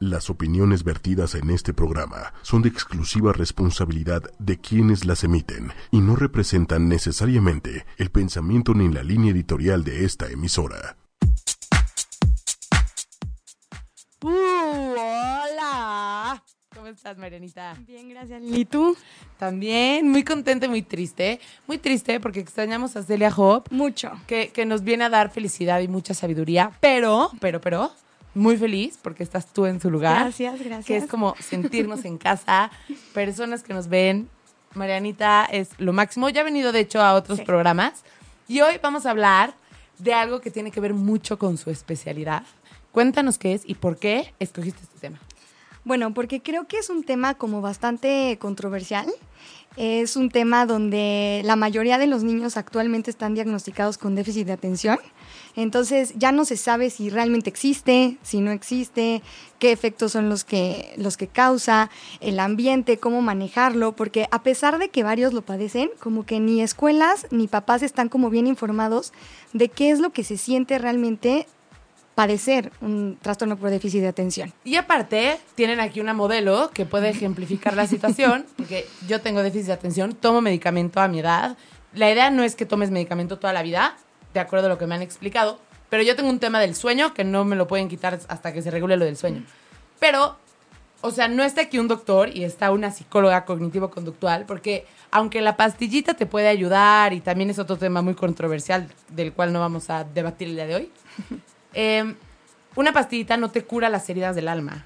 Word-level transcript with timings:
Las 0.00 0.30
opiniones 0.30 0.84
vertidas 0.84 1.34
en 1.34 1.50
este 1.50 1.74
programa 1.74 2.32
son 2.42 2.62
de 2.62 2.68
exclusiva 2.68 3.32
responsabilidad 3.32 4.22
de 4.38 4.56
quienes 4.56 5.04
las 5.04 5.24
emiten 5.24 5.72
y 5.90 6.00
no 6.00 6.14
representan 6.14 6.88
necesariamente 6.88 7.84
el 7.96 8.10
pensamiento 8.10 8.74
ni 8.74 8.88
la 8.92 9.02
línea 9.02 9.32
editorial 9.32 9.82
de 9.82 10.04
esta 10.04 10.28
emisora. 10.28 10.96
Uh, 14.22 14.28
hola. 14.96 16.44
¿Cómo 16.72 16.86
estás, 16.86 17.18
Marianita? 17.18 17.74
Bien, 17.84 18.08
gracias. 18.08 18.40
¿Y 18.44 18.66
tú? 18.66 18.96
También, 19.36 20.08
muy 20.08 20.22
contenta 20.22 20.66
y 20.66 20.68
muy 20.68 20.82
triste. 20.82 21.40
Muy 21.66 21.78
triste 21.78 22.20
porque 22.20 22.38
extrañamos 22.38 22.94
a 22.94 23.02
Celia 23.02 23.32
Hope, 23.36 23.74
Mucho. 23.74 24.12
que, 24.28 24.50
que 24.50 24.64
nos 24.64 24.84
viene 24.84 25.06
a 25.06 25.08
dar 25.08 25.30
felicidad 25.30 25.80
y 25.80 25.88
mucha 25.88 26.14
sabiduría, 26.14 26.70
pero, 26.78 27.32
pero, 27.40 27.60
pero, 27.60 27.90
muy 28.34 28.56
feliz 28.56 28.98
porque 29.02 29.22
estás 29.22 29.46
tú 29.52 29.66
en 29.66 29.80
su 29.80 29.90
lugar. 29.90 30.22
Gracias, 30.22 30.58
gracias. 30.60 30.84
Que 30.86 30.96
es 30.96 31.06
como 31.06 31.34
sentirnos 31.40 32.04
en 32.04 32.18
casa, 32.18 32.70
personas 33.14 33.62
que 33.62 33.74
nos 33.74 33.88
ven. 33.88 34.28
Marianita 34.74 35.44
es 35.46 35.70
lo 35.78 35.92
máximo. 35.92 36.28
Ya 36.28 36.42
ha 36.42 36.44
venido, 36.44 36.72
de 36.72 36.80
hecho, 36.80 37.00
a 37.00 37.14
otros 37.14 37.38
Sí. 37.38 37.44
programas. 37.44 38.02
Y 38.46 38.60
hoy 38.60 38.74
vamos 38.82 39.06
a 39.06 39.10
hablar 39.10 39.54
de 39.98 40.14
algo 40.14 40.40
que 40.40 40.50
tiene 40.50 40.70
que 40.70 40.80
ver 40.80 40.94
mucho 40.94 41.38
con 41.38 41.56
su 41.58 41.70
especialidad. 41.70 42.44
Cuéntanos 42.92 43.38
qué 43.38 43.54
es 43.54 43.62
y 43.64 43.74
por 43.74 43.98
qué 43.98 44.32
escogiste 44.38 44.80
este 44.82 44.98
tema. 44.98 45.18
Bueno, 45.84 46.12
porque 46.14 46.42
creo 46.42 46.66
que 46.66 46.78
es 46.78 46.90
un 46.90 47.02
tema 47.02 47.34
como 47.34 47.60
bastante 47.60 48.36
controversial. 48.40 49.06
Es 49.76 50.16
un 50.16 50.28
tema 50.30 50.66
donde 50.66 51.42
la 51.44 51.56
mayoría 51.56 51.98
de 51.98 52.06
los 52.06 52.22
niños 52.24 52.56
actualmente 52.56 53.10
están 53.10 53.34
diagnosticados 53.34 53.96
con 53.96 54.14
déficit 54.14 54.46
de 54.46 54.52
atención. 54.52 54.98
Entonces 55.56 56.14
ya 56.16 56.32
no 56.32 56.44
se 56.44 56.56
sabe 56.56 56.90
si 56.90 57.10
realmente 57.10 57.50
existe, 57.50 58.16
si 58.22 58.40
no 58.40 58.50
existe, 58.50 59.22
qué 59.58 59.72
efectos 59.72 60.12
son 60.12 60.28
los 60.28 60.44
que, 60.44 60.94
los 60.96 61.16
que 61.16 61.26
causa, 61.26 61.90
el 62.20 62.40
ambiente, 62.40 62.98
cómo 62.98 63.22
manejarlo, 63.22 63.92
porque 63.92 64.28
a 64.30 64.42
pesar 64.42 64.78
de 64.78 64.88
que 64.88 65.02
varios 65.02 65.32
lo 65.32 65.42
padecen, 65.42 65.90
como 66.00 66.24
que 66.24 66.40
ni 66.40 66.62
escuelas 66.62 67.26
ni 67.30 67.48
papás 67.48 67.82
están 67.82 68.08
como 68.08 68.30
bien 68.30 68.46
informados 68.46 69.12
de 69.52 69.68
qué 69.68 69.90
es 69.90 70.00
lo 70.00 70.10
que 70.10 70.24
se 70.24 70.36
siente 70.36 70.78
realmente 70.78 71.46
padecer 72.18 72.72
un 72.80 73.16
trastorno 73.22 73.56
por 73.56 73.70
déficit 73.70 74.00
de 74.00 74.08
atención. 74.08 74.52
Y 74.64 74.74
aparte, 74.74 75.38
tienen 75.54 75.78
aquí 75.78 76.00
una 76.00 76.14
modelo 76.14 76.68
que 76.74 76.84
puede 76.84 77.10
ejemplificar 77.10 77.76
la 77.76 77.86
situación, 77.86 78.44
porque 78.56 78.88
yo 79.06 79.20
tengo 79.20 79.40
déficit 79.40 79.68
de 79.68 79.74
atención, 79.74 80.14
tomo 80.14 80.40
medicamento 80.40 81.00
a 81.00 81.06
mi 81.06 81.20
edad. 81.20 81.56
La 81.94 82.10
idea 82.10 82.30
no 82.30 82.42
es 82.42 82.56
que 82.56 82.66
tomes 82.66 82.90
medicamento 82.90 83.38
toda 83.38 83.52
la 83.52 83.62
vida, 83.62 83.96
de 84.38 84.46
acuerdo 84.46 84.66
a 84.66 84.68
lo 84.70 84.78
que 84.78 84.86
me 84.86 84.94
han 84.94 85.02
explicado, 85.02 85.58
pero 85.90 86.02
yo 86.02 86.14
tengo 86.16 86.28
un 86.30 86.38
tema 86.38 86.60
del 86.60 86.74
sueño 86.74 87.14
que 87.14 87.24
no 87.24 87.44
me 87.44 87.56
lo 87.56 87.66
pueden 87.66 87.88
quitar 87.88 88.18
hasta 88.28 88.52
que 88.52 88.62
se 88.62 88.70
regule 88.70 88.96
lo 88.96 89.04
del 89.04 89.16
sueño. 89.16 89.42
Pero, 89.98 90.36
o 91.00 91.10
sea, 91.10 91.28
no 91.28 91.42
está 91.44 91.62
aquí 91.62 91.78
un 91.78 91.88
doctor 91.88 92.28
y 92.34 92.44
está 92.44 92.70
una 92.72 92.90
psicóloga 92.90 93.44
cognitivo-conductual, 93.44 94.44
porque 94.46 94.86
aunque 95.10 95.40
la 95.40 95.56
pastillita 95.56 96.14
te 96.14 96.26
puede 96.26 96.48
ayudar, 96.48 97.12
y 97.14 97.20
también 97.20 97.50
es 97.50 97.58
otro 97.58 97.76
tema 97.76 98.02
muy 98.02 98.14
controversial 98.14 98.86
del 99.08 99.32
cual 99.32 99.52
no 99.52 99.60
vamos 99.60 99.88
a 99.90 100.04
debatir 100.04 100.48
el 100.48 100.54
día 100.56 100.66
de 100.66 100.74
hoy, 100.76 100.90
eh, 101.74 102.14
una 102.76 102.92
pastillita 102.92 103.36
no 103.36 103.50
te 103.50 103.64
cura 103.64 103.88
las 103.88 104.08
heridas 104.10 104.36
del 104.36 104.48
alma. 104.48 104.84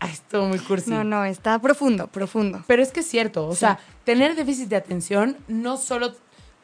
Ay, 0.00 0.10
estuvo 0.12 0.44
muy 0.44 0.58
cursi. 0.58 0.90
No, 0.90 1.02
no, 1.02 1.24
está 1.24 1.58
profundo, 1.58 2.08
profundo. 2.08 2.62
Pero 2.66 2.82
es 2.82 2.92
que 2.92 3.00
es 3.00 3.08
cierto, 3.08 3.46
o 3.48 3.54
Sí. 3.54 3.60
sea, 3.60 3.78
tener 4.04 4.34
déficit 4.36 4.68
de 4.68 4.76
atención 4.76 5.38
no 5.48 5.78
solo 5.78 6.12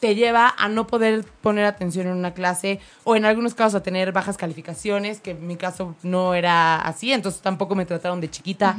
te 0.00 0.14
lleva 0.14 0.54
a 0.56 0.68
no 0.68 0.86
poder 0.86 1.24
poner 1.42 1.66
atención 1.66 2.06
en 2.06 2.14
una 2.14 2.32
clase 2.32 2.80
o 3.04 3.16
en 3.16 3.26
algunos 3.26 3.54
casos 3.54 3.76
a 3.76 3.82
tener 3.82 4.12
bajas 4.12 4.38
calificaciones, 4.38 5.20
que 5.20 5.32
en 5.32 5.46
mi 5.46 5.56
caso 5.56 5.94
no 6.02 6.34
era 6.34 6.80
así, 6.80 7.12
entonces 7.12 7.42
tampoco 7.42 7.74
me 7.74 7.84
trataron 7.84 8.20
de 8.20 8.30
chiquita. 8.30 8.76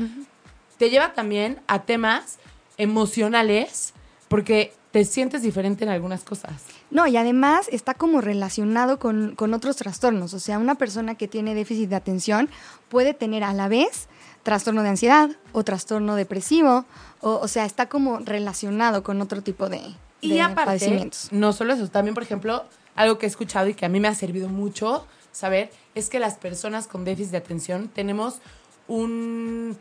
Te 0.78 0.90
lleva 0.90 1.14
también 1.14 1.62
a 1.68 1.84
temas 1.84 2.40
emocionales 2.78 3.94
porque 4.28 4.74
te 4.90 5.06
sientes 5.06 5.44
diferente 5.44 5.84
en 5.84 5.92
algunas 5.92 6.24
cosas. 6.24 6.64
No, 6.90 7.06
y 7.08 7.16
además 7.16 7.68
está 7.72 7.94
como 7.94 8.20
relacionado 8.20 8.98
con, 9.00 9.36
con 9.36 9.54
otros 9.54 9.78
trastornos. 9.78 10.34
O 10.34 10.40
sea, 10.40 10.58
una 10.58 10.76
persona 10.76 11.16
que 11.16 11.28
tiene 11.28 11.56
déficit 11.56 11.90
de 11.90 11.96
atención 11.96 12.50
puede 12.90 13.14
tener 13.14 13.44
a 13.44 13.54
la 13.54 13.68
vez 13.68 14.10
trastorno 14.44 14.84
de 14.84 14.90
ansiedad 14.90 15.30
o 15.54 15.64
trastorno 15.64 16.16
depresivo. 16.16 16.86
O, 17.22 17.36
o 17.36 17.48
sea, 17.48 17.66
está 17.66 17.88
como 17.88 18.20
relacionado 18.20 19.04
con 19.04 19.22
otro 19.22 19.42
tipo 19.42 19.70
de, 19.70 19.82
Y 20.22 20.34
de 20.34 20.42
aparte, 20.42 21.10
no 21.32 21.52
solo 21.52 21.74
eso, 21.74 21.88
también, 21.90 22.14
por 22.14 22.24
ejemplo, 22.24 22.66
algo 22.96 23.18
que 23.18 23.26
he 23.26 23.30
escuchado 23.30 23.68
y 23.68 23.74
que 23.74 23.86
a 23.86 23.90
mí 23.90 24.00
me 24.00 24.08
ha 24.08 24.16
servido 24.16 24.50
mucho 24.50 25.06
saber 25.32 25.72
es 25.96 26.10
que 26.10 26.20
las 26.20 26.36
personas 26.36 26.88
con 26.88 27.04
déficit 27.04 27.32
de 27.32 27.38
atención 27.38 27.88
tenemos 27.88 28.40
un, 28.88 29.78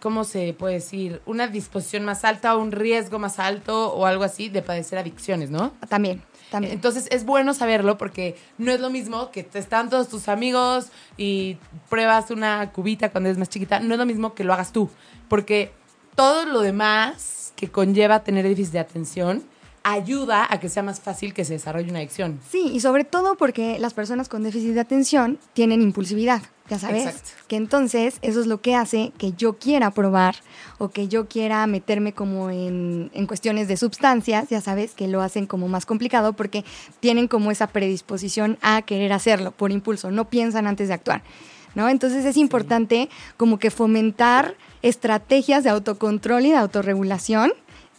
¿cómo 0.00 0.24
se 0.24 0.54
puede 0.54 0.74
decir? 0.74 1.20
Una 1.26 1.48
disposición 1.48 2.04
más 2.04 2.24
alta, 2.24 2.56
un 2.56 2.72
riesgo 2.72 3.18
más 3.18 3.38
alto 3.38 3.92
o 3.92 4.06
algo 4.06 4.24
así 4.24 4.48
de 4.48 4.62
padecer 4.62 4.98
adicciones, 4.98 5.50
¿no? 5.50 5.72
También, 5.88 6.22
también. 6.50 6.72
Entonces 6.72 7.08
es 7.10 7.24
bueno 7.24 7.54
saberlo 7.54 7.98
porque 7.98 8.36
no 8.58 8.70
es 8.70 8.80
lo 8.80 8.90
mismo 8.90 9.30
que 9.30 9.42
te 9.42 9.58
están 9.58 9.90
todos 9.90 10.08
tus 10.08 10.28
amigos 10.28 10.88
y 11.16 11.58
pruebas 11.88 12.30
una 12.30 12.72
cubita 12.72 13.10
cuando 13.10 13.28
eres 13.28 13.38
más 13.38 13.48
chiquita, 13.48 13.80
no 13.80 13.94
es 13.94 13.98
lo 13.98 14.06
mismo 14.06 14.34
que 14.34 14.44
lo 14.44 14.52
hagas 14.52 14.72
tú, 14.72 14.88
porque 15.28 15.72
todo 16.14 16.46
lo 16.46 16.60
demás 16.60 17.45
que 17.56 17.68
conlleva 17.68 18.22
tener 18.22 18.46
déficit 18.46 18.74
de 18.74 18.78
atención 18.78 19.42
ayuda 19.86 20.48
a 20.50 20.58
que 20.58 20.68
sea 20.68 20.82
más 20.82 20.98
fácil 20.98 21.32
que 21.32 21.44
se 21.44 21.52
desarrolle 21.52 21.90
una 21.90 22.00
adicción. 22.00 22.40
Sí, 22.50 22.72
y 22.74 22.80
sobre 22.80 23.04
todo 23.04 23.36
porque 23.36 23.78
las 23.78 23.94
personas 23.94 24.28
con 24.28 24.42
déficit 24.42 24.74
de 24.74 24.80
atención 24.80 25.38
tienen 25.52 25.80
impulsividad, 25.80 26.42
ya 26.68 26.80
sabes. 26.80 27.06
Exacto. 27.06 27.30
Que 27.46 27.54
entonces 27.54 28.18
eso 28.20 28.40
es 28.40 28.48
lo 28.48 28.60
que 28.60 28.74
hace 28.74 29.12
que 29.16 29.32
yo 29.34 29.58
quiera 29.58 29.92
probar 29.92 30.34
o 30.78 30.88
que 30.88 31.06
yo 31.06 31.28
quiera 31.28 31.64
meterme 31.68 32.12
como 32.12 32.50
en, 32.50 33.12
en 33.14 33.26
cuestiones 33.28 33.68
de 33.68 33.76
sustancias, 33.76 34.48
ya 34.48 34.60
sabes, 34.60 34.92
que 34.92 35.06
lo 35.06 35.22
hacen 35.22 35.46
como 35.46 35.68
más 35.68 35.86
complicado 35.86 36.32
porque 36.32 36.64
tienen 36.98 37.28
como 37.28 37.52
esa 37.52 37.68
predisposición 37.68 38.58
a 38.62 38.82
querer 38.82 39.12
hacerlo 39.12 39.52
por 39.52 39.70
impulso, 39.70 40.10
no 40.10 40.28
piensan 40.28 40.66
antes 40.66 40.88
de 40.88 40.94
actuar. 40.94 41.22
¿No? 41.76 41.88
Entonces 41.88 42.24
es 42.24 42.36
importante 42.36 43.08
como 43.36 43.60
que 43.60 43.70
fomentar 43.70 44.56
estrategias 44.82 45.62
de 45.62 45.70
autocontrol 45.70 46.46
y 46.46 46.50
de 46.50 46.56
autorregulación 46.56 47.52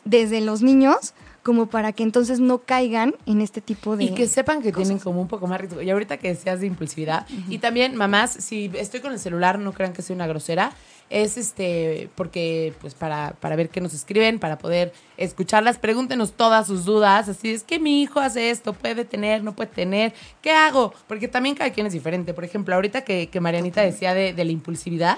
desde 0.03 0.41
los 0.41 0.61
niños 0.61 1.13
como 1.43 1.67
para 1.67 1.93
que 1.93 2.03
entonces 2.03 2.41
no 2.41 2.57
caigan 2.57 3.15
en 3.25 3.39
este 3.39 3.61
tipo 3.61 3.95
de 3.95 4.03
Y 4.03 4.13
que 4.13 4.27
sepan 4.27 4.61
que 4.61 4.73
cosas. 4.73 4.89
tienen 4.89 5.01
como 5.01 5.21
un 5.21 5.29
poco 5.29 5.47
más 5.47 5.61
riesgo. 5.61 5.81
Y 5.81 5.89
ahorita 5.89 6.17
que 6.17 6.27
decías 6.27 6.59
de 6.59 6.67
impulsividad. 6.67 7.25
Y 7.47 7.59
también, 7.59 7.95
mamás, 7.95 8.31
si 8.31 8.69
estoy 8.73 8.99
con 8.99 9.13
el 9.13 9.19
celular, 9.19 9.57
no 9.57 9.71
crean 9.71 9.93
que 9.93 10.01
soy 10.01 10.17
una 10.17 10.27
grosera. 10.27 10.73
Es 11.09 11.37
este, 11.37 12.09
porque, 12.15 12.73
pues, 12.81 12.93
para, 12.93 13.31
para 13.39 13.55
ver 13.55 13.69
qué 13.69 13.79
nos 13.79 13.93
escriben, 13.93 14.39
para 14.39 14.57
poder 14.57 14.93
escucharlas, 15.15 15.77
pregúntenos 15.77 16.33
todas 16.33 16.67
sus 16.67 16.83
dudas. 16.83 17.29
Así 17.29 17.51
es 17.51 17.63
que 17.63 17.79
mi 17.79 18.01
hijo 18.01 18.19
hace 18.19 18.49
esto, 18.49 18.73
puede 18.73 19.05
tener, 19.05 19.43
no 19.43 19.55
puede 19.55 19.69
tener. 19.69 20.13
¿Qué 20.41 20.51
hago? 20.51 20.93
Porque 21.07 21.27
también 21.27 21.55
cada 21.55 21.71
quien 21.71 21.87
es 21.87 21.93
diferente. 21.93 22.33
Por 22.33 22.43
ejemplo, 22.43 22.75
ahorita 22.75 23.01
que, 23.01 23.27
que 23.27 23.39
Marianita 23.39 23.81
decía 23.81 24.13
de, 24.13 24.33
de 24.33 24.45
la 24.45 24.51
impulsividad. 24.51 25.17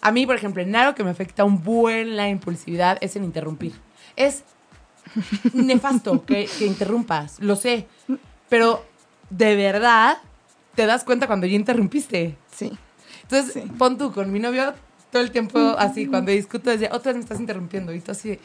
A 0.00 0.12
mí, 0.12 0.26
por 0.26 0.36
ejemplo, 0.36 0.62
en 0.62 0.74
algo 0.74 0.94
que 0.94 1.04
me 1.04 1.10
afecta 1.10 1.44
un 1.44 1.62
buen 1.62 2.16
la 2.16 2.28
impulsividad 2.28 2.98
es 3.00 3.14
en 3.16 3.24
interrumpir. 3.24 3.72
Es 4.16 4.42
nefasto 5.52 6.24
que, 6.24 6.48
que 6.58 6.66
interrumpas, 6.66 7.38
lo 7.40 7.54
sé. 7.56 7.86
Pero 8.48 8.84
de 9.30 9.56
verdad 9.56 10.18
te 10.74 10.86
das 10.86 11.04
cuenta 11.04 11.26
cuando 11.26 11.46
ya 11.46 11.54
interrumpiste. 11.54 12.36
Sí. 12.52 12.72
Entonces, 13.22 13.64
pon 13.78 13.98
tú 13.98 14.12
con 14.12 14.30
mi 14.32 14.38
novio 14.38 14.74
todo 15.10 15.22
el 15.22 15.30
tiempo 15.30 15.58
así, 15.78 16.06
cuando 16.06 16.30
discuto, 16.30 16.70
decía, 16.70 16.90
otra 16.92 17.12
vez 17.12 17.16
me 17.16 17.22
estás 17.22 17.40
interrumpiendo. 17.40 17.92
Y 17.94 18.00
tú 18.00 18.12
así, 18.12 18.38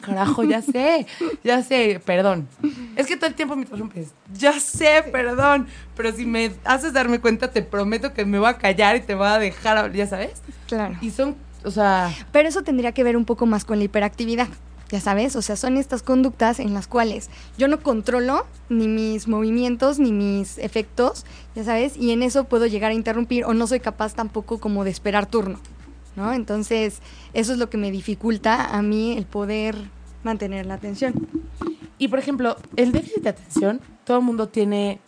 carajo, 0.00 0.42
ya 0.42 0.62
sé, 0.62 1.06
ya 1.44 1.62
sé, 1.62 2.00
perdón. 2.04 2.48
Es 2.96 3.06
que 3.06 3.16
todo 3.16 3.28
el 3.28 3.34
tiempo 3.34 3.54
me 3.56 3.62
interrumpes. 3.62 4.08
Ya 4.32 4.58
sé, 4.58 5.04
perdón. 5.12 5.66
Pero 5.96 6.12
si 6.12 6.26
me 6.26 6.52
haces 6.64 6.92
darme 6.92 7.20
cuenta, 7.20 7.50
te 7.50 7.62
prometo 7.62 8.14
que 8.14 8.24
me 8.24 8.38
voy 8.38 8.48
a 8.48 8.58
callar 8.58 8.96
y 8.96 9.00
te 9.00 9.14
voy 9.14 9.26
a 9.26 9.38
dejar, 9.38 9.76
hablar, 9.76 9.96
ya 9.96 10.06
sabes. 10.06 10.42
Claro. 10.66 10.96
Y 11.00 11.10
son, 11.10 11.36
o 11.64 11.70
sea, 11.70 12.14
Pero 12.32 12.48
eso 12.48 12.62
tendría 12.62 12.92
que 12.92 13.04
ver 13.04 13.16
un 13.16 13.24
poco 13.24 13.46
más 13.46 13.64
con 13.64 13.78
la 13.78 13.84
hiperactividad. 13.84 14.48
Ya 14.90 15.00
sabes, 15.00 15.36
o 15.36 15.42
sea, 15.42 15.56
son 15.56 15.76
estas 15.76 16.02
conductas 16.02 16.60
en 16.60 16.72
las 16.72 16.86
cuales 16.86 17.28
yo 17.58 17.68
no 17.68 17.82
controlo 17.82 18.46
ni 18.70 18.88
mis 18.88 19.28
movimientos 19.28 19.98
ni 19.98 20.12
mis 20.12 20.56
efectos, 20.56 21.26
ya 21.54 21.62
sabes, 21.62 21.94
y 21.98 22.10
en 22.12 22.22
eso 22.22 22.44
puedo 22.44 22.64
llegar 22.66 22.92
a 22.92 22.94
interrumpir 22.94 23.44
o 23.44 23.52
no 23.52 23.66
soy 23.66 23.80
capaz 23.80 24.14
tampoco 24.14 24.58
como 24.58 24.84
de 24.84 24.90
esperar 24.90 25.26
turno, 25.26 25.60
¿no? 26.18 26.32
Entonces, 26.34 27.00
eso 27.32 27.52
es 27.52 27.58
lo 27.58 27.70
que 27.70 27.78
me 27.78 27.90
dificulta 27.90 28.76
a 28.76 28.82
mí 28.82 29.16
el 29.16 29.24
poder 29.24 29.76
mantener 30.24 30.66
la 30.66 30.74
atención. 30.74 31.14
Y 31.96 32.08
por 32.08 32.18
ejemplo, 32.18 32.56
el 32.76 32.92
déficit 32.92 33.22
de 33.22 33.30
atención, 33.30 33.80
todo 34.04 34.18
el 34.18 34.24
mundo 34.24 34.48
tiene 34.48 35.00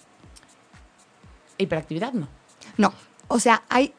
hiperactividad, 1.58 2.12
¿no? 2.12 2.28
No, 2.78 2.94
o 3.28 3.38
sea, 3.38 3.64
hay 3.68 3.92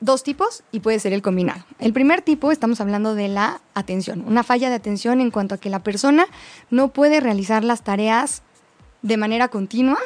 dos 0.00 0.22
tipos 0.22 0.62
y 0.72 0.80
puede 0.80 0.98
ser 0.98 1.12
el 1.12 1.22
combinado. 1.22 1.64
El 1.78 1.92
primer 1.92 2.20
tipo, 2.20 2.52
estamos 2.52 2.80
hablando 2.80 3.14
de 3.14 3.28
la 3.28 3.60
atención, 3.74 4.24
una 4.26 4.42
falla 4.42 4.68
de 4.68 4.74
atención 4.74 5.20
en 5.20 5.30
cuanto 5.30 5.54
a 5.54 5.58
que 5.58 5.70
la 5.70 5.82
persona 5.82 6.26
no 6.70 6.88
puede 6.88 7.20
realizar 7.20 7.64
las 7.64 7.82
tareas 7.82 8.42
de 9.02 9.16
manera 9.16 9.48
continua 9.48 9.98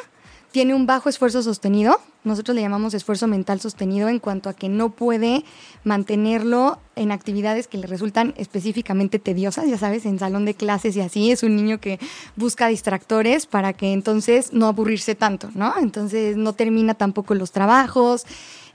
tiene 0.51 0.75
un 0.75 0.85
bajo 0.85 1.09
esfuerzo 1.09 1.41
sostenido. 1.41 1.99
Nosotros 2.23 2.53
le 2.55 2.61
llamamos 2.61 2.93
esfuerzo 2.93 3.25
mental 3.25 3.59
sostenido 3.59 4.07
en 4.09 4.19
cuanto 4.19 4.49
a 4.49 4.53
que 4.53 4.69
no 4.69 4.89
puede 4.89 5.43
mantenerlo 5.83 6.79
en 6.95 7.11
actividades 7.11 7.67
que 7.67 7.79
le 7.79 7.87
resultan 7.87 8.35
específicamente 8.37 9.17
tediosas, 9.17 9.67
ya 9.67 9.77
sabes, 9.77 10.05
en 10.05 10.19
salón 10.19 10.45
de 10.45 10.53
clases 10.53 10.95
y 10.95 11.01
así. 11.01 11.31
Es 11.31 11.41
un 11.41 11.55
niño 11.55 11.79
que 11.79 11.99
busca 12.35 12.67
distractores 12.67 13.47
para 13.47 13.73
que 13.73 13.93
entonces 13.93 14.53
no 14.53 14.67
aburrirse 14.67 15.15
tanto, 15.15 15.49
¿no? 15.55 15.73
Entonces 15.79 16.37
no 16.37 16.53
termina 16.53 16.93
tampoco 16.93 17.33
los 17.33 17.51
trabajos. 17.51 18.25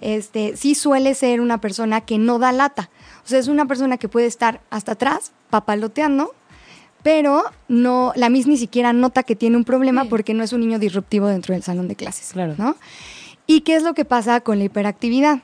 Este, 0.00 0.56
sí 0.56 0.74
suele 0.74 1.14
ser 1.14 1.40
una 1.40 1.60
persona 1.60 2.00
que 2.00 2.18
no 2.18 2.38
da 2.38 2.52
lata. 2.52 2.90
O 3.24 3.28
sea, 3.28 3.38
es 3.38 3.48
una 3.48 3.66
persona 3.66 3.96
que 3.98 4.08
puede 4.08 4.26
estar 4.26 4.60
hasta 4.70 4.92
atrás, 4.92 5.32
papaloteando, 5.50 6.34
pero 7.06 7.44
no, 7.68 8.12
la 8.16 8.28
Miss 8.30 8.48
ni 8.48 8.56
siquiera 8.56 8.92
nota 8.92 9.22
que 9.22 9.36
tiene 9.36 9.56
un 9.56 9.62
problema 9.62 10.02
Sí. 10.02 10.08
porque 10.10 10.34
no 10.34 10.42
es 10.42 10.52
un 10.52 10.58
niño 10.62 10.80
disruptivo 10.80 11.28
dentro 11.28 11.54
del 11.54 11.62
salón 11.62 11.86
de 11.86 11.94
clases. 11.94 12.32
Claro. 12.32 12.56
¿no? 12.58 12.74
¿Y 13.46 13.60
qué 13.60 13.76
es 13.76 13.84
lo 13.84 13.94
que 13.94 14.04
pasa 14.04 14.40
con 14.40 14.58
la 14.58 14.64
hiperactividad? 14.64 15.38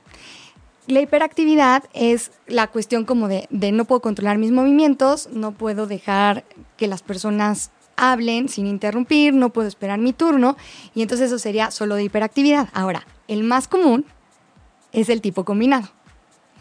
La 0.88 1.00
hiperactividad 1.00 1.84
es 1.94 2.32
la 2.48 2.66
cuestión 2.66 3.04
como 3.04 3.28
de, 3.28 3.46
de 3.50 3.70
no 3.70 3.84
puedo 3.84 4.00
controlar 4.02 4.38
mis 4.38 4.50
movimientos, 4.50 5.28
no 5.32 5.52
puedo 5.52 5.86
dejar 5.86 6.42
que 6.76 6.88
las 6.88 7.02
personas 7.02 7.70
hablen 7.96 8.48
sin 8.48 8.66
interrumpir, 8.66 9.32
no 9.32 9.50
puedo 9.50 9.68
esperar 9.68 10.00
mi 10.00 10.12
turno, 10.12 10.56
y 10.96 11.02
entonces 11.02 11.28
eso 11.28 11.38
sería 11.38 11.70
solo 11.70 11.94
de 11.94 12.02
hiperactividad. 12.02 12.70
Ahora, 12.72 13.06
el 13.28 13.44
más 13.44 13.68
común 13.68 14.04
es 14.90 15.08
el 15.08 15.20
tipo 15.20 15.44
combinado. 15.44 15.86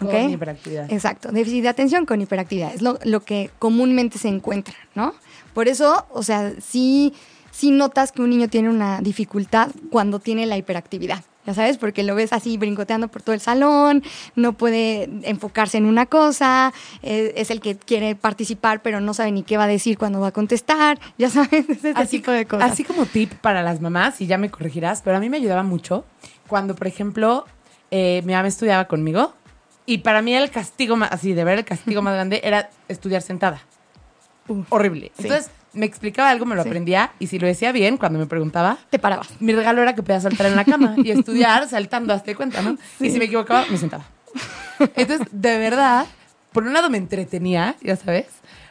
Con 0.02 0.10
¿ok? 0.10 0.32
hiperactividad. 0.32 0.92
Exacto, 0.92 1.32
déficit 1.32 1.62
de 1.64 1.70
atención 1.70 2.06
con 2.06 2.22
hiperactividad, 2.22 2.74
es 2.74 2.82
lo, 2.82 2.98
lo 3.04 3.22
que 3.22 3.52
comúnmente 3.60 4.18
se 4.18 4.30
encuentra, 4.30 4.76
¿no? 4.96 5.14
Por 5.54 5.68
eso, 5.68 6.08
o 6.12 6.24
sea, 6.24 6.54
sí, 6.60 7.14
sí 7.52 7.72
notas 7.72 8.12
que 8.12 8.22
un 8.22 8.32
niño 8.32 8.48
tiene 8.48 8.70
una 8.70 9.02
dificultad 9.02 9.70
cuando 9.92 10.20
tiene 10.20 10.46
la 10.48 10.58
hiperactividad, 10.58 11.24
ya 11.46 11.54
sabes, 11.54 11.78
porque 11.78 12.04
lo 12.04 12.16
ves 12.16 12.34
así 12.34 12.58
brincoteando 12.58 13.10
por 13.10 13.22
todo 13.22 13.36
el 13.36 13.42
salón, 13.42 14.04
no 14.36 14.54
puede 14.54 15.10
enfocarse 15.24 15.78
en 15.78 15.86
una 15.86 16.06
cosa, 16.08 16.74
eh, 17.04 17.34
es 17.36 17.52
el 17.52 17.62
que 17.62 17.76
quiere 17.76 18.16
participar 18.16 18.82
pero 18.82 19.02
no 19.02 19.14
sabe 19.14 19.32
ni 19.32 19.44
qué 19.44 19.58
va 19.58 19.66
a 19.66 19.68
decir 19.68 19.98
cuando 19.98 20.20
va 20.20 20.28
a 20.28 20.32
contestar, 20.32 21.00
ya 21.18 21.30
sabes, 21.30 21.70
ese 21.70 21.94
así, 21.96 22.18
tipo 22.18 22.32
de 22.32 22.46
cosas. 22.46 22.72
así 22.72 22.84
como 22.84 23.06
tip 23.06 23.34
para 23.34 23.62
las 23.62 23.82
mamás, 23.82 24.20
y 24.22 24.28
ya 24.28 24.38
me 24.38 24.50
corregirás, 24.50 25.02
pero 25.04 25.18
a 25.18 25.20
mí 25.20 25.30
me 25.30 25.38
ayudaba 25.38 25.64
mucho 25.64 26.06
cuando, 26.48 26.76
por 26.76 26.88
ejemplo, 26.88 27.46
eh, 27.92 28.22
mi 28.26 28.34
mamá 28.34 28.48
estudiaba 28.48 28.86
conmigo 28.86 29.34
y 29.94 29.98
para 30.00 30.22
mí 30.22 30.34
el 30.36 30.50
castigo 30.52 30.96
más, 30.96 31.12
así 31.12 31.34
de 31.34 31.44
ver 31.44 31.60
el 31.60 31.66
castigo 31.66 32.02
más 32.02 32.14
grande 32.14 32.42
era 32.44 32.70
estudiar 32.88 33.22
sentada. 33.22 33.62
Uf, 34.48 34.66
Horrible. 34.70 35.12
sí. 35.18 35.24
Entonces 35.24 35.52
me 35.74 35.86
explicaba 35.86 36.30
algo, 36.30 36.46
me 36.46 36.56
lo 36.56 36.64
Sí. 36.64 36.70
aprendía 36.70 37.12
y 37.20 37.28
si 37.28 37.40
lo 37.40 37.48
decía 37.48 37.72
bien, 37.72 37.98
cuando 37.98 38.20
me 38.20 38.26
preguntaba, 38.26 38.78
te 38.90 39.00
parabas. 39.00 39.30
mi 39.40 39.54
regalo 39.54 39.82
era 39.82 39.96
que 39.96 40.04
podía 40.04 40.20
saltar 40.20 40.48
en 40.48 40.56
la 40.56 40.66
cama 40.66 40.96
y 40.98 41.12
estudiar 41.12 41.68
saltando, 41.70 42.14
hazte 42.14 42.36
cuenta, 42.36 42.62
¿no? 42.62 42.78
Y 43.00 43.10
si 43.10 43.20
me 43.20 43.26
equivocaba, 43.26 43.66
me 43.70 43.78
sentaba. 43.78 44.06
Entonces, 44.96 45.28
de 45.32 45.58
verdad, 45.60 46.06
por 46.52 46.64
un 46.64 46.74
lado 46.74 46.90
me 46.90 46.98
entretenía, 46.98 47.76
ya 47.82 47.96
sabes. 47.96 48.26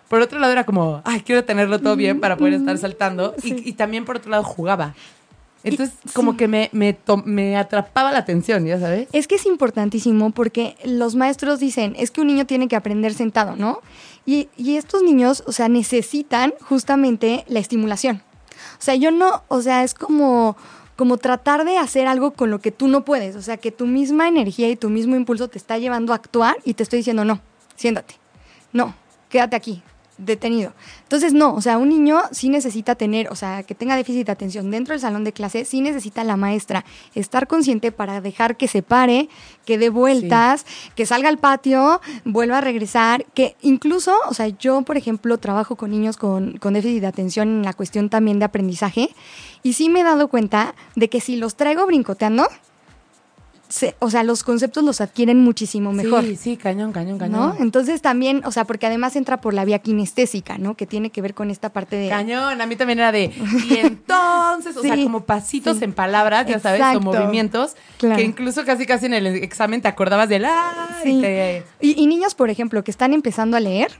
Por 0.09 0.21
otro 0.21 0.39
lado 0.41 0.53
era 0.53 0.65
como, 0.65 1.01
ay, 1.05 1.21
quiero 1.21 1.45
tenerlo 1.45 1.79
todo 1.81 1.95
bien 1.97 2.21
para 2.21 2.37
poder 2.37 2.55
estar 2.55 2.77
saltando. 2.79 3.35
Y, 3.45 3.69
y 3.69 3.73
también 3.75 4.05
por 4.05 4.17
otro 4.17 4.31
lado 4.31 4.43
jugaba. 4.43 4.95
Entonces, 5.63 5.95
como 6.15 6.37
que 6.37 6.49
me, 6.49 6.71
me, 6.73 6.97
me 7.25 7.57
atrapaba 7.57 8.13
la 8.13 8.19
atención, 8.19 8.65
ya 8.65 8.81
sabes. 8.81 9.09
Es 9.13 9.27
que 9.27 9.35
es 9.35 9.47
importantísimo 9.47 10.31
porque 10.31 10.77
los 10.85 11.17
maestros 11.17 11.61
dicen, 11.61 11.95
es 11.99 12.11
que 12.11 12.23
un 12.23 12.29
niño 12.29 12.47
tiene 12.47 12.69
que 12.69 12.77
aprender 12.77 13.13
sentado, 13.13 13.57
¿no? 13.57 13.81
Y, 14.25 14.49
y 14.57 14.77
estos 14.77 15.03
niños, 15.03 15.43
o 15.47 15.53
sea, 15.53 15.69
necesitan 15.69 16.55
justamente 16.63 17.45
la 17.49 17.59
estimulación. 17.59 18.23
O 18.79 18.83
sea, 18.83 18.95
yo 18.95 19.11
no, 19.11 19.43
o 19.49 19.61
sea, 19.61 19.85
es 19.85 19.95
como, 19.95 20.57
como 20.97 21.19
tratar 21.19 21.65
de 21.65 21.79
hacer 21.79 22.07
algo 22.07 22.33
con 22.33 22.51
lo 22.51 22.61
que 22.61 22.73
tú 22.73 22.89
no 22.89 23.05
puedes. 23.05 23.37
O 23.37 23.43
sea, 23.43 23.57
que 23.57 23.71
tu 23.71 23.87
misma 23.87 24.29
energía 24.29 24.69
y 24.71 24.77
tu 24.77 24.89
mismo 24.89 25.17
impulso 25.17 25.49
te 25.49 25.59
está 25.59 25.79
llevando 25.79 26.13
a 26.13 26.17
actuar 26.17 26.57
y 26.65 26.75
te 26.75 26.83
estoy 26.83 26.99
diciendo, 26.99 27.25
no, 27.25 27.41
siéntate. 27.77 28.15
No, 28.73 28.95
quédate 29.29 29.57
aquí, 29.57 29.83
detenido. 30.21 30.73
Entonces, 31.03 31.33
no, 31.33 31.55
o 31.55 31.61
sea, 31.61 31.79
un 31.79 31.89
niño 31.89 32.21
sí 32.31 32.49
necesita 32.49 32.95
tener, 32.95 33.31
o 33.31 33.37
sea, 33.37 33.63
que 33.63 33.75
tenga 33.75 33.97
déficit 33.97 34.27
de 34.27 34.33
atención 34.33 34.71
dentro 34.71 34.93
del 34.93 35.01
salón 35.01 35.25
de 35.25 35.33
clase, 35.33 35.65
sí 35.65 35.81
necesita 35.81 36.25
la 36.25 36.37
maestra 36.37 36.85
estar 37.15 37.47
consciente 37.47 37.93
para 37.93 38.21
dejar 38.21 38.57
que 38.57 38.69
se 38.69 38.83
pare, 38.83 39.29
que 39.65 39.79
dé 39.79 39.89
vueltas, 39.89 40.67
que 40.95 41.07
salga 41.07 41.29
al 41.29 41.39
patio, 41.39 42.01
vuelva 42.25 42.59
a 42.59 42.61
regresar, 42.61 43.25
que 43.35 43.57
incluso, 43.63 44.15
o 44.29 44.35
sea, 44.35 44.49
yo, 44.49 44.83
por 44.83 44.97
ejemplo, 44.97 45.39
trabajo 45.39 45.77
con 45.77 45.91
niños 45.91 46.17
con, 46.17 46.59
con 46.59 46.75
déficit 46.75 47.01
de 47.01 47.07
atención 47.07 47.49
en 47.49 47.63
la 47.63 47.73
cuestión 47.73 48.09
también 48.09 48.39
de 48.39 48.45
aprendizaje, 48.45 49.11
y 49.63 49.75
sí 49.75 49.89
me 49.89 50.01
he 50.01 50.05
dado 50.05 50.29
cuenta 50.29 50.75
de 50.97 51.09
que 51.09 51.21
si 51.21 51.37
los 51.37 51.57
traigo 51.57 51.87
brincoteando, 51.87 52.49
se- 53.71 53.95
o 54.01 54.11
sea, 54.11 54.23
los 54.25 54.43
conceptos 54.45 54.85
los 54.85 55.01
adquieren 55.01 55.39
muchísimo 55.41 55.93
mejor. 55.93 56.23
Sí, 56.25 56.37
sí, 56.37 56.57
cañón, 56.59 56.93
cañón, 56.93 57.13
¿no? 57.15 57.19
cañón. 57.19 57.57
Entonces 57.61 58.03
también, 58.03 58.43
o 58.45 58.53
sea, 58.53 58.65
porque 58.67 58.85
además 58.87 59.17
entra 59.17 59.41
por 59.41 59.55
la 59.55 59.65
vía 59.65 59.79
kinestésica, 59.79 60.59
¿no? 60.59 60.77
Que 60.77 60.87
tiene 60.87 61.09
que 61.11 61.23
ver 61.23 61.33
con 61.35 61.51
esta 61.51 61.73
parte 61.73 61.97
de... 61.97 62.09
Cañón, 62.11 62.61
a 62.61 62.67
mí 62.67 62.77
también 62.77 62.99
era 62.99 63.13
de. 63.13 63.33
Y 63.71 63.77
entonces, 63.79 64.77
o 64.77 64.83
sea, 64.83 64.97
como 64.97 65.25
pasitos 65.25 65.79
sí. 65.79 65.85
en 65.85 65.93
palabras, 65.95 66.47
ya 66.47 66.59
sabes, 66.59 66.83
o 66.97 67.01
movimientos, 67.01 67.77
Claro. 67.99 68.17
que 68.17 68.23
incluso 68.23 68.65
casi 68.65 68.85
casi 68.87 69.07
en 69.07 69.15
el 69.15 69.27
examen 69.27 69.81
te 69.81 69.89
acordabas 69.89 70.29
del. 70.29 70.45
¡Ay! 70.45 70.53
Sí. 71.03 71.19
te- 71.21 71.63
Y, 71.81 72.01
y 72.03 72.07
niños, 72.07 72.35
por 72.35 72.51
ejemplo, 72.51 72.83
que 72.85 72.91
están 72.91 73.13
empezando 73.15 73.57
a 73.57 73.61
leer, 73.61 73.93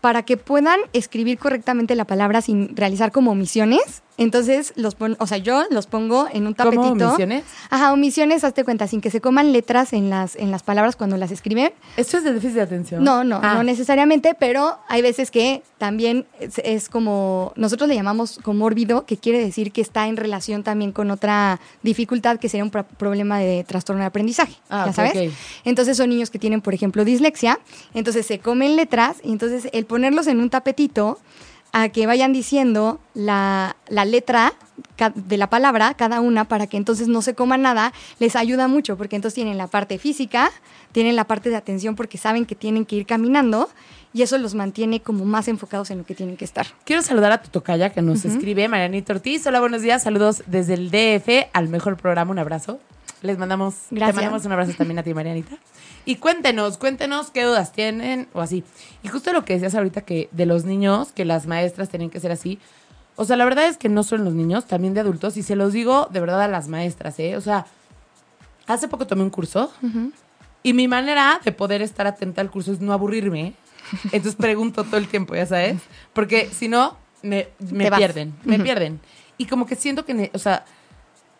para 0.00 0.22
que 0.24 0.36
puedan 0.36 0.78
escribir 0.92 1.38
correctamente 1.38 1.94
la 1.96 2.04
palabra 2.04 2.40
sin 2.40 2.76
realizar 2.76 3.10
como 3.12 3.32
omisiones, 3.32 4.02
entonces 4.18 4.72
los 4.76 4.94
pon, 4.94 5.16
o 5.20 5.26
sea, 5.26 5.38
yo 5.38 5.64
los 5.70 5.86
pongo 5.86 6.26
en 6.32 6.46
un 6.46 6.54
¿Cómo 6.54 6.70
tapetito. 6.70 7.08
omisiones? 7.08 7.44
Ajá, 7.70 7.92
omisiones, 7.92 8.44
hazte 8.44 8.64
cuenta, 8.64 8.86
sin 8.86 9.00
que 9.00 9.10
se 9.10 9.20
coman 9.20 9.52
letras 9.52 9.92
en 9.92 10.08
las, 10.10 10.36
en 10.36 10.50
las 10.50 10.62
palabras 10.62 10.96
cuando 10.96 11.16
las 11.16 11.30
escriben. 11.30 11.72
¿Esto 11.96 12.18
es 12.18 12.24
de 12.24 12.32
déficit 12.32 12.54
de 12.56 12.62
atención? 12.62 13.04
No, 13.04 13.24
no, 13.24 13.40
Ah. 13.42 13.54
no 13.54 13.62
necesariamente, 13.62 14.34
pero 14.38 14.78
hay 14.88 15.02
veces 15.02 15.30
que 15.30 15.62
también 15.78 16.26
es, 16.40 16.58
es 16.64 16.88
como, 16.88 17.52
nosotros 17.56 17.88
le 17.88 17.94
llamamos 17.94 18.38
comórbido, 18.42 19.04
que 19.04 19.18
quiere 19.18 19.38
decir 19.38 19.72
que 19.72 19.80
está 19.82 20.06
en 20.08 20.16
relación 20.16 20.62
también 20.62 20.92
con 20.92 21.10
otra 21.10 21.60
dificultad 21.82 22.38
que 22.38 22.48
sería 22.48 22.64
un 22.64 22.70
pro- 22.70 22.84
problema 22.86 23.38
de 23.38 23.64
trastorno 23.64 24.00
de 24.00 24.06
aprendizaje, 24.06 24.54
Ah, 24.70 24.84
ya 24.86 24.92
sabes. 24.94 25.12
ok. 25.30 25.34
Entonces 25.64 25.96
son 25.96 26.08
niños 26.08 26.30
que 26.30 26.38
tienen, 26.38 26.62
por 26.62 26.72
ejemplo, 26.72 27.04
dislexia, 27.04 27.58
entonces 27.92 28.24
se 28.26 28.38
comen 28.38 28.76
letras 28.76 29.16
y 29.22 29.32
entonces 29.32 29.68
el 29.72 29.84
ponerlos 29.84 30.26
en 30.26 30.40
un 30.40 30.48
tapetito 30.48 31.18
a 31.72 31.88
que 31.88 32.06
vayan 32.06 32.32
diciendo 32.32 33.00
la, 33.14 33.76
la 33.88 34.04
letra 34.04 34.54
de 35.14 35.36
la 35.36 35.50
palabra, 35.50 35.94
cada 35.94 36.20
una, 36.20 36.46
para 36.46 36.66
que 36.66 36.76
entonces 36.76 37.08
no 37.08 37.22
se 37.22 37.34
coman 37.34 37.62
nada, 37.62 37.92
les 38.18 38.36
ayuda 38.36 38.68
mucho, 38.68 38.96
porque 38.96 39.16
entonces 39.16 39.34
tienen 39.34 39.58
la 39.58 39.66
parte 39.66 39.98
física, 39.98 40.50
tienen 40.92 41.16
la 41.16 41.24
parte 41.24 41.50
de 41.50 41.56
atención 41.56 41.96
porque 41.96 42.18
saben 42.18 42.46
que 42.46 42.54
tienen 42.54 42.86
que 42.86 42.96
ir 42.96 43.06
caminando 43.06 43.68
y 44.12 44.22
eso 44.22 44.38
los 44.38 44.54
mantiene 44.54 45.00
como 45.00 45.26
más 45.26 45.48
enfocados 45.48 45.90
en 45.90 45.98
lo 45.98 46.06
que 46.06 46.14
tienen 46.14 46.38
que 46.38 46.46
estar. 46.46 46.66
Quiero 46.84 47.02
saludar 47.02 47.32
a 47.32 47.42
tu 47.42 47.50
tocaya 47.50 47.90
que 47.90 48.00
nos 48.00 48.24
escribe, 48.24 48.66
Marianita 48.66 49.12
Ortiz. 49.12 49.46
Hola, 49.46 49.60
buenos 49.60 49.82
días. 49.82 50.02
Saludos 50.02 50.42
desde 50.46 50.74
el 50.74 50.90
DF 50.90 51.50
al 51.52 51.68
mejor 51.68 51.98
programa. 51.98 52.30
Un 52.30 52.38
abrazo. 52.38 52.80
Les 53.22 53.38
mandamos, 53.38 53.74
Gracias. 53.90 54.14
te 54.14 54.22
mandamos 54.22 54.44
un 54.44 54.52
abrazo 54.52 54.72
también 54.76 54.98
a 54.98 55.02
ti, 55.02 55.14
Marianita. 55.14 55.56
Y 56.04 56.16
cuéntenos, 56.16 56.78
cuéntenos 56.78 57.30
qué 57.30 57.42
dudas 57.44 57.72
tienen 57.72 58.28
o 58.32 58.40
así. 58.40 58.62
Y 59.02 59.08
justo 59.08 59.32
lo 59.32 59.44
que 59.44 59.54
decías 59.54 59.74
ahorita 59.74 60.02
que 60.02 60.28
de 60.32 60.46
los 60.46 60.64
niños, 60.64 61.12
que 61.12 61.24
las 61.24 61.46
maestras 61.46 61.88
tienen 61.88 62.10
que 62.10 62.20
ser 62.20 62.30
así. 62.30 62.58
O 63.16 63.24
sea, 63.24 63.36
la 63.36 63.44
verdad 63.44 63.66
es 63.66 63.78
que 63.78 63.88
no 63.88 64.02
son 64.02 64.24
los 64.24 64.34
niños, 64.34 64.66
también 64.66 64.94
de 64.94 65.00
adultos. 65.00 65.36
Y 65.36 65.42
se 65.42 65.56
los 65.56 65.72
digo 65.72 66.08
de 66.12 66.20
verdad 66.20 66.42
a 66.42 66.48
las 66.48 66.68
maestras, 66.68 67.18
¿eh? 67.18 67.36
O 67.36 67.40
sea, 67.40 67.66
hace 68.66 68.86
poco 68.88 69.06
tomé 69.06 69.22
un 69.22 69.30
curso 69.30 69.72
y 70.62 70.72
mi 70.74 70.86
manera 70.86 71.40
de 71.44 71.52
poder 71.52 71.80
estar 71.82 72.06
atenta 72.06 72.40
al 72.40 72.50
curso 72.50 72.72
es 72.72 72.80
no 72.80 72.92
aburrirme. 72.92 73.54
Entonces 74.04 74.34
pregunto 74.34 74.84
todo 74.84 74.98
el 74.98 75.08
tiempo, 75.08 75.34
ya 75.34 75.46
sabes. 75.46 75.80
Porque 76.12 76.48
si 76.52 76.68
no, 76.68 76.96
me, 77.22 77.48
me 77.72 77.90
pierden. 77.90 78.34
Me 78.44 78.56
Ujú. 78.56 78.64
pierden. 78.64 79.00
Y 79.38 79.46
como 79.46 79.66
que 79.66 79.76
siento 79.76 80.04
que, 80.04 80.30
o 80.34 80.38
sea, 80.38 80.64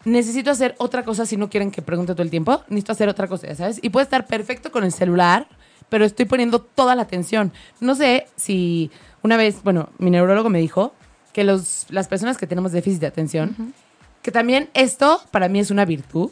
necesito 0.06 0.50
hacer 0.50 0.75
otra 0.78 1.04
cosa 1.04 1.26
si 1.26 1.36
no 1.36 1.50
quieren 1.50 1.70
que 1.70 1.82
pregunte 1.82 2.14
todo 2.14 2.22
el 2.22 2.30
tiempo. 2.30 2.62
Necesito 2.68 2.92
hacer 2.92 3.08
otra 3.08 3.26
cosa, 3.26 3.54
sabes. 3.54 3.80
Y 3.82 3.90
puede 3.90 4.04
estar 4.04 4.26
perfecto 4.26 4.70
con 4.70 4.84
el 4.84 4.92
celular, 4.92 5.48
pero 5.90 6.04
estoy 6.04 6.25
poniendo 6.25 6.60
toda 6.60 6.94
la 6.94 7.02
atención. 7.02 7.52
No 7.80 7.94
sé 7.94 8.26
si 8.36 8.90
una 9.22 9.36
vez, 9.36 9.62
bueno, 9.62 9.90
mi 9.98 10.10
neurólogo 10.10 10.48
me 10.48 10.60
dijo 10.60 10.94
que 11.32 11.44
los, 11.44 11.86
las 11.90 12.08
personas 12.08 12.38
que 12.38 12.46
tenemos 12.46 12.72
déficit 12.72 13.00
de 13.00 13.08
atención, 13.08 13.75
que 14.22 14.30
también 14.30 14.70
esto 14.72 15.20
para 15.30 15.48
mí 15.48 15.58
es 15.58 15.70
una 15.70 15.84
virtud, 15.84 16.30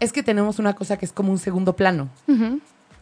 es 0.00 0.12
que 0.12 0.22
tenemos 0.22 0.58
una 0.58 0.74
cosa 0.74 0.96
que 0.96 1.04
es 1.04 1.12
como 1.12 1.30
un 1.30 1.38
segundo 1.38 1.76
plano. 1.76 2.08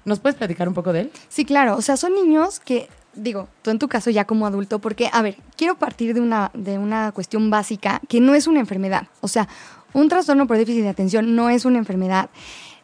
¿Nos 0.04 0.18
puedes 0.18 0.36
platicar 0.36 0.68
un 0.68 0.74
poco 0.74 0.92
de 0.92 1.02
él? 1.02 1.12
Sí, 1.28 1.44
claro. 1.44 1.76
O 1.76 1.82
sea, 1.82 1.96
son 1.96 2.14
niños 2.14 2.60
que, 2.60 2.88
digo, 3.14 3.48
tú 3.62 3.70
en 3.70 3.78
tu 3.78 3.88
caso 3.88 4.10
ya 4.10 4.26
como 4.26 4.46
adulto, 4.46 4.80
porque, 4.80 5.08
a 5.12 5.22
ver, 5.22 5.36
quiero 5.56 5.76
partir 5.76 6.14
de 6.14 6.20
una, 6.20 6.50
de 6.52 6.78
una 6.78 7.12
cuestión 7.12 7.48
básica 7.48 8.00
que 8.08 8.20
no 8.20 8.34
es 8.34 8.46
una 8.46 8.60
enfermedad. 8.60 9.08
O 9.20 9.28
sea, 9.28 9.48
un 9.94 10.08
trastorno 10.08 10.46
por 10.46 10.58
déficit 10.58 10.82
de 10.82 10.90
atención 10.90 11.34
no 11.34 11.48
es 11.48 11.64
una 11.64 11.78
enfermedad. 11.78 12.28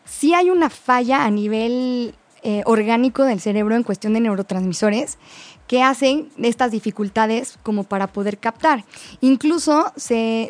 Sí 0.05 0.33
hay 0.33 0.51
una 0.51 0.71
falla 0.71 1.25
a 1.25 1.31
nivel 1.31 2.15
eh, 2.43 2.63
orgánico 2.65 3.25
del 3.25 3.41
cerebro 3.41 3.77
en 3.77 3.83
cuestión 3.83 4.15
de 4.15 4.21
neurotransmisores 4.21 5.19
que 5.71 5.83
hacen 5.85 6.31
estas 6.43 6.73
dificultades 6.73 7.57
como 7.63 7.85
para 7.85 8.09
poder 8.09 8.39
captar. 8.39 8.85
Incluso, 9.21 9.93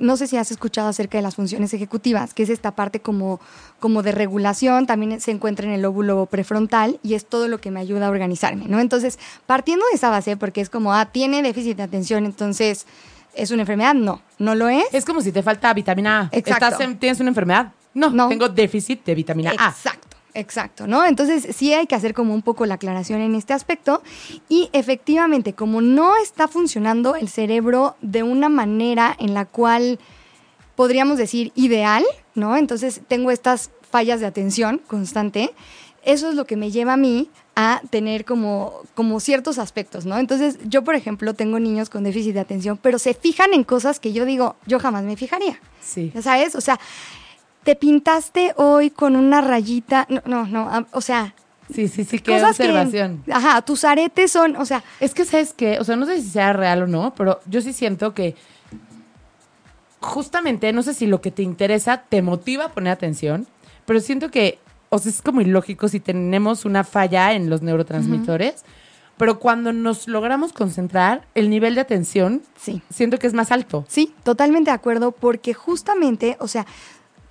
no 0.00 0.16
sé 0.16 0.26
si 0.26 0.38
has 0.38 0.50
escuchado 0.50 0.88
acerca 0.88 1.18
de 1.18 1.22
las 1.22 1.34
funciones 1.34 1.74
ejecutivas, 1.74 2.32
que 2.32 2.44
es 2.44 2.48
esta 2.48 2.70
parte 2.70 3.00
como, 3.00 3.38
como 3.80 4.02
de 4.02 4.12
regulación, 4.12 4.86
también 4.86 5.20
se 5.20 5.30
encuentra 5.30 5.66
en 5.66 5.72
el 5.72 5.82
lóbulo 5.82 6.24
prefrontal 6.24 6.98
y 7.02 7.12
es 7.12 7.26
todo 7.26 7.48
lo 7.48 7.60
que 7.60 7.70
me 7.70 7.80
ayuda 7.80 8.06
a 8.06 8.10
organizarme, 8.10 8.66
¿no? 8.66 8.80
Entonces, 8.80 9.18
partiendo 9.46 9.84
de 9.90 9.96
esa 9.96 10.08
base, 10.08 10.38
porque 10.38 10.62
es 10.62 10.70
como, 10.70 10.94
ah, 10.94 11.04
tiene 11.12 11.42
déficit 11.42 11.76
de 11.76 11.82
atención, 11.82 12.24
entonces... 12.24 12.86
¿Es 13.34 13.50
una 13.50 13.62
enfermedad? 13.62 13.94
No, 13.94 14.20
no 14.38 14.54
lo 14.54 14.68
es. 14.68 14.84
Es 14.92 15.04
como 15.04 15.20
si 15.20 15.32
te 15.32 15.42
falta 15.42 15.72
vitamina 15.74 16.20
A. 16.22 16.36
Exacto. 16.36 16.64
¿Estás 16.66 16.80
en- 16.80 16.98
¿Tienes 16.98 17.20
una 17.20 17.28
enfermedad? 17.30 17.72
No, 17.94 18.10
No. 18.10 18.28
tengo 18.28 18.48
déficit 18.48 19.04
de 19.04 19.14
vitamina 19.14 19.50
A. 19.58 19.68
Exacto, 19.70 20.16
exacto, 20.34 20.86
¿no? 20.86 21.04
Entonces 21.04 21.54
sí 21.56 21.72
hay 21.74 21.86
que 21.86 21.94
hacer 21.94 22.14
como 22.14 22.34
un 22.34 22.42
poco 22.42 22.66
la 22.66 22.74
aclaración 22.74 23.20
en 23.20 23.34
este 23.34 23.52
aspecto 23.52 24.02
y 24.48 24.68
efectivamente 24.72 25.54
como 25.54 25.80
no 25.80 26.12
está 26.22 26.46
funcionando 26.48 27.14
el 27.16 27.28
cerebro 27.28 27.96
de 28.00 28.22
una 28.22 28.48
manera 28.48 29.16
en 29.18 29.34
la 29.34 29.44
cual 29.44 29.98
podríamos 30.76 31.18
decir 31.18 31.52
ideal, 31.54 32.04
¿no? 32.34 32.56
Entonces 32.56 33.00
tengo 33.08 33.30
estas 33.30 33.70
fallas 33.90 34.20
de 34.20 34.26
atención 34.26 34.80
constante. 34.86 35.52
Eso 36.04 36.28
es 36.30 36.34
lo 36.34 36.46
que 36.46 36.56
me 36.56 36.70
lleva 36.70 36.94
a 36.94 36.96
mí 36.96 37.28
a 37.60 37.82
tener 37.90 38.24
como, 38.24 38.80
como 38.94 39.20
ciertos 39.20 39.58
aspectos, 39.58 40.06
¿no? 40.06 40.18
Entonces, 40.18 40.58
yo, 40.64 40.82
por 40.84 40.94
ejemplo, 40.94 41.34
tengo 41.34 41.58
niños 41.58 41.90
con 41.90 42.04
déficit 42.04 42.34
de 42.34 42.40
atención, 42.40 42.78
pero 42.80 42.98
se 42.98 43.14
fijan 43.14 43.52
en 43.54 43.64
cosas 43.64 44.00
que 44.00 44.12
yo 44.12 44.24
digo, 44.24 44.56
yo 44.66 44.78
jamás 44.80 45.04
me 45.04 45.16
fijaría. 45.16 45.58
Sí. 45.80 46.10
¿Ya 46.14 46.22
sabes? 46.22 46.54
O 46.54 46.60
sea, 46.60 46.78
te 47.64 47.76
pintaste 47.76 48.54
hoy 48.56 48.90
con 48.90 49.16
una 49.16 49.40
rayita. 49.40 50.06
No, 50.08 50.22
no, 50.24 50.46
no. 50.46 50.86
O 50.92 51.00
sea, 51.00 51.34
Sí, 51.72 51.86
sí, 51.86 52.02
sí, 52.04 52.18
qué 52.18 52.42
observación. 52.42 53.22
que. 53.24 53.32
Ajá, 53.32 53.62
tus 53.62 53.84
aretes 53.84 54.32
son. 54.32 54.56
O 54.56 54.64
sea, 54.64 54.82
Es 54.98 55.14
que, 55.14 55.24
¿sabes 55.24 55.52
qué? 55.52 55.78
O 55.78 55.84
sea, 55.84 55.94
no 55.96 56.04
sé 56.06 56.20
si 56.20 56.28
sea 56.28 56.52
real 56.52 56.82
o 56.82 56.86
no, 56.88 57.14
pero 57.14 57.40
yo 57.46 57.60
sí 57.60 57.72
siento 57.72 58.12
que 58.12 58.34
justamente, 60.00 60.72
no 60.72 60.82
sé 60.82 60.94
si 60.94 61.06
lo 61.06 61.20
que 61.20 61.30
te 61.30 61.42
interesa 61.42 62.02
te 62.08 62.22
motiva 62.22 62.66
a 62.66 62.68
poner 62.72 62.92
atención, 62.92 63.46
pero 63.86 64.00
siento 64.00 64.30
que, 64.30 64.58
o 64.90 64.98
sea, 64.98 65.10
es 65.10 65.22
como 65.22 65.40
ilógico 65.40 65.88
si 65.88 66.00
tenemos 66.00 66.64
una 66.64 66.84
falla 66.84 67.32
en 67.32 67.48
los 67.48 67.62
neurotransmisores, 67.62 68.64
pero 69.16 69.38
cuando 69.38 69.72
nos 69.72 70.08
logramos 70.08 70.52
concentrar, 70.52 71.26
el 71.34 71.48
nivel 71.48 71.74
de 71.74 71.80
atención, 71.80 72.42
sí. 72.56 72.82
siento 72.90 73.18
que 73.18 73.26
es 73.26 73.34
más 73.34 73.52
alto. 73.52 73.84
Sí, 73.88 74.14
totalmente 74.24 74.70
de 74.70 74.74
acuerdo, 74.74 75.12
porque 75.12 75.54
justamente, 75.54 76.36
o 76.40 76.48
sea, 76.48 76.66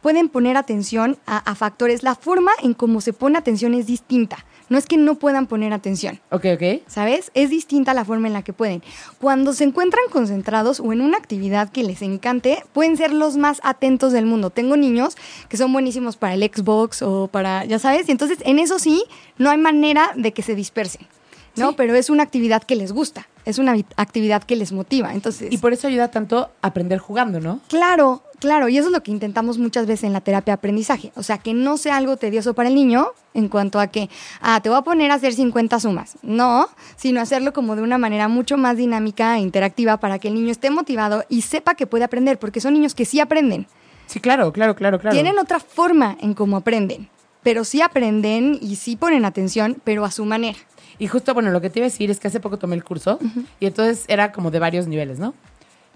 pueden 0.01 0.29
poner 0.29 0.55
atención 0.55 1.17
a, 1.25 1.37
a 1.37 1.55
factores. 1.55 2.03
La 2.03 2.15
forma 2.15 2.51
en 2.61 2.73
cómo 2.73 3.01
se 3.01 3.11
pone 3.11 3.37
atención 3.37 3.73
es 3.73 3.87
distinta. 3.87 4.45
No 4.69 4.77
es 4.77 4.85
que 4.85 4.97
no 4.97 5.15
puedan 5.15 5.47
poner 5.47 5.73
atención. 5.73 6.19
Ok, 6.31 6.45
ok. 6.53 6.81
¿Sabes? 6.87 7.31
Es 7.33 7.49
distinta 7.49 7.93
la 7.93 8.05
forma 8.05 8.27
en 8.27 8.33
la 8.33 8.43
que 8.43 8.53
pueden. 8.53 8.83
Cuando 9.19 9.53
se 9.53 9.63
encuentran 9.63 10.03
concentrados 10.11 10.79
o 10.79 10.93
en 10.93 11.01
una 11.01 11.17
actividad 11.17 11.69
que 11.69 11.83
les 11.83 12.01
encante, 12.01 12.63
pueden 12.73 12.95
ser 12.97 13.11
los 13.13 13.35
más 13.37 13.59
atentos 13.63 14.13
del 14.13 14.25
mundo. 14.25 14.49
Tengo 14.51 14.77
niños 14.77 15.15
que 15.49 15.57
son 15.57 15.73
buenísimos 15.73 16.17
para 16.17 16.35
el 16.35 16.43
Xbox 16.43 17.01
o 17.01 17.27
para, 17.27 17.65
ya 17.65 17.79
sabes, 17.79 18.07
y 18.07 18.11
entonces 18.11 18.37
en 18.43 18.59
eso 18.59 18.79
sí, 18.79 19.03
no 19.37 19.49
hay 19.49 19.57
manera 19.57 20.11
de 20.15 20.31
que 20.33 20.41
se 20.43 20.55
dispersen. 20.55 21.07
¿no? 21.55 21.69
Sí. 21.69 21.75
Pero 21.77 21.95
es 21.95 22.09
una 22.09 22.23
actividad 22.23 22.63
que 22.63 22.75
les 22.75 22.91
gusta, 22.93 23.27
es 23.43 23.57
una 23.57 23.73
vi- 23.73 23.85
actividad 23.97 24.43
que 24.43 24.55
les 24.55 24.71
motiva. 24.71 25.13
Entonces, 25.13 25.51
Y 25.51 25.57
por 25.57 25.73
eso 25.73 25.87
ayuda 25.87 26.09
tanto 26.09 26.49
a 26.61 26.67
aprender 26.67 26.99
jugando, 26.99 27.39
¿no? 27.41 27.59
Claro, 27.67 28.23
claro, 28.39 28.69
y 28.69 28.77
eso 28.77 28.87
es 28.87 28.93
lo 28.93 29.03
que 29.03 29.11
intentamos 29.11 29.57
muchas 29.57 29.85
veces 29.85 30.05
en 30.05 30.13
la 30.13 30.21
terapia 30.21 30.53
de 30.53 30.55
aprendizaje. 30.55 31.11
O 31.15 31.23
sea, 31.23 31.37
que 31.37 31.53
no 31.53 31.77
sea 31.77 31.97
algo 31.97 32.17
tedioso 32.17 32.53
para 32.53 32.69
el 32.69 32.75
niño 32.75 33.07
en 33.33 33.47
cuanto 33.49 33.79
a 33.79 33.87
que, 33.87 34.09
ah, 34.41 34.59
te 34.61 34.69
voy 34.69 34.77
a 34.77 34.81
poner 34.81 35.11
a 35.11 35.15
hacer 35.15 35.33
50 35.33 35.79
sumas. 35.79 36.17
No, 36.21 36.67
sino 36.95 37.21
hacerlo 37.21 37.53
como 37.53 37.75
de 37.75 37.81
una 37.81 37.97
manera 37.97 38.27
mucho 38.27 38.57
más 38.57 38.77
dinámica 38.77 39.37
e 39.37 39.41
interactiva 39.41 39.97
para 39.97 40.19
que 40.19 40.29
el 40.29 40.33
niño 40.33 40.51
esté 40.51 40.69
motivado 40.71 41.23
y 41.29 41.41
sepa 41.41 41.75
que 41.75 41.87
puede 41.87 42.03
aprender, 42.03 42.39
porque 42.39 42.61
son 42.61 42.73
niños 42.73 42.95
que 42.95 43.05
sí 43.05 43.19
aprenden. 43.19 43.67
Sí, 44.07 44.19
claro, 44.19 44.51
claro, 44.51 44.75
claro, 44.75 44.99
claro. 44.99 45.13
Tienen 45.13 45.37
otra 45.37 45.59
forma 45.59 46.17
en 46.19 46.33
cómo 46.33 46.57
aprenden, 46.57 47.09
pero 47.43 47.63
sí 47.63 47.81
aprenden 47.81 48.57
y 48.59 48.75
sí 48.75 48.95
ponen 48.95 49.23
atención, 49.23 49.77
pero 49.83 50.03
a 50.03 50.11
su 50.11 50.25
manera. 50.25 50.57
Y 50.97 51.07
justo, 51.07 51.33
bueno, 51.33 51.51
lo 51.51 51.61
que 51.61 51.69
te 51.69 51.79
iba 51.79 51.85
a 51.85 51.89
decir 51.89 52.11
es 52.11 52.19
que 52.19 52.27
hace 52.27 52.39
poco 52.39 52.57
tomé 52.57 52.75
el 52.75 52.83
curso 52.83 53.19
y 53.59 53.67
entonces 53.67 54.03
era 54.07 54.31
como 54.31 54.51
de 54.51 54.59
varios 54.59 54.87
niveles, 54.87 55.17
¿no? 55.17 55.33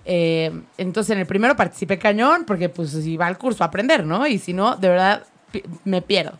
Eh, 0.05 0.51
entonces 0.77 1.11
en 1.11 1.19
el 1.19 1.25
primero 1.25 1.55
participé 1.55 1.97
cañón 1.97 2.43
porque 2.45 2.67
pues 2.69 2.93
iba 3.05 3.25
al 3.25 3.37
curso 3.37 3.63
a 3.63 3.67
aprender, 3.67 4.05
¿no? 4.05 4.27
Y 4.27 4.37
si 4.37 4.53
no, 4.53 4.75
de 4.75 4.89
verdad 4.89 5.23
pi- 5.51 5.63
me 5.85 6.01
pierdo. 6.01 6.37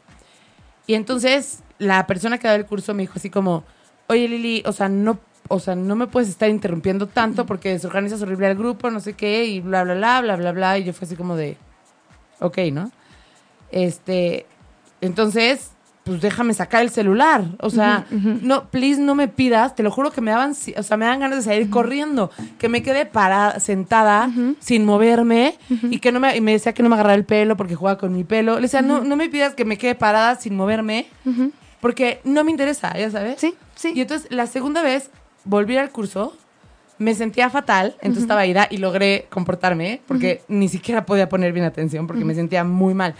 Y 0.85 0.95
entonces 0.95 1.59
la 1.79 2.05
persona 2.07 2.37
que 2.37 2.47
da 2.47 2.55
el 2.55 2.65
curso 2.65 2.93
me 2.93 3.03
dijo 3.03 3.13
así 3.15 3.29
como, 3.29 3.63
oye 4.07 4.27
Lili, 4.27 4.63
o 4.65 4.73
sea, 4.73 4.89
no, 4.89 5.17
o 5.47 5.59
sea, 5.59 5.75
no 5.75 5.95
me 5.95 6.07
puedes 6.07 6.29
estar 6.29 6.49
interrumpiendo 6.49 7.07
tanto 7.07 7.45
porque 7.45 7.69
desorganizas 7.69 8.21
horrible 8.21 8.47
al 8.47 8.55
grupo, 8.57 8.89
no 8.91 8.99
sé 8.99 9.13
qué, 9.13 9.45
y 9.45 9.59
bla, 9.61 9.83
bla, 9.83 9.93
bla, 9.95 10.21
bla, 10.21 10.35
bla, 10.35 10.51
bla. 10.51 10.77
Y 10.77 10.83
yo 10.83 10.93
fue 10.93 11.05
así 11.05 11.15
como 11.15 11.35
de, 11.35 11.57
ok, 12.39 12.57
¿no? 12.71 12.91
Este, 13.71 14.45
entonces, 15.01 15.71
pues 16.03 16.21
déjame 16.21 16.53
sacar 16.53 16.81
el 16.81 16.89
celular. 16.89 17.45
O 17.59 17.69
sea, 17.69 18.05
no, 18.11 18.65
please 18.65 18.99
no 18.99 19.15
me 19.15 19.27
pidas, 19.27 19.75
te 19.75 19.83
lo 19.83 19.91
juro 19.91 20.11
que 20.11 20.21
me 20.21 20.31
daban, 20.31 20.51
o 20.51 20.83
sea, 20.83 20.97
me 20.97 21.05
dan 21.05 21.19
ganas 21.19 21.39
de 21.39 21.43
salir 21.43 21.69
corriendo, 21.69 22.29
que 22.57 22.69
me 22.69 22.83
quede 22.83 23.05
parada, 23.05 23.59
sentada, 23.59 24.29
sin 24.59 24.85
moverme, 24.85 25.57
y 25.69 25.99
que 25.99 26.11
no 26.11 26.19
me, 26.19 26.35
y 26.35 26.41
me 26.41 26.51
decía 26.51 26.73
que 26.73 26.83
no 26.83 26.89
me 26.89 26.95
agarrara 26.95 27.15
el 27.15 27.25
pelo 27.25 27.55
porque 27.55 27.75
jugaba 27.75 27.97
con 27.97 28.13
mi 28.13 28.23
pelo. 28.23 28.55
Le 28.55 28.63
decía, 28.63 28.81
no, 28.81 29.03
no 29.03 29.15
me 29.15 29.29
pidas 29.29 29.55
que 29.55 29.65
me 29.65 29.77
quede 29.77 29.95
parada 29.95 30.35
sin 30.35 30.55
moverme, 30.55 31.07
porque 31.79 32.19
no 32.23 32.43
me 32.43 32.51
interesa, 32.51 32.97
ya 32.97 33.09
sabes. 33.09 33.39
Sí, 33.39 33.55
sí. 33.75 33.93
Y 33.95 34.01
entonces 34.01 34.31
la 34.31 34.47
segunda 34.47 34.81
vez 34.81 35.09
volví 35.45 35.77
al 35.77 35.89
curso, 35.89 36.35
me 36.99 37.15
sentía 37.15 37.49
fatal, 37.49 37.95
entonces 38.01 38.23
estaba 38.23 38.45
ida 38.45 38.67
y 38.69 38.77
logré 38.77 39.25
comportarme 39.29 40.01
porque 40.07 40.41
ni 40.47 40.69
siquiera 40.69 41.05
podía 41.05 41.27
poner 41.27 41.51
bien 41.51 41.65
atención 41.65 42.07
porque 42.07 42.23
me 42.23 42.35
sentía 42.35 42.63
muy 42.63 42.93
mal. 42.93 43.15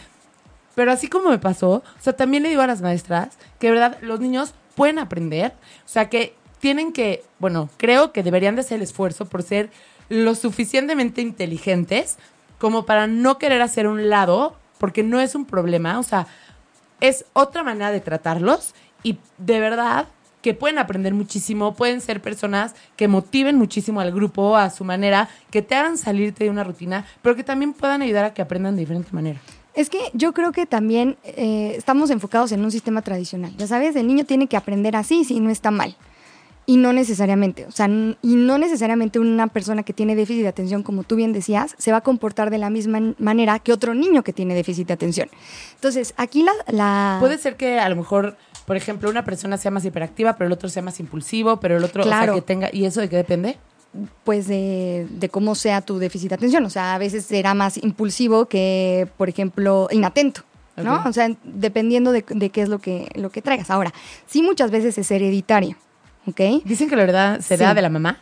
Pero 0.76 0.92
así 0.92 1.08
como 1.08 1.30
me 1.30 1.40
pasó, 1.40 1.72
o 1.72 2.02
sea, 2.02 2.14
también 2.14 2.44
le 2.44 2.50
digo 2.50 2.62
a 2.62 2.68
las 2.68 2.82
maestras 2.82 3.38
que 3.60 3.68
de 3.68 3.74
verdad 3.74 3.98
los 4.02 4.20
niños 4.20 4.54
pueden 4.76 5.00
aprender, 5.00 5.54
o 5.86 5.88
sea, 5.88 6.10
que 6.10 6.36
tienen 6.60 6.94
que, 6.94 7.24
bueno, 7.40 7.70
creo 7.78 8.12
que 8.12 8.24
deberían 8.24 8.56
de 8.56 8.62
hacer 8.62 8.78
el 8.78 8.84
esfuerzo 8.84 9.26
por 9.26 9.44
ser 9.44 9.70
lo 10.10 10.36
suficientemente 10.36 11.22
inteligentes 11.22 12.18
como 12.58 12.86
para 12.86 13.08
no 13.08 13.38
querer 13.38 13.62
hacer 13.62 13.88
un 13.88 14.10
lado, 14.10 14.56
porque 14.78 15.04
no 15.04 15.20
es 15.20 15.36
un 15.36 15.46
problema, 15.46 16.00
o 16.00 16.04
sea, 16.04 16.28
es 17.02 17.26
otra 17.34 17.64
manera 17.64 17.92
de 17.92 18.00
tratarlos 18.00 18.74
y 19.04 19.20
de 19.38 19.60
verdad 19.60 20.08
que 20.42 20.54
pueden 20.54 20.78
aprender 20.78 21.14
muchísimo, 21.14 21.74
pueden 21.74 22.02
ser 22.02 22.22
personas 22.22 22.76
que 22.96 23.08
motiven 23.08 23.58
muchísimo 23.58 24.02
al 24.02 24.12
grupo 24.12 24.58
a 24.58 24.70
su 24.70 24.84
manera, 24.84 25.30
que 25.52 25.62
te 25.62 25.76
hagan 25.76 25.98
salirte 25.98 26.44
de 26.44 26.50
una 26.50 26.64
rutina, 26.64 27.06
pero 27.22 27.36
que 27.36 27.44
también 27.44 27.74
puedan 27.74 28.02
ayudar 28.02 28.26
a 28.26 28.34
que 28.34 28.42
aprendan 28.42 28.76
de 28.76 28.82
diferente 28.82 29.10
manera. 29.14 29.40
Es 29.76 29.90
que 29.90 30.00
yo 30.14 30.34
creo 30.34 30.52
que 30.52 30.66
también 30.66 31.18
eh, 31.24 31.74
estamos 31.78 32.10
enfocados 32.12 32.52
en 32.52 32.64
un 32.64 32.72
sistema 32.72 33.02
tradicional. 33.02 33.54
Ya 33.58 33.68
sabes, 33.68 33.96
el 33.96 34.08
niño 34.08 34.24
tiene 34.26 34.48
que 34.48 34.56
aprender 34.58 34.96
así 34.96 35.24
si 35.24 35.40
no 35.40 35.50
está 35.50 35.72
mal. 35.72 35.96
Y 36.66 36.78
no 36.78 36.94
necesariamente, 36.94 37.66
o 37.66 37.72
sea, 37.72 37.88
y 37.88 38.36
no 38.36 38.58
necesariamente 38.58 39.20
una 39.20 39.48
persona 39.48 39.84
que 39.84 39.92
tiene 39.92 40.16
déficit 40.16 40.44
de 40.44 40.48
atención, 40.48 40.82
como 40.82 41.04
tú 41.04 41.18
bien 41.18 41.34
decías, 41.34 41.76
se 41.78 41.92
va 41.92 41.98
a 41.98 42.02
comportar 42.02 42.52
de 42.52 42.58
la 42.58 42.70
misma 42.70 43.14
manera 43.20 43.60
que 43.60 43.74
otro 43.74 43.94
niño 43.94 44.24
que 44.24 44.32
tiene 44.32 44.56
déficit 44.56 44.88
de 44.88 44.94
atención. 44.94 45.28
Entonces, 45.76 46.14
aquí 46.16 46.42
la... 46.44 46.54
la- 46.68 47.18
Puede 47.20 47.38
ser 47.38 47.58
que 47.58 47.80
a 47.82 47.90
lo 47.90 47.98
mejor, 47.98 48.38
por 48.66 48.78
ejemplo, 48.78 49.10
una 49.10 49.26
persona 49.26 49.58
sea 49.58 49.72
más 49.72 49.84
hiperactiva, 49.84 50.38
pero 50.38 50.48
el 50.48 50.54
otro 50.54 50.70
sea 50.70 50.82
más 50.82 51.02
impulsivo, 51.02 51.58
pero 51.60 51.76
el 51.76 51.84
otro, 51.84 52.04
Claro. 52.04 52.32
o 52.32 52.36
sea, 52.36 52.42
que 52.42 52.48
tenga, 52.48 52.70
¿y 52.72 52.86
eso 52.86 53.02
de 53.02 53.10
qué 53.10 53.18
depende? 53.18 53.58
Pues 54.24 54.48
de, 54.48 55.08
de 55.10 55.30
cómo 55.30 55.56
sea 55.56 55.82
tu 55.82 56.00
déficit 56.00 56.30
de 56.30 56.36
atención. 56.36 56.66
O 56.66 56.70
sea, 56.70 56.96
a 56.96 56.98
veces 56.98 57.26
será 57.26 57.54
más 57.54 57.78
impulsivo 57.78 58.46
que, 58.46 59.08
por 59.18 59.30
ejemplo, 59.30 59.88
inatento. 59.92 60.42
¿no? 60.76 61.04
O 61.06 61.14
sea, 61.14 61.30
dependiendo 61.44 62.12
de, 62.12 62.26
de 62.28 62.50
qué 62.50 62.64
es 62.64 62.70
lo 62.70 62.80
que, 62.80 63.08
lo 63.16 63.30
que 63.30 63.44
traigas. 63.44 63.70
Ahora, 63.70 63.94
sí 64.26 64.42
muchas 64.42 64.72
veces 64.72 64.98
es 64.98 65.12
hereditario, 65.12 65.78
¿ok? 66.26 66.64
Dicen 66.66 66.90
que 66.90 66.96
la 66.96 67.04
verdad 67.06 67.42
será 67.42 67.70
Sí. 67.70 67.76
de 67.76 67.82
la 67.84 67.90
mamá. 67.90 68.18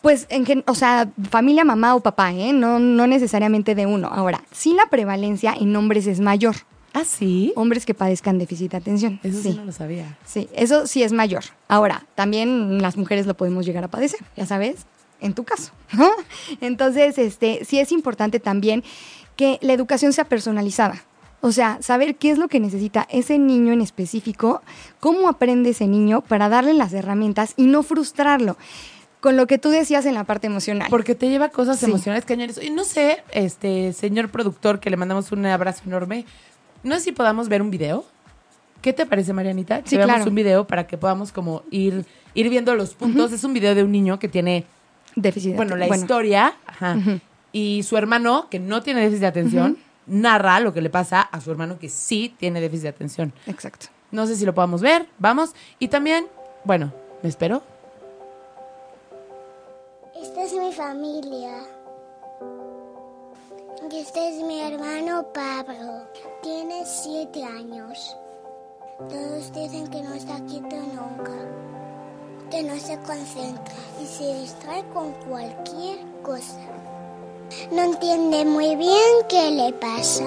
Pues, 0.00 0.26
en 0.30 0.62
o 0.68 0.74
sea, 0.76 1.10
familia, 1.30 1.64
mamá 1.64 1.96
o 1.96 2.00
papá, 2.00 2.32
¿eh? 2.32 2.52
No, 2.52 2.78
no 2.78 3.06
necesariamente 3.08 3.74
de 3.74 3.86
uno. 3.86 4.08
Ahora, 4.08 4.40
sí 4.52 4.72
la 4.72 4.86
prevalencia 4.86 5.52
en 5.52 5.74
hombres 5.74 6.06
es 6.06 6.20
mayor. 6.20 6.54
Ah, 6.94 7.04
sí. 7.04 7.52
Hombres 7.56 7.84
que 7.86 7.92
padezcan 7.94 8.38
déficit 8.38 8.70
de 8.70 8.76
atención. 8.78 9.20
Eso 9.24 9.42
sí. 9.42 9.50
sí. 9.50 9.56
no 9.58 9.64
lo 9.64 9.72
sabía. 9.72 10.16
Sí, 10.24 10.48
eso 10.54 10.86
sí 10.86 11.02
es 11.02 11.12
mayor. 11.12 11.42
Ahora, 11.68 12.06
también 12.14 12.80
las 12.80 12.96
mujeres 12.96 13.26
lo 13.26 13.34
podemos 13.36 13.66
llegar 13.66 13.82
a 13.84 13.88
padecer, 13.88 14.20
ya 14.36 14.46
sabes, 14.46 14.86
en 15.20 15.34
tu 15.34 15.44
caso. 15.44 15.72
¿no? 15.92 16.08
Entonces, 16.60 17.18
este, 17.18 17.64
sí 17.64 17.78
es 17.78 17.92
importante 17.92 18.40
también 18.40 18.82
que 19.36 19.58
la 19.62 19.72
educación 19.72 20.12
sea 20.12 20.24
personalizada. 20.24 21.02
O 21.42 21.52
sea, 21.52 21.78
saber 21.80 22.16
qué 22.16 22.30
es 22.30 22.38
lo 22.38 22.48
que 22.48 22.60
necesita 22.60 23.06
ese 23.10 23.38
niño 23.38 23.72
en 23.72 23.80
específico, 23.80 24.60
cómo 25.00 25.28
aprende 25.28 25.70
ese 25.70 25.86
niño 25.86 26.20
para 26.20 26.50
darle 26.50 26.74
las 26.74 26.92
herramientas 26.92 27.54
y 27.56 27.64
no 27.66 27.82
frustrarlo. 27.82 28.58
Con 29.20 29.36
lo 29.36 29.46
que 29.46 29.58
tú 29.58 29.70
decías 29.70 30.04
en 30.06 30.14
la 30.14 30.24
parte 30.24 30.46
emocional. 30.46 30.88
Porque 30.90 31.14
te 31.14 31.28
lleva 31.28 31.48
cosas 31.50 31.78
Sí. 31.78 31.86
emocionales 31.86 32.24
cañones. 32.26 32.58
Y 32.62 32.70
no 32.70 32.84
sé, 32.84 33.22
este 33.32 33.92
señor 33.94 34.30
productor, 34.30 34.80
que 34.80 34.90
le 34.90 34.96
mandamos 34.98 35.32
un 35.32 35.44
abrazo 35.46 35.82
enorme, 35.86 36.24
no 36.82 36.94
sé 36.96 37.00
si 37.02 37.12
podamos 37.12 37.48
ver 37.48 37.62
un 37.62 37.70
video. 37.70 38.04
¿Qué 38.82 38.94
te 38.94 39.04
parece, 39.04 39.32
Marianita? 39.34 39.78
Sí, 39.84 39.90
Que 39.90 39.96
veamos 39.98 40.16
claro. 40.16 40.30
un 40.30 40.34
video 40.34 40.66
para 40.66 40.86
que 40.86 40.96
podamos 40.96 41.32
como 41.32 41.62
ir, 41.70 42.06
ir 42.32 42.48
viendo 42.48 42.74
los 42.74 42.94
puntos. 42.94 43.32
Es 43.32 43.44
un 43.44 43.52
video 43.52 43.74
de 43.74 43.82
un 43.84 43.92
niño 43.92 44.18
que 44.18 44.28
tiene, 44.28 44.64
Déficit. 45.16 45.50
de 45.50 45.56
bueno, 45.56 45.76
la 45.76 45.86
historia, 45.88 46.54
ajá, 46.66 46.96
y 47.52 47.82
su 47.82 47.96
hermano, 47.96 48.48
que 48.50 48.58
no 48.58 48.82
tiene 48.82 49.00
déficit 49.00 49.20
de 49.20 49.26
atención, 49.26 49.78
narra 50.06 50.60
lo 50.60 50.72
que 50.72 50.82
le 50.82 50.90
pasa 50.90 51.20
a 51.20 51.40
su 51.40 51.50
hermano 51.50 51.78
que 51.78 51.88
sí 51.88 52.34
tiene 52.38 52.60
déficit 52.60 52.84
de 52.84 52.88
atención. 52.90 53.32
Exacto. 53.46 53.86
No 54.10 54.26
sé 54.26 54.36
si 54.36 54.44
lo 54.44 54.54
podamos 54.54 54.82
ver, 54.82 55.06
vamos. 55.18 55.50
Y 55.78 55.88
también, 55.88 56.26
bueno, 56.64 56.92
¿me 57.22 57.28
espero? 57.28 57.62
Esta 60.20 60.44
es 60.44 60.52
mi 60.52 60.72
familia. 60.72 61.52
Y 63.90 63.96
este 63.96 64.28
es 64.28 64.44
mi 64.44 64.60
hermano 64.60 65.26
Pablo. 65.32 66.06
Tiene 66.42 66.84
siete 66.84 67.44
años. 67.44 68.16
Todos 69.08 69.52
dicen 69.52 69.88
que 69.88 70.02
no 70.02 70.12
está 70.14 70.36
quieto 70.46 70.76
nunca. 70.76 71.69
Que 72.50 72.62
no 72.64 72.76
se 72.78 72.98
concentra 72.98 73.74
y 74.02 74.06
se 74.06 74.34
distrae 74.40 74.84
con 74.92 75.12
cualquier 75.28 75.98
cosa. 76.22 76.58
No 77.72 77.82
entiende 77.82 78.44
muy 78.44 78.74
bien 78.76 78.98
qué 79.28 79.50
le 79.52 79.72
pasa. 79.72 80.24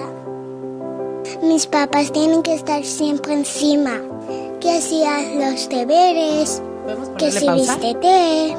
Mis 1.42 1.66
papás 1.66 2.12
tienen 2.12 2.42
que 2.42 2.54
estar 2.54 2.82
siempre 2.84 3.34
encima. 3.34 4.00
Que 4.60 4.80
si 4.80 5.04
haz 5.04 5.34
los 5.34 5.68
deberes, 5.68 6.62
¿Podemos 6.84 7.08
que 7.18 7.30
si 7.30 7.46
pausa? 7.46 7.76
vístete, 7.76 8.56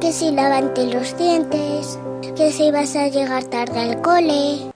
que 0.00 0.12
si 0.12 0.30
lávate 0.32 0.86
los 0.92 1.16
dientes, 1.16 1.98
que 2.36 2.50
si 2.52 2.70
vas 2.72 2.96
a 2.96 3.08
llegar 3.08 3.44
tarde 3.44 3.78
al 3.80 4.02
cole. 4.02 4.72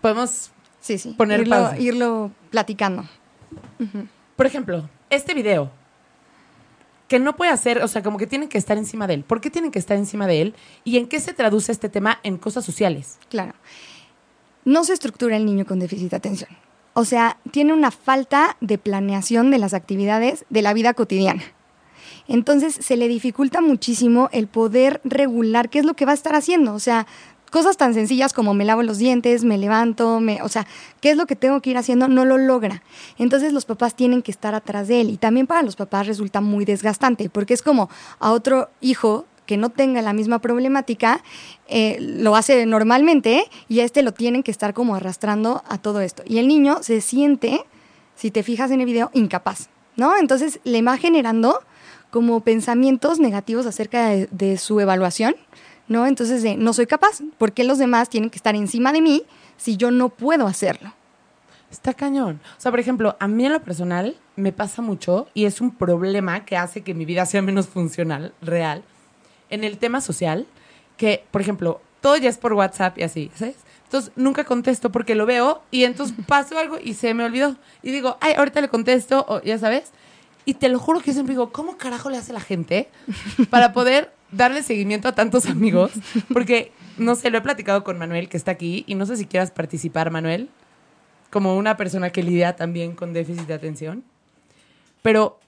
Podemos, 0.00 0.50
Sí, 0.80 0.96
sí. 0.98 1.10
Poner 1.16 1.40
irlo, 1.40 1.56
pausa. 1.56 1.78
irlo 1.78 2.30
platicando. 2.50 3.04
por 4.36 4.46
ejemplo, 4.46 4.88
este 5.10 5.34
video. 5.34 5.70
Que 7.08 7.18
no 7.18 7.36
puede 7.36 7.50
hacer, 7.50 7.82
o 7.82 7.88
sea, 7.88 8.02
como 8.02 8.18
que 8.18 8.26
tienen 8.26 8.48
que 8.48 8.58
estar 8.58 8.78
encima 8.78 9.06
de 9.06 9.14
él. 9.14 9.24
¿Por 9.24 9.40
qué 9.40 9.50
tienen 9.50 9.70
que 9.70 9.78
estar 9.78 9.96
encima 9.96 10.26
de 10.26 10.42
él? 10.42 10.54
¿Y 10.84 10.98
en 10.98 11.08
qué 11.08 11.20
se 11.20 11.32
traduce 11.32 11.72
este 11.72 11.88
tema 11.88 12.20
en 12.22 12.36
cosas 12.36 12.64
sociales? 12.64 13.18
Claro. 13.30 13.54
No 14.64 14.84
se 14.84 14.92
estructura 14.92 15.36
el 15.36 15.46
niño 15.46 15.64
con 15.64 15.78
déficit 15.78 16.10
de 16.10 16.16
atención. 16.16 16.50
O 16.92 17.04
sea, 17.04 17.38
tiene 17.50 17.72
una 17.72 17.90
falta 17.90 18.56
de 18.60 18.76
planeación 18.76 19.50
de 19.50 19.58
las 19.58 19.72
actividades 19.72 20.44
de 20.50 20.62
la 20.62 20.74
vida 20.74 20.94
cotidiana. 20.94 21.42
Entonces 22.26 22.74
se 22.74 22.96
le 22.96 23.08
dificulta 23.08 23.60
muchísimo 23.60 24.28
el 24.32 24.48
poder 24.48 25.00
regular 25.04 25.70
qué 25.70 25.78
es 25.78 25.86
lo 25.86 25.94
que 25.94 26.04
va 26.04 26.12
a 26.12 26.14
estar 26.14 26.34
haciendo. 26.34 26.74
O 26.74 26.78
sea, 26.78 27.06
cosas 27.50 27.76
tan 27.76 27.94
sencillas 27.94 28.32
como 28.32 28.54
me 28.54 28.64
lavo 28.64 28.82
los 28.82 28.98
dientes, 28.98 29.44
me 29.44 29.58
levanto, 29.58 30.20
me, 30.20 30.42
o 30.42 30.48
sea, 30.48 30.66
qué 31.00 31.10
es 31.10 31.16
lo 31.16 31.26
que 31.26 31.36
tengo 31.36 31.60
que 31.60 31.70
ir 31.70 31.78
haciendo, 31.78 32.08
no 32.08 32.24
lo 32.24 32.38
logra. 32.38 32.82
Entonces 33.18 33.52
los 33.52 33.64
papás 33.64 33.94
tienen 33.94 34.22
que 34.22 34.30
estar 34.30 34.54
atrás 34.54 34.88
de 34.88 35.00
él. 35.00 35.10
Y 35.10 35.16
también 35.16 35.46
para 35.46 35.62
los 35.62 35.76
papás 35.76 36.06
resulta 36.06 36.40
muy 36.40 36.64
desgastante, 36.64 37.30
porque 37.30 37.54
es 37.54 37.62
como 37.62 37.88
a 38.18 38.32
otro 38.32 38.70
hijo 38.80 39.26
que 39.48 39.56
no 39.56 39.70
tenga 39.70 40.02
la 40.02 40.12
misma 40.12 40.40
problemática, 40.40 41.22
eh, 41.68 41.96
lo 42.00 42.36
hace 42.36 42.66
normalmente 42.66 43.44
y 43.66 43.80
a 43.80 43.84
este 43.84 44.02
lo 44.02 44.12
tienen 44.12 44.42
que 44.42 44.50
estar 44.50 44.74
como 44.74 44.94
arrastrando 44.94 45.64
a 45.68 45.78
todo 45.78 46.02
esto. 46.02 46.22
Y 46.26 46.36
el 46.38 46.46
niño 46.48 46.82
se 46.82 47.00
siente, 47.00 47.64
si 48.14 48.30
te 48.30 48.42
fijas 48.42 48.70
en 48.70 48.80
el 48.80 48.86
video, 48.86 49.10
incapaz, 49.14 49.70
¿no? 49.96 50.14
Entonces 50.18 50.60
le 50.64 50.82
va 50.82 50.98
generando 50.98 51.60
como 52.10 52.40
pensamientos 52.40 53.20
negativos 53.20 53.64
acerca 53.64 54.08
de, 54.08 54.28
de 54.30 54.58
su 54.58 54.80
evaluación, 54.80 55.34
¿no? 55.88 56.06
Entonces 56.06 56.42
de 56.42 56.56
no 56.56 56.72
soy 56.72 56.86
capaz, 56.86 57.20
¿por 57.38 57.52
qué 57.52 57.64
los 57.64 57.78
demás 57.78 58.08
tienen 58.08 58.30
que 58.30 58.36
estar 58.36 58.54
encima 58.54 58.92
de 58.92 59.00
mí 59.00 59.24
si 59.56 59.76
yo 59.76 59.90
no 59.90 60.08
puedo 60.08 60.46
hacerlo? 60.46 60.94
Está 61.70 61.92
cañón. 61.92 62.40
O 62.56 62.60
sea, 62.60 62.70
por 62.70 62.80
ejemplo, 62.80 63.16
a 63.20 63.28
mí 63.28 63.44
en 63.44 63.52
lo 63.52 63.62
personal 63.62 64.16
me 64.36 64.52
pasa 64.52 64.80
mucho 64.80 65.28
y 65.34 65.44
es 65.44 65.60
un 65.60 65.74
problema 65.74 66.44
que 66.44 66.56
hace 66.56 66.82
que 66.82 66.94
mi 66.94 67.04
vida 67.04 67.26
sea 67.26 67.42
menos 67.42 67.68
funcional, 67.68 68.32
real, 68.40 68.82
en 69.50 69.64
el 69.64 69.78
tema 69.78 70.00
social, 70.00 70.46
que, 70.96 71.24
por 71.30 71.40
ejemplo, 71.40 71.80
todo 72.00 72.16
ya 72.16 72.30
es 72.30 72.38
por 72.38 72.54
WhatsApp 72.54 72.98
y 72.98 73.02
así, 73.02 73.30
¿sabes? 73.34 73.56
Entonces 73.84 74.12
nunca 74.16 74.44
contesto 74.44 74.92
porque 74.92 75.14
lo 75.14 75.24
veo 75.26 75.62
y 75.70 75.84
entonces 75.84 76.16
pasó 76.26 76.58
algo 76.58 76.78
y 76.82 76.94
se 76.94 77.12
me 77.14 77.24
olvidó. 77.24 77.56
Y 77.82 77.90
digo, 77.90 78.16
ay, 78.20 78.34
ahorita 78.36 78.60
le 78.60 78.68
contesto, 78.68 79.24
o 79.28 79.42
ya 79.42 79.58
sabes. 79.58 79.92
Y 80.48 80.54
te 80.54 80.70
lo 80.70 80.78
juro 80.78 81.00
que 81.00 81.08
yo 81.08 81.12
siempre 81.12 81.34
digo, 81.34 81.52
¿cómo 81.52 81.76
carajo 81.76 82.08
le 82.08 82.16
hace 82.16 82.32
la 82.32 82.40
gente 82.40 82.88
para 83.50 83.74
poder 83.74 84.14
darle 84.32 84.62
seguimiento 84.62 85.06
a 85.06 85.12
tantos 85.14 85.44
amigos? 85.44 85.90
Porque, 86.32 86.72
no 86.96 87.16
sé, 87.16 87.28
lo 87.28 87.36
he 87.36 87.40
platicado 87.42 87.84
con 87.84 87.98
Manuel, 87.98 88.30
que 88.30 88.38
está 88.38 88.52
aquí, 88.52 88.82
y 88.86 88.94
no 88.94 89.04
sé 89.04 89.18
si 89.18 89.26
quieras 89.26 89.50
participar, 89.50 90.10
Manuel 90.10 90.48
como 91.30 91.54
una 91.58 91.76
persona 91.76 92.08
que 92.08 92.22
lidia 92.22 92.56
también 92.56 92.94
con 92.94 93.12
déficit 93.12 93.46
de 93.46 93.52
atención. 93.52 94.04
Pero 95.02 95.38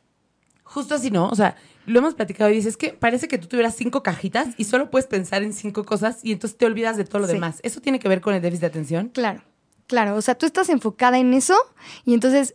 justo 0.64 0.94
así, 0.94 1.10
¿no? 1.10 1.30
O 1.30 1.34
sea, 1.34 1.56
lo 1.86 1.98
hemos 2.00 2.12
platicado 2.12 2.50
y 2.50 2.54
dices 2.56 2.76
que 2.76 2.90
parece 2.90 3.26
que 3.28 3.38
tú 3.38 3.48
tuvieras 3.48 3.74
cinco 3.76 4.02
cajitas 4.02 4.48
y 4.58 4.64
solo 4.64 4.90
puedes 4.90 5.06
pensar 5.06 5.42
en 5.42 5.54
cinco 5.54 5.84
cosas 5.86 6.18
y 6.22 6.32
entonces 6.32 6.58
te 6.58 6.66
olvidas 6.66 6.98
de 6.98 7.04
todo 7.04 7.20
lo 7.20 7.26
Sí. 7.26 7.32
demás. 7.32 7.60
¿Eso 7.62 7.80
tiene 7.80 7.98
que 7.98 8.08
ver 8.08 8.20
con 8.20 8.34
el 8.34 8.42
déficit 8.42 8.60
de 8.60 8.66
atención? 8.66 9.08
Claro, 9.08 9.40
claro. 9.86 10.16
O 10.16 10.20
sea, 10.20 10.34
tú 10.34 10.44
estás 10.44 10.68
enfocada 10.68 11.18
en 11.18 11.32
eso 11.32 11.56
y 12.04 12.12
entonces 12.12 12.54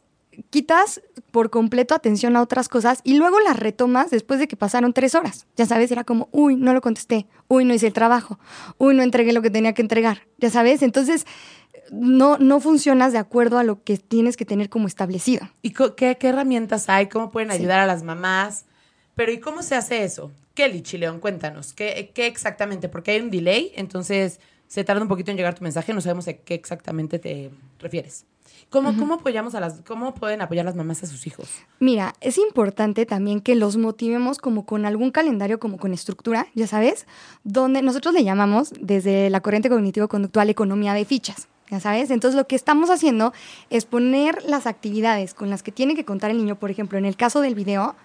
quitas 0.49 1.01
por 1.31 1.49
completo 1.49 1.93
atención 1.95 2.35
a 2.35 2.41
otras 2.41 2.69
cosas 2.69 3.01
y 3.03 3.15
luego 3.15 3.39
las 3.39 3.57
retomas 3.57 4.09
después 4.11 4.39
de 4.39 4.47
que 4.47 4.55
pasaron 4.55 4.93
tres 4.93 5.15
horas. 5.15 5.47
Ya 5.55 5.65
sabes, 5.65 5.91
era 5.91 6.03
como, 6.03 6.29
uy, 6.31 6.55
no 6.55 6.73
lo 6.73 6.81
contesté, 6.81 7.27
uy, 7.47 7.65
no 7.65 7.73
hice 7.73 7.87
el 7.87 7.93
trabajo, 7.93 8.39
uy, 8.77 8.95
no 8.95 9.03
entregué 9.03 9.33
lo 9.33 9.41
que 9.41 9.49
tenía 9.49 9.73
que 9.73 9.81
entregar. 9.81 10.27
Ya 10.37 10.49
sabes, 10.49 10.81
entonces 10.81 11.25
no, 11.91 12.37
no 12.37 12.59
funcionas 12.59 13.11
de 13.13 13.19
acuerdo 13.19 13.57
a 13.57 13.63
lo 13.63 13.83
que 13.83 13.97
tienes 13.97 14.37
que 14.37 14.45
tener 14.45 14.69
como 14.69 14.87
establecido. 14.87 15.49
¿Y 15.61 15.71
qué, 15.71 16.15
qué 16.17 16.27
herramientas 16.27 16.89
hay? 16.89 17.07
¿Cómo 17.09 17.31
pueden 17.31 17.49
Sí. 17.51 17.57
ayudar 17.57 17.79
a 17.79 17.85
las 17.85 18.03
mamás? 18.03 18.65
Pero 19.15 19.31
¿y 19.31 19.39
cómo 19.39 19.61
se 19.63 19.75
hace 19.75 20.03
eso? 20.03 20.31
Kelly 20.55 20.81
Chileón, 20.81 21.19
cuéntanos. 21.19 21.73
¿Qué, 21.73 22.11
qué 22.13 22.27
exactamente? 22.27 22.89
Porque 22.89 23.11
hay 23.11 23.21
un 23.21 23.29
delay, 23.29 23.71
entonces 23.75 24.39
se 24.67 24.83
tarda 24.83 25.01
un 25.01 25.07
poquito 25.07 25.31
en 25.31 25.37
llegar 25.37 25.53
tu 25.53 25.63
mensaje, 25.63 25.93
no 25.93 26.01
sabemos 26.01 26.27
a 26.27 26.33
qué 26.33 26.53
exactamente 26.55 27.19
te 27.19 27.51
refieres. 27.79 28.25
¿Cómo, 28.69 28.95
¿Cómo 28.97 29.15
apoyamos 29.15 29.55
a 29.55 29.59
las, 29.59 29.81
cómo 29.81 30.13
pueden 30.13 30.41
apoyar 30.41 30.65
las 30.65 30.75
mamás 30.75 31.03
a 31.03 31.07
sus 31.07 31.27
hijos? 31.27 31.49
Mira, 31.79 32.13
es 32.19 32.37
importante 32.37 33.05
también 33.05 33.41
que 33.41 33.55
los 33.55 33.77
motivemos 33.77 34.37
como 34.37 34.65
con 34.65 34.85
algún 34.85 35.11
calendario, 35.11 35.59
como 35.59 35.77
con 35.77 35.93
estructura, 35.93 36.47
ya 36.55 36.67
sabes, 36.67 37.05
donde 37.43 37.81
nosotros 37.81 38.13
le 38.13 38.23
llamamos 38.23 38.73
desde 38.79 39.29
la 39.29 39.41
corriente 39.41 39.69
cognitivo-conductual 39.69 40.49
economía 40.49 40.93
de 40.93 41.05
fichas. 41.05 41.47
Ya 41.71 41.79
sabes, 41.79 42.11
entonces 42.11 42.37
lo 42.37 42.47
que 42.47 42.55
estamos 42.55 42.91
haciendo 42.91 43.33
es 43.71 43.85
poner 43.85 44.43
las 44.43 44.67
actividades 44.67 45.33
con 45.33 45.49
las 45.49 45.63
que 45.63 45.71
tiene 45.71 45.95
que 45.95 46.05
contar 46.05 46.29
el 46.29 46.37
niño, 46.37 46.57
por 46.57 46.69
ejemplo, 46.69 46.99
en 46.99 47.05
el 47.05 47.15
caso 47.15 47.41
del 47.41 47.55
video, 47.55 47.95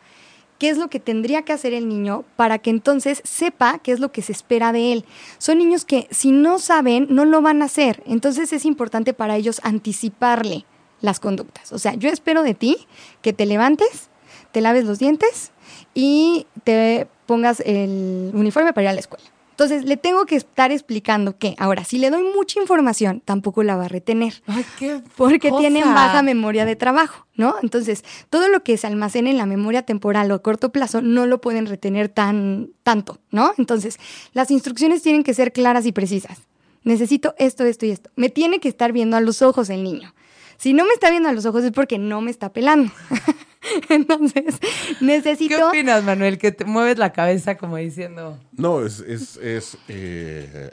qué 0.61 0.69
es 0.69 0.77
lo 0.77 0.89
que 0.89 1.01
tendría 1.01 1.43
que 1.43 1.55
hacer 1.55 1.73
el 1.73 1.89
niño 1.89 2.23
para 2.37 2.59
que 2.59 2.69
entonces 2.69 3.23
sepa 3.25 3.79
qué 3.79 3.93
es 3.93 3.99
lo 3.99 4.13
que 4.13 4.21
se 4.21 4.33
espera 4.33 4.73
de 4.73 4.93
él. 4.93 5.05
Son 5.39 5.57
niños 5.57 5.87
que 5.87 6.07
si 6.11 6.33
no 6.33 6.59
saben, 6.59 7.07
no 7.09 7.25
lo 7.25 7.41
van 7.41 7.63
a 7.63 7.65
hacer. 7.65 8.03
Entonces 8.07 8.53
es 8.53 8.67
importante 8.67 9.15
para 9.15 9.37
ellos 9.37 9.61
anticiparle 9.65 10.67
las 11.01 11.19
conductas. 11.19 11.73
O 11.73 11.79
sea, 11.79 11.95
yo 11.95 12.11
espero 12.11 12.43
de 12.43 12.53
ti 12.53 12.77
que 13.23 13.33
te 13.33 13.47
levantes, 13.47 14.11
te 14.53 14.61
laves 14.61 14.85
los 14.85 14.99
dientes 14.99 15.51
y 15.95 16.47
te 16.63 17.09
pongas 17.25 17.61
el 17.61 18.31
uniforme 18.35 18.75
para 18.75 18.83
ir 18.83 18.89
a 18.91 18.93
la 18.93 19.01
escuela. 19.01 19.25
Entonces, 19.61 19.85
le 19.87 19.99
tengo 19.99 20.25
que 20.25 20.37
estar 20.37 20.73
explicando 20.73 21.37
que, 21.37 21.55
ahora, 21.59 21.85
si 21.85 21.99
le 21.99 22.09
doy 22.09 22.23
mucha 22.35 22.59
información, 22.59 23.21
tampoco 23.23 23.63
la 23.63 23.77
va 23.77 23.85
a 23.85 23.89
retener 23.89 24.43
Ay, 24.47 24.65
qué 24.79 25.03
porque 25.19 25.51
cosa. 25.51 25.61
tienen 25.61 25.85
baja 25.85 26.23
memoria 26.23 26.65
de 26.65 26.77
trabajo, 26.77 27.27
¿no? 27.35 27.57
Entonces, 27.63 28.03
todo 28.31 28.49
lo 28.49 28.63
que 28.63 28.79
se 28.79 28.87
almacena 28.87 29.29
en 29.29 29.37
la 29.37 29.45
memoria 29.45 29.83
temporal 29.83 30.33
o 30.33 30.35
a 30.37 30.39
corto 30.39 30.73
plazo 30.73 31.03
no 31.03 31.27
lo 31.27 31.43
pueden 31.43 31.67
retener 31.67 32.09
tan 32.09 32.71
tanto, 32.83 33.19
¿no? 33.31 33.53
Entonces, 33.59 33.99
las 34.33 34.51
instrucciones 34.51 35.03
tienen 35.03 35.25
que 35.25 35.35
ser 35.35 35.53
claras 35.53 35.85
y 35.85 35.93
precisas. 35.93 36.39
Necesito 36.83 37.35
esto, 37.37 37.67
esto 37.67 37.85
y 37.85 37.91
esto. 37.91 38.09
Me 38.17 38.31
tiene 38.31 38.61
que 38.61 38.69
estar 38.71 38.93
viendo 38.93 39.19
a 39.19 39.21
los 39.21 39.43
ojos 39.43 39.69
el 39.69 39.83
niño. 39.83 40.15
Si 40.61 40.75
no 40.75 40.85
me 40.85 40.93
está 40.93 41.09
viendo 41.09 41.31
a 41.31 41.33
los 41.33 41.47
ojos 41.47 41.65
es 41.65 41.73
porque 41.73 41.99
no 41.99 42.21
me 42.21 42.31
está 42.31 42.53
pelando. 42.53 42.93
Entonces, 43.89 44.59
¿Qué 44.61 44.97
necesito 45.01 45.69
opinas, 45.69 46.05
Manuel? 46.05 46.37
Que 46.37 46.53
te 46.53 46.67
mueves 46.67 46.99
la 46.99 47.15
cabeza 47.15 47.57
como 47.57 47.79
diciendo... 47.79 48.39
No, 48.53 48.85
es, 48.85 49.01
es, 49.01 49.39
es 49.39 49.79
eh, 49.89 50.73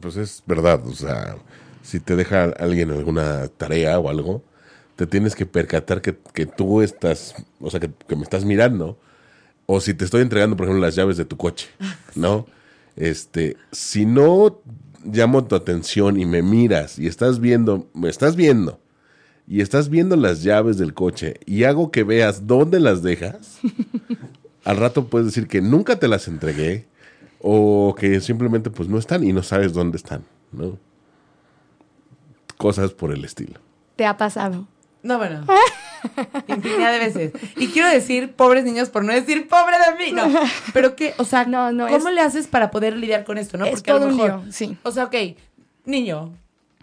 pues 0.00 0.16
es 0.16 0.42
verdad. 0.46 0.80
O 0.86 0.94
sea, 0.94 1.36
si 1.82 2.00
te 2.00 2.16
deja 2.16 2.44
alguien 2.58 2.90
alguna 2.90 3.48
tarea 3.48 3.98
o 3.98 4.08
algo, 4.08 4.42
te 4.96 5.06
tienes 5.06 5.34
que 5.34 5.44
percatar 5.44 6.00
que, 6.00 6.16
que 6.32 6.46
tú 6.46 6.80
estás, 6.80 7.34
o 7.60 7.70
sea, 7.70 7.80
que, 7.80 7.90
que 8.08 8.16
me 8.16 8.22
estás 8.22 8.46
mirando. 8.46 8.98
O 9.66 9.78
si 9.82 9.92
te 9.92 10.06
estoy 10.06 10.22
entregando, 10.22 10.56
por 10.56 10.64
ejemplo, 10.64 10.86
las 10.86 10.94
llaves 10.96 11.18
de 11.18 11.26
tu 11.26 11.36
coche, 11.36 11.68
¿no? 12.14 12.46
Este, 12.96 13.58
si 13.72 14.06
no 14.06 14.62
llamo 15.04 15.44
tu 15.44 15.54
atención 15.54 16.18
y 16.18 16.24
me 16.24 16.40
miras 16.40 16.98
y 16.98 17.08
estás 17.08 17.40
viendo, 17.40 17.90
me 17.92 18.08
estás 18.08 18.36
viendo 18.36 18.81
y 19.52 19.60
estás 19.60 19.90
viendo 19.90 20.16
las 20.16 20.42
llaves 20.42 20.78
del 20.78 20.94
coche 20.94 21.38
y 21.44 21.64
hago 21.64 21.90
que 21.90 22.04
veas 22.04 22.46
dónde 22.46 22.80
las 22.80 23.02
dejas, 23.02 23.58
al 24.64 24.78
rato 24.78 25.08
puedes 25.08 25.26
decir 25.26 25.46
que 25.46 25.60
nunca 25.60 25.98
te 25.98 26.08
las 26.08 26.26
entregué 26.26 26.86
o 27.38 27.94
que 27.98 28.18
simplemente 28.22 28.70
pues 28.70 28.88
no 28.88 28.96
están 28.96 29.22
y 29.24 29.32
no 29.34 29.42
sabes 29.42 29.74
dónde 29.74 29.98
están, 29.98 30.24
¿no? 30.52 30.78
Cosas 32.56 32.92
por 32.92 33.12
el 33.12 33.26
estilo. 33.26 33.60
te 33.96 34.06
ha 34.06 34.16
pasado. 34.16 34.66
No, 35.02 35.18
bueno. 35.18 35.44
Infinidad 36.46 36.92
de 36.92 36.98
veces. 36.98 37.32
Y 37.56 37.66
quiero 37.68 37.88
decir 37.88 38.32
pobres 38.32 38.64
niños 38.64 38.88
por 38.88 39.04
no 39.04 39.12
decir 39.12 39.48
pobre 39.48 39.76
de 39.76 40.02
mí. 40.02 40.12
No. 40.12 40.32
Pero 40.72 40.96
que, 40.96 41.12
o 41.18 41.24
sea, 41.26 41.44
No, 41.46 41.72
no, 41.72 41.88
¿cómo 41.88 42.08
es- 42.08 42.14
le 42.14 42.22
haces 42.22 42.46
para 42.46 42.70
poder 42.70 42.96
lidiar 42.96 43.24
con 43.24 43.36
esto, 43.36 43.58
no? 43.58 43.66
es 43.66 43.72
Porque 43.72 43.90
a 43.90 43.94
lo 43.94 44.00
todo 44.00 44.08
un 44.08 44.16
lío, 44.16 44.42
sí. 44.50 44.78
O 44.82 44.92
sea, 44.92 45.04
ok, 45.04 45.14
niño. 45.84 46.32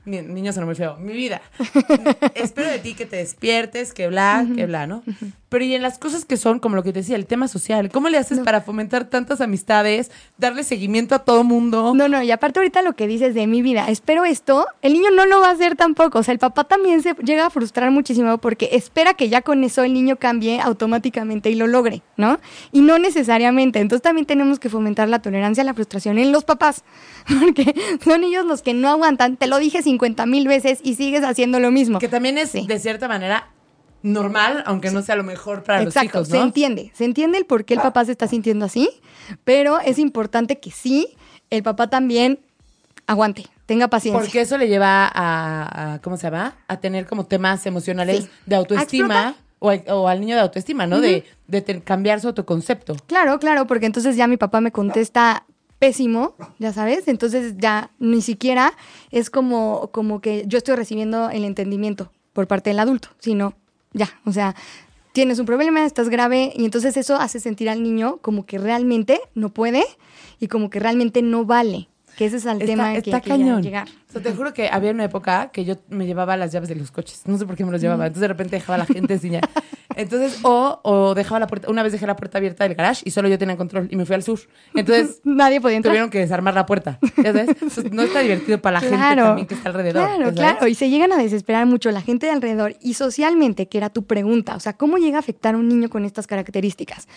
Ni- 0.05 0.21
Niño 0.21 0.51
suena 0.53 0.65
muy 0.65 0.75
feo. 0.75 0.97
Mi 0.97 1.13
vida. 1.13 1.41
Espero 2.35 2.69
de 2.69 2.79
ti 2.79 2.93
que 2.93 3.05
te 3.05 3.17
despiertes, 3.17 3.93
que 3.93 4.07
bla, 4.07 4.45
que 4.55 4.65
bla, 4.65 4.87
¿no? 4.87 5.03
Pero 5.49 5.65
y 5.65 5.73
en 5.73 5.81
las 5.81 5.97
cosas 5.97 6.25
que 6.25 6.37
son, 6.37 6.59
como 6.59 6.75
lo 6.75 6.83
que 6.83 6.93
te 6.93 6.99
decía, 6.99 7.15
el 7.15 7.25
tema 7.25 7.47
social, 7.47 7.89
¿cómo 7.89 8.07
le 8.09 8.17
haces 8.19 8.37
No. 8.37 8.43
para 8.43 8.61
fomentar 8.61 9.05
tantas 9.09 9.41
amistades, 9.41 10.11
darle 10.37 10.63
seguimiento 10.63 11.15
a 11.15 11.19
todo 11.19 11.43
mundo? 11.43 11.93
No, 11.95 12.07
no, 12.07 12.21
y 12.21 12.29
aparte 12.29 12.59
ahorita 12.59 12.83
lo 12.83 12.93
que 12.93 13.07
dices 13.07 13.33
de 13.33 13.47
mi 13.47 13.63
vida, 13.63 13.87
espero 13.89 14.25
esto, 14.25 14.67
el 14.83 14.93
niño 14.93 15.09
no 15.11 15.25
lo 15.25 15.41
va 15.41 15.47
a 15.49 15.51
hacer 15.51 15.75
tampoco. 15.75 16.19
O 16.19 16.23
sea, 16.23 16.33
el 16.33 16.39
papá 16.39 16.65
también 16.65 17.01
se 17.01 17.15
llega 17.23 17.47
a 17.47 17.49
frustrar 17.49 17.89
muchísimo 17.89 18.37
porque 18.37 18.69
espera 18.73 19.15
que 19.15 19.27
ya 19.29 19.41
con 19.41 19.63
eso 19.63 19.83
el 19.83 19.93
niño 19.93 20.17
cambie 20.17 20.59
automáticamente 20.61 21.49
y 21.49 21.55
lo 21.55 21.65
logre, 21.67 22.03
¿no? 22.15 22.39
Y 22.71 22.81
no 22.81 22.99
necesariamente. 22.99 23.79
Entonces 23.79 24.03
también 24.03 24.27
tenemos 24.27 24.59
que 24.59 24.69
fomentar 24.69 25.09
la 25.09 25.19
tolerancia 25.21 25.61
a 25.63 25.65
la 25.65 25.73
frustración 25.73 26.19
en 26.19 26.31
los 26.31 26.43
papás, 26.43 26.83
porque 27.39 27.73
son 28.03 28.23
ellos 28.23 28.45
los 28.45 28.61
que 28.61 28.73
no 28.75 28.87
aguantan. 28.89 29.35
Te 29.35 29.47
lo 29.47 29.57
dije 29.57 29.81
50 29.81 30.25
mil 30.27 30.47
veces 30.47 30.79
y 30.83 30.93
sigues 30.95 31.23
haciendo 31.23 31.59
lo 31.59 31.71
mismo. 31.71 31.97
Que 31.99 32.07
también 32.07 32.37
es, 32.37 32.51
Sí. 32.51 32.65
de 32.67 32.77
cierta 32.79 33.07
manera, 33.07 33.49
normal, 34.01 34.63
aunque 34.65 34.91
no 34.91 35.01
sea 35.01 35.15
lo 35.15 35.23
mejor 35.23 35.63
para 35.63 35.81
Exacto, 35.81 36.19
los 36.19 36.27
hijos, 36.27 36.29
¿no? 36.29 36.35
se 36.37 36.41
entiende, 36.41 36.91
se 36.95 37.05
entiende 37.05 37.37
el 37.37 37.45
por 37.45 37.65
qué 37.65 37.73
el 37.75 37.81
papá 37.81 38.05
se 38.05 38.11
está 38.11 38.27
sintiendo 38.27 38.65
así, 38.65 38.89
pero 39.43 39.79
es 39.79 39.99
importante 39.99 40.59
que 40.59 40.71
sí, 40.71 41.15
el 41.49 41.63
papá 41.63 41.89
también 41.89 42.39
aguante, 43.07 43.45
tenga 43.65 43.87
paciencia. 43.87 44.19
Porque 44.21 44.41
eso 44.41 44.57
le 44.57 44.67
lleva 44.67 45.05
a, 45.13 45.93
a- 45.95 45.99
¿cómo 45.99 46.17
se 46.17 46.23
llama? 46.27 46.55
A 46.67 46.77
tener 46.77 47.05
como 47.07 47.25
temas 47.25 47.65
emocionales 47.65 48.25
Sí. 48.25 48.29
de 48.45 48.55
autoestima 48.55 49.35
o, 49.59 50.07
al 50.07 50.19
niño 50.21 50.35
de 50.35 50.41
autoestima, 50.41 50.87
¿no? 50.87 51.01
De, 51.01 51.25
de 51.47 51.61
te- 51.61 51.81
cambiar 51.81 52.21
su 52.21 52.27
autoconcepto. 52.27 52.95
Claro, 53.07 53.39
claro, 53.39 53.67
porque 53.67 53.85
entonces 53.87 54.15
ya 54.15 54.27
mi 54.27 54.37
papá 54.37 54.61
me 54.61 54.71
contesta 54.71 55.43
pésimo, 55.79 56.35
ya 56.59 56.71
sabes, 56.73 57.07
entonces 57.07 57.55
ya 57.57 57.89
ni 57.99 58.21
siquiera 58.21 58.73
es 59.11 59.29
como, 59.29 59.89
como 59.91 60.21
que 60.21 60.43
yo 60.45 60.57
estoy 60.57 60.75
recibiendo 60.75 61.29
el 61.29 61.43
entendimiento 61.45 62.11
por 62.33 62.47
parte 62.47 62.69
del 62.69 62.79
adulto, 62.79 63.09
sino 63.19 63.53
ya, 63.93 64.09
o 64.25 64.31
sea, 64.31 64.55
tienes 65.11 65.39
un 65.39 65.45
problema, 65.45 65.85
estás 65.85 66.09
grave 66.09 66.53
y 66.55 66.65
entonces 66.65 66.95
eso 66.97 67.15
hace 67.15 67.39
sentir 67.39 67.69
al 67.69 67.83
niño 67.83 68.17
como 68.21 68.45
que 68.45 68.57
realmente 68.57 69.19
no 69.35 69.49
puede 69.49 69.83
y 70.39 70.47
como 70.47 70.69
que 70.69 70.79
realmente 70.79 71.21
no 71.21 71.45
vale, 71.45 71.89
que 72.17 72.25
ese 72.25 72.37
es 72.37 72.45
el 72.45 72.59
tema 72.59 72.93
que, 72.93 72.99
está 72.99 73.21
que 73.21 73.29
cañón. 73.29 73.63
llegar. 73.63 73.87
O 74.09 74.11
sea, 74.11 74.23
te 74.23 74.33
juro 74.33 74.53
que 74.55 74.69
había 74.69 74.89
una 74.89 75.03
época 75.03 75.51
que 75.53 75.65
yo 75.65 75.75
me 75.89 76.07
llevaba 76.07 76.35
las 76.35 76.51
llaves 76.51 76.67
de 76.67 76.73
los 76.73 76.89
coches. 76.89 77.21
No 77.25 77.37
sé 77.37 77.45
por 77.45 77.55
qué 77.55 77.63
me 77.63 77.71
los 77.71 77.79
llevaba. 77.79 78.07
Entonces 78.07 78.21
de 78.21 78.27
repente 78.27 78.55
dejaba 78.55 78.73
a 78.73 78.77
la 78.79 78.85
gente. 78.87 79.19
Entonces, 79.95 80.39
o, 80.43 80.79
o 80.83 81.13
dejaba 81.13 81.39
la 81.39 81.45
puerta, 81.47 81.69
una 81.69 81.83
vez 81.83 81.91
dejé 81.91 82.07
la 82.07 82.15
puerta 82.15 82.39
abierta 82.39 82.63
del 82.63 82.73
garage 82.73 83.03
y 83.05 83.11
solo 83.11 83.27
yo 83.27 83.37
tenía 83.37 83.55
control 83.55 83.87
y 83.91 83.95
me 83.95 84.05
fui 84.05 84.15
al 84.15 84.23
sur. 84.23 84.39
Entonces, 84.73 85.21
Nadie 85.25 85.61
podía 85.61 85.77
entrar. 85.77 85.91
tuvieron 85.91 86.09
que 86.09 86.17
desarmar 86.19 86.55
la 86.55 86.65
puerta. 86.65 86.97
¿Ya 87.17 87.33
sabes? 87.33 87.49
Entonces, 87.49 87.91
no 87.91 88.01
está 88.01 88.21
divertido 88.21 88.59
para 88.59 88.79
la 88.79 88.81
gente 88.81 88.97
también 89.15 89.45
que 89.47 89.53
está 89.53 89.69
alrededor. 89.69 90.07
Claro, 90.15 90.33
claro. 90.33 90.67
Y 90.67 90.73
se 90.73 90.89
llegan 90.89 91.11
a 91.11 91.17
desesperar 91.17 91.67
mucho 91.67 91.91
la 91.91 92.01
gente 92.01 92.25
de 92.25 92.31
alrededor 92.31 92.77
y 92.81 92.95
socialmente, 92.95 93.67
que 93.67 93.77
era 93.77 93.89
tu 93.91 94.05
pregunta. 94.05 94.55
O 94.55 94.59
sea, 94.59 94.73
¿cómo 94.73 94.97
llega 94.97 95.17
a 95.17 95.19
afectar 95.19 95.53
a 95.53 95.57
un 95.57 95.67
niño 95.67 95.89
con 95.89 96.05
estas 96.05 96.25
características? 96.25 97.07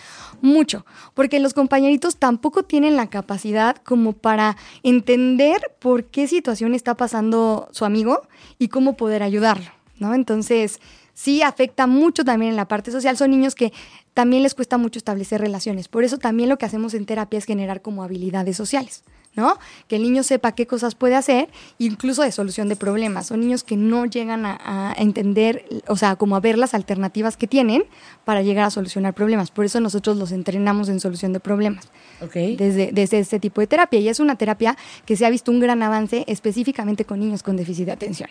Mucho. 0.41 0.85
Porque 1.15 1.39
los 1.39 1.53
compañeritos 1.55 2.17
tampoco 2.17 2.63
tienen 2.63 2.95
la 2.97 3.07
capacidad 3.07 3.77
como 3.77 4.13
para 4.13 4.57
entender 4.83 5.73
por 5.79 6.05
qué 6.05 6.27
situación 6.27 6.75
está 6.83 6.95
pasando 6.95 7.69
su 7.71 7.85
amigo 7.85 8.23
y 8.59 8.67
cómo 8.67 8.97
poder 8.97 9.23
ayudarlo, 9.23 9.71
¿no? 9.99 10.13
Entonces, 10.13 10.81
sí 11.13 11.41
afecta 11.41 11.87
mucho 11.87 12.25
también 12.25 12.51
en 12.51 12.57
la 12.57 12.67
parte 12.67 12.91
social. 12.91 13.15
Son 13.15 13.31
niños 13.31 13.55
que 13.55 13.71
también 14.13 14.43
les 14.43 14.53
cuesta 14.53 14.77
mucho 14.77 14.99
establecer 14.99 15.39
relaciones. 15.39 15.87
Por 15.87 16.03
eso 16.03 16.17
también 16.17 16.49
lo 16.49 16.57
que 16.57 16.65
hacemos 16.65 16.93
en 16.93 17.05
terapia 17.05 17.37
es 17.37 17.45
generar 17.45 17.81
como 17.81 18.03
habilidades 18.03 18.57
sociales. 18.57 19.03
¿No? 19.35 19.57
Que 19.87 19.95
el 19.95 20.03
niño 20.03 20.21
sepa 20.23 20.51
qué 20.53 20.67
cosas 20.67 20.95
puede 20.95 21.15
hacer, 21.15 21.49
incluso 21.79 22.21
de 22.21 22.31
solución 22.31 22.69
de 22.69 22.75
problemas. 22.75 23.27
Son 23.27 23.39
niños 23.39 23.63
que 23.63 23.75
no 23.77 24.05
llegan 24.05 24.45
a, 24.45 24.59
a 24.63 24.93
entender, 24.97 25.65
o 25.87 25.95
sea, 25.97 26.15
como 26.15 26.35
a 26.35 26.39
ver 26.39 26.57
las 26.57 26.73
alternativas 26.73 27.35
que 27.35 27.47
tienen 27.47 27.83
para 28.25 28.41
llegar 28.43 28.65
a 28.65 28.69
solucionar 28.69 29.13
problemas. 29.13 29.49
Por 29.51 29.65
eso 29.65 29.79
nosotros 29.79 30.17
los 30.17 30.31
entrenamos 30.31 30.89
en 30.89 30.99
solución 30.99 31.33
de 31.33 31.39
problemas 31.39 31.85
Ok. 32.21 32.33
desde, 32.57 32.91
desde 32.91 33.19
este 33.19 33.39
tipo 33.39 33.59
de 33.61 33.67
terapia. 33.67 33.99
Y 33.99 34.07
es 34.09 34.19
una 34.19 34.35
terapia 34.35 34.77
que 35.05 35.15
se 35.17 35.25
ha 35.25 35.29
visto 35.29 35.51
un 35.51 35.59
gran 35.59 35.81
avance 35.83 36.23
específicamente 36.27 37.05
con 37.05 37.19
niños 37.19 37.41
con 37.43 37.57
déficit 37.57 37.85
de 37.87 37.91
atención. 37.93 38.29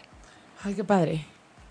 Ay, 0.65 0.75
qué 0.75 0.85
padre. 0.85 1.25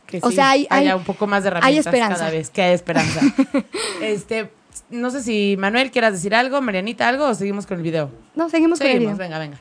Que 0.07 0.19
O 0.21 0.29
sí 0.29 0.35
sea, 0.35 0.49
hay- 0.49 0.67
haya 0.69 0.91
hay- 0.91 0.97
un 0.97 1.05
poco 1.05 1.25
más 1.25 1.43
de 1.43 1.49
hay 1.49 1.55
herramientas 1.55 1.85
esperanza. 1.85 2.17
cada 2.17 2.31
vez, 2.31 2.49
que 2.49 2.61
hay 2.61 2.73
esperanza. 2.73 3.21
este, 4.01 4.51
no 4.89 5.09
sé 5.11 5.21
si 5.23 5.55
Manuel 5.57 5.91
quieras 5.91 6.13
decir 6.13 6.33
algo, 6.35 6.61
Marianita 6.61 7.07
algo 7.07 7.25
o 7.27 7.33
seguimos 7.35 7.65
con 7.65 7.77
el 7.77 7.83
video. 7.83 8.09
No, 8.35 8.49
seguimos, 8.49 8.79
con 8.79 8.87
el 8.87 8.93
Seguimos, 8.93 9.17
video. 9.17 9.27
venga, 9.29 9.39
venga. 9.39 9.57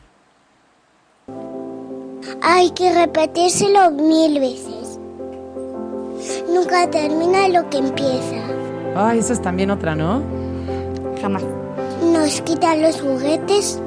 Hay 2.43 2.71
que 2.71 2.93
repetírselo 2.93 3.91
mil 3.91 4.41
veces. 4.41 4.99
Nunca 6.49 6.91
termina 6.91 7.49
lo 7.49 7.69
que 7.71 7.79
empieza. 7.79 8.37
Ay, 8.97 9.19
eso 9.21 9.33
es 9.33 9.41
también 9.43 9.71
otra, 9.71 9.95
¿no? 9.95 10.23
Jamás. 11.21 11.43
Nos 12.03 12.41
quita 12.43 12.75
los 12.77 13.01
juguetes 13.01 13.79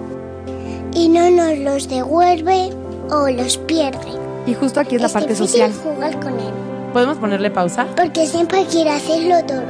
y 0.93 1.09
no 1.09 1.29
nos 1.29 1.57
los 1.59 1.89
devuelve 1.89 2.69
o 3.09 3.29
los 3.29 3.57
pierde. 3.57 4.12
Y 4.45 4.53
justo 4.53 4.79
aquí 4.79 4.95
es 4.95 5.01
la 5.01 5.09
parte 5.09 5.29
difícil 5.33 5.62
social. 5.62 5.73
jugar 5.95 6.19
con 6.19 6.33
él 6.33 6.51
¿Podemos 6.91 7.17
ponerle 7.17 7.49
pausa? 7.49 7.88
porque 7.95 8.27
siempre 8.27 8.65
quiere 8.65 8.89
hacerlo 8.91 9.43
todo 9.45 9.63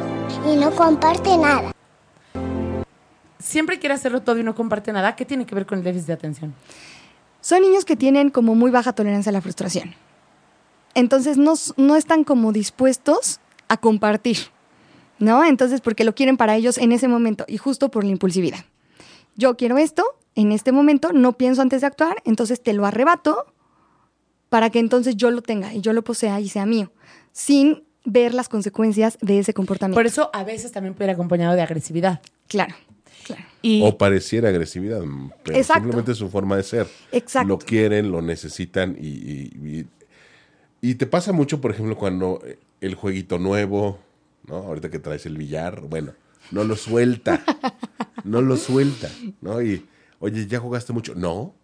y 0.46 0.56
no 0.56 0.72
comparte 0.72 1.38
nada. 1.38 1.72
Siempre 3.40 3.80
quiere 3.80 3.96
hacerlo 3.96 4.22
todo 4.22 4.38
y 4.40 4.44
no 4.44 4.56
comparte 4.56 4.94
nada. 4.94 5.16
¿Qué 5.16 5.26
tiene 5.26 5.46
que 5.46 5.56
ver 5.56 5.66
con 5.66 5.80
el 5.80 5.84
déficit 5.84 6.08
de 6.08 6.14
atención? 6.14 6.54
Son 7.42 7.62
niños 7.62 7.86
que 7.86 7.96
tienen 7.96 8.30
como 8.30 8.56
muy 8.56 8.72
baja 8.72 8.94
tolerancia 8.94 9.30
a 9.30 9.34
la 9.34 9.42
frustración. 9.42 9.96
Entonces 10.96 11.38
no, 11.38 11.54
no 11.78 11.96
están 11.96 12.24
como 12.24 12.52
dispuestos 12.52 13.40
a 13.68 13.78
compartir, 13.78 14.38
¿no? 15.20 15.44
Entonces 15.44 15.82
porque 15.82 16.04
lo 16.04 16.16
quieren 16.16 16.38
para 16.38 16.56
ellos 16.56 16.78
en 16.78 16.92
ese 16.92 17.08
momento 17.08 17.46
y 17.48 17.58
justo 17.58 17.90
por 17.90 18.04
la 18.04 18.12
impulsividad. 18.12 18.66
Yo 19.36 19.58
quiero 19.58 19.78
esto, 19.78 20.06
en 20.36 20.52
este 20.52 20.72
momento 20.72 21.12
no 21.12 21.34
pienso 21.34 21.62
antes 21.62 21.82
de 21.82 21.88
actuar, 21.88 22.22
entonces 22.26 22.62
te 22.62 22.74
lo 22.74 22.86
arrebato 22.86 23.46
para 24.50 24.70
que 24.70 24.80
entonces 24.80 25.16
yo 25.18 25.32
lo 25.32 25.42
tenga 25.42 25.74
y 25.74 25.82
yo 25.82 25.94
lo 25.94 26.04
posea 26.04 26.40
y 26.40 26.48
sea 26.48 26.66
mío, 26.66 26.92
sin 27.32 27.84
ver 28.06 28.34
las 28.34 28.50
consecuencias 28.50 29.18
de 29.22 29.40
ese 29.40 29.54
comportamiento. 29.54 29.98
Por 29.98 30.06
eso 30.06 30.30
a 30.34 30.44
veces 30.44 30.72
también 30.72 30.94
puede 30.94 31.10
ir 31.10 31.14
acompañado 31.14 31.56
de 31.56 31.62
agresividad. 31.62 32.22
claro, 32.48 32.76
claro. 33.26 33.44
Y 33.62 33.82
O 33.84 33.98
pareciera 33.98 34.50
agresividad, 34.50 35.02
pero 35.44 35.58
Exacto. 35.58 35.82
simplemente 35.84 36.12
es 36.12 36.18
su 36.18 36.30
forma 36.30 36.58
de 36.58 36.64
ser. 36.64 36.88
Exacto. 37.12 37.48
Lo 37.48 37.58
quieren, 37.60 38.12
lo 38.12 38.22
necesitan 38.22 38.98
y, 39.00 39.08
y, 39.08 39.52
y- 39.80 39.88
y 40.82 40.96
te 40.96 41.06
pasa 41.08 41.32
mucho, 41.32 41.62
por 41.62 41.72
ejemplo, 41.72 41.98
cuando 41.98 42.42
eh, 42.46 42.60
el 42.82 42.96
jueguito 42.96 43.40
nuevo, 43.40 44.00
¿no? 44.48 44.56
Ahorita 44.58 44.90
que 44.90 45.00
traes 45.00 45.26
el 45.26 45.38
billar, 45.38 45.80
bueno, 45.80 46.12
no 46.52 46.66
lo 46.66 46.76
suelta, 46.76 47.42
no 48.26 48.42
lo 48.42 48.58
suelta, 48.58 49.10
¿no? 49.40 49.62
Y, 49.62 49.86
oye, 50.20 50.46
¿ya 50.46 50.60
jugaste 50.60 50.92
mucho? 50.92 51.16
No, 51.16 51.56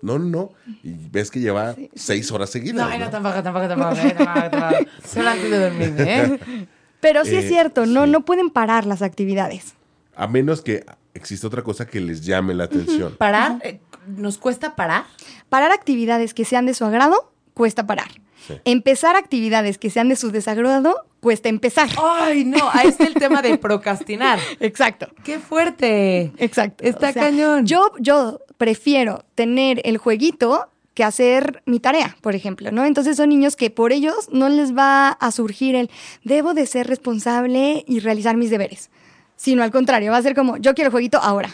no, 0.00 0.18
no. 0.18 0.50
Y 0.82 0.92
ves 1.10 1.30
que 1.30 1.40
lleva 1.40 1.74
seis 1.94 2.30
horas 2.32 2.50
seguidas. 2.50 2.88
No, 2.88 2.98
¿no? 2.98 3.04
no, 3.04 3.10
tampoco, 3.10 3.42
tampoco, 3.42 3.68
tampoco. 3.68 3.96
eh, 3.96 4.14
tampoco, 4.16 4.50
tampoco. 4.50 4.90
Solo 5.08 5.28
antes 5.30 5.50
de 5.50 5.58
dormir, 5.58 5.94
¿eh? 5.98 6.66
Pero 7.00 7.24
sí 7.24 7.36
es 7.36 7.44
Eh, 7.44 7.48
cierto, 7.48 7.86
no, 7.86 8.04
sí. 8.04 8.10
no 8.10 8.24
pueden 8.24 8.50
parar 8.50 8.86
las 8.86 9.02
actividades. 9.02 9.74
A 10.16 10.26
menos 10.26 10.62
que 10.62 10.84
exista 11.14 11.46
otra 11.46 11.62
cosa 11.62 11.86
que 11.86 12.00
les 12.00 12.24
llame 12.24 12.54
la 12.54 12.64
atención. 12.64 13.14
Parar, 13.16 13.58
eh, 13.62 13.80
¿nos 14.06 14.38
cuesta 14.38 14.74
parar? 14.76 15.04
Parar 15.48 15.70
actividades 15.72 16.34
que 16.34 16.44
sean 16.44 16.66
de 16.66 16.74
su 16.74 16.84
agrado, 16.84 17.32
cuesta 17.54 17.86
parar. 17.86 18.08
Sí. 18.46 18.54
Empezar 18.64 19.16
actividades 19.16 19.78
que 19.78 19.90
sean 19.90 20.08
de 20.08 20.16
su 20.16 20.30
desagrado, 20.30 21.04
cuesta 21.20 21.48
empezar. 21.48 21.88
Ay, 22.02 22.44
no, 22.44 22.68
ahí 22.72 22.88
está 22.88 23.04
el 23.04 23.14
tema 23.14 23.42
de 23.42 23.58
procrastinar. 23.58 24.38
Exacto. 24.60 25.08
¡Qué 25.24 25.38
fuerte! 25.38 26.32
Exacto. 26.38 26.84
Está 26.84 27.12
cañón. 27.12 27.66
Yo, 27.66 27.92
yo 27.98 28.40
prefiero 28.56 29.24
tener 29.34 29.80
el 29.84 29.98
jueguito 29.98 30.68
que 30.98 31.04
hacer 31.04 31.62
mi 31.64 31.78
tarea, 31.78 32.16
por 32.22 32.34
ejemplo, 32.34 32.72
¿no? 32.72 32.84
Entonces 32.84 33.16
son 33.16 33.28
niños 33.28 33.54
que 33.54 33.70
por 33.70 33.92
ellos 33.92 34.28
no 34.32 34.48
les 34.48 34.76
va 34.76 35.10
a 35.10 35.30
surgir 35.30 35.76
el 35.76 35.90
debo 36.24 36.54
de 36.54 36.66
ser 36.66 36.88
responsable 36.88 37.84
y 37.86 38.00
realizar 38.00 38.36
mis 38.36 38.50
deberes, 38.50 38.90
sino 39.36 39.62
al 39.62 39.70
contrario, 39.70 40.10
va 40.10 40.16
a 40.16 40.22
ser 40.22 40.34
como 40.34 40.56
yo 40.56 40.74
quiero 40.74 40.88
el 40.88 40.92
jueguito 40.92 41.18
ahora, 41.22 41.50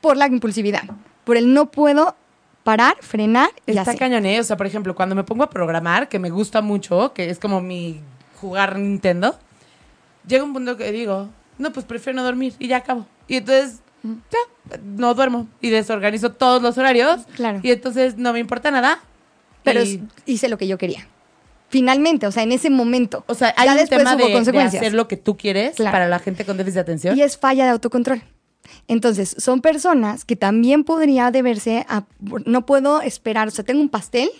por 0.00 0.16
la 0.16 0.28
impulsividad, 0.28 0.84
por 1.24 1.36
el 1.36 1.52
no 1.52 1.72
puedo 1.72 2.14
parar, 2.64 2.96
frenar 3.00 3.50
y 3.66 3.76
Está 3.76 3.94
cañón, 3.96 4.26
¿eh? 4.26 4.40
O 4.40 4.44
sea, 4.44 4.56
por 4.56 4.66
ejemplo, 4.66 4.94
cuando 4.94 5.14
me 5.14 5.24
pongo 5.24 5.42
a 5.44 5.50
programar, 5.50 6.08
que 6.08 6.18
me 6.18 6.30
gusta 6.30 6.60
mucho, 6.60 7.12
que 7.14 7.30
es 7.30 7.38
como 7.38 7.60
mi 7.60 8.00
jugar 8.40 8.78
Nintendo, 8.78 9.38
llega 10.26 10.44
un 10.44 10.52
punto 10.52 10.76
que 10.76 10.92
digo, 10.92 11.28
no, 11.58 11.72
pues 11.72 11.86
prefiero 11.86 12.16
no 12.16 12.24
dormir 12.24 12.54
y 12.58 12.68
ya 12.68 12.78
acabo. 12.78 13.06
Y 13.28 13.36
entonces, 13.36 13.80
ya, 14.02 14.78
no 14.84 15.14
duermo 15.14 15.46
y 15.60 15.70
desorganizo 15.70 16.32
todos 16.32 16.62
los 16.62 16.76
horarios. 16.78 17.20
Claro. 17.36 17.60
Y 17.62 17.70
entonces 17.70 18.16
no 18.16 18.32
me 18.32 18.38
importa 18.38 18.70
nada. 18.70 19.00
Pero 19.62 19.82
y- 19.82 20.02
hice 20.26 20.48
lo 20.48 20.56
que 20.58 20.66
yo 20.66 20.78
quería. 20.78 21.06
Finalmente, 21.68 22.26
o 22.26 22.32
sea, 22.32 22.42
en 22.42 22.50
ese 22.52 22.68
momento. 22.70 23.24
O 23.28 23.34
sea, 23.34 23.54
hay 23.56 23.68
Ya 23.68 23.80
un 23.82 23.88
tema 23.88 24.16
de, 24.16 24.26
de 24.52 24.60
hacer 24.60 24.92
lo 24.94 25.06
que 25.06 25.16
tú 25.16 25.36
quieres 25.36 25.76
Claro. 25.76 25.92
para 25.92 26.08
la 26.08 26.18
gente 26.18 26.44
con 26.44 26.56
déficit 26.56 26.74
de 26.76 26.80
atención. 26.80 27.16
Y 27.16 27.22
es 27.22 27.38
falla 27.38 27.64
de 27.64 27.70
autocontrol. 27.70 28.22
Entonces, 28.88 29.34
son 29.38 29.60
personas 29.60 30.24
que 30.24 30.36
también 30.36 30.84
podría 30.84 31.30
deberse 31.30 31.84
a, 31.88 32.04
no 32.46 32.66
puedo 32.66 33.02
esperar, 33.02 33.48
o 33.48 33.50
sea, 33.50 33.64
tengo 33.64 33.80
un 33.80 33.88
pastel 33.88 34.30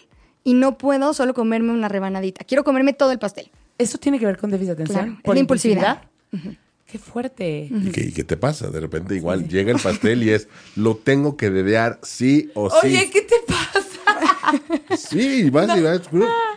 y 0.45 0.55
no 0.55 0.79
puedo 0.79 1.13
solo 1.15 1.35
comerme 1.35 1.73
una 1.73 1.89
rebanadita, 1.89 2.45
quiero 2.45 2.65
comerme 2.65 2.93
todo 2.93 3.13
el 3.13 3.19
pastel. 3.19 3.51
¿Eso 3.79 3.99
tiene 3.99 4.19
que 4.19 4.27
ver 4.27 4.39
con 4.39 4.51
déficit 4.51 4.77
de 4.77 4.83
atención? 4.83 5.05
Claro, 5.05 5.21
¿Por 5.23 5.35
la 5.35 5.41
impulsividad. 5.41 6.03
Qué 6.87 6.99
fuerte. 6.99 7.69
¿Y 7.71 7.93
qué, 7.93 8.01
y 8.01 8.13
qué 8.13 8.25
te 8.25 8.37
pasa? 8.37 8.69
De 8.69 8.81
repente 8.81 9.15
igual 9.15 9.47
llega 9.49 9.71
el 9.71 9.79
pastel 9.79 10.25
y 10.25 10.31
es, 10.31 10.49
lo 10.75 10.97
tengo 10.97 11.37
que 11.37 11.49
dedear 11.49 12.01
sí 12.03 12.51
o 12.55 12.69
sí. 12.69 12.89
Oye, 12.89 13.11
¿qué 13.11 13.23
te 13.23 13.37
pasa? 13.47 13.91
Sí, 14.97 15.51
vas 15.51 15.77
y 15.79 15.83
vas. 15.83 16.01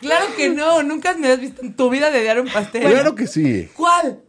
Claro 0.02 0.26
que 0.36 0.50
no, 0.50 0.82
nunca 0.84 1.14
me 1.14 1.28
has 1.28 1.40
visto 1.40 1.62
en 1.62 1.76
tu 1.76 1.90
vida 1.90 2.10
dediar 2.12 2.40
un 2.40 2.48
pastel. 2.48 2.90
Claro 2.90 3.16
que 3.16 3.28
sí. 3.28 3.70
¿Cuál? 3.76 4.20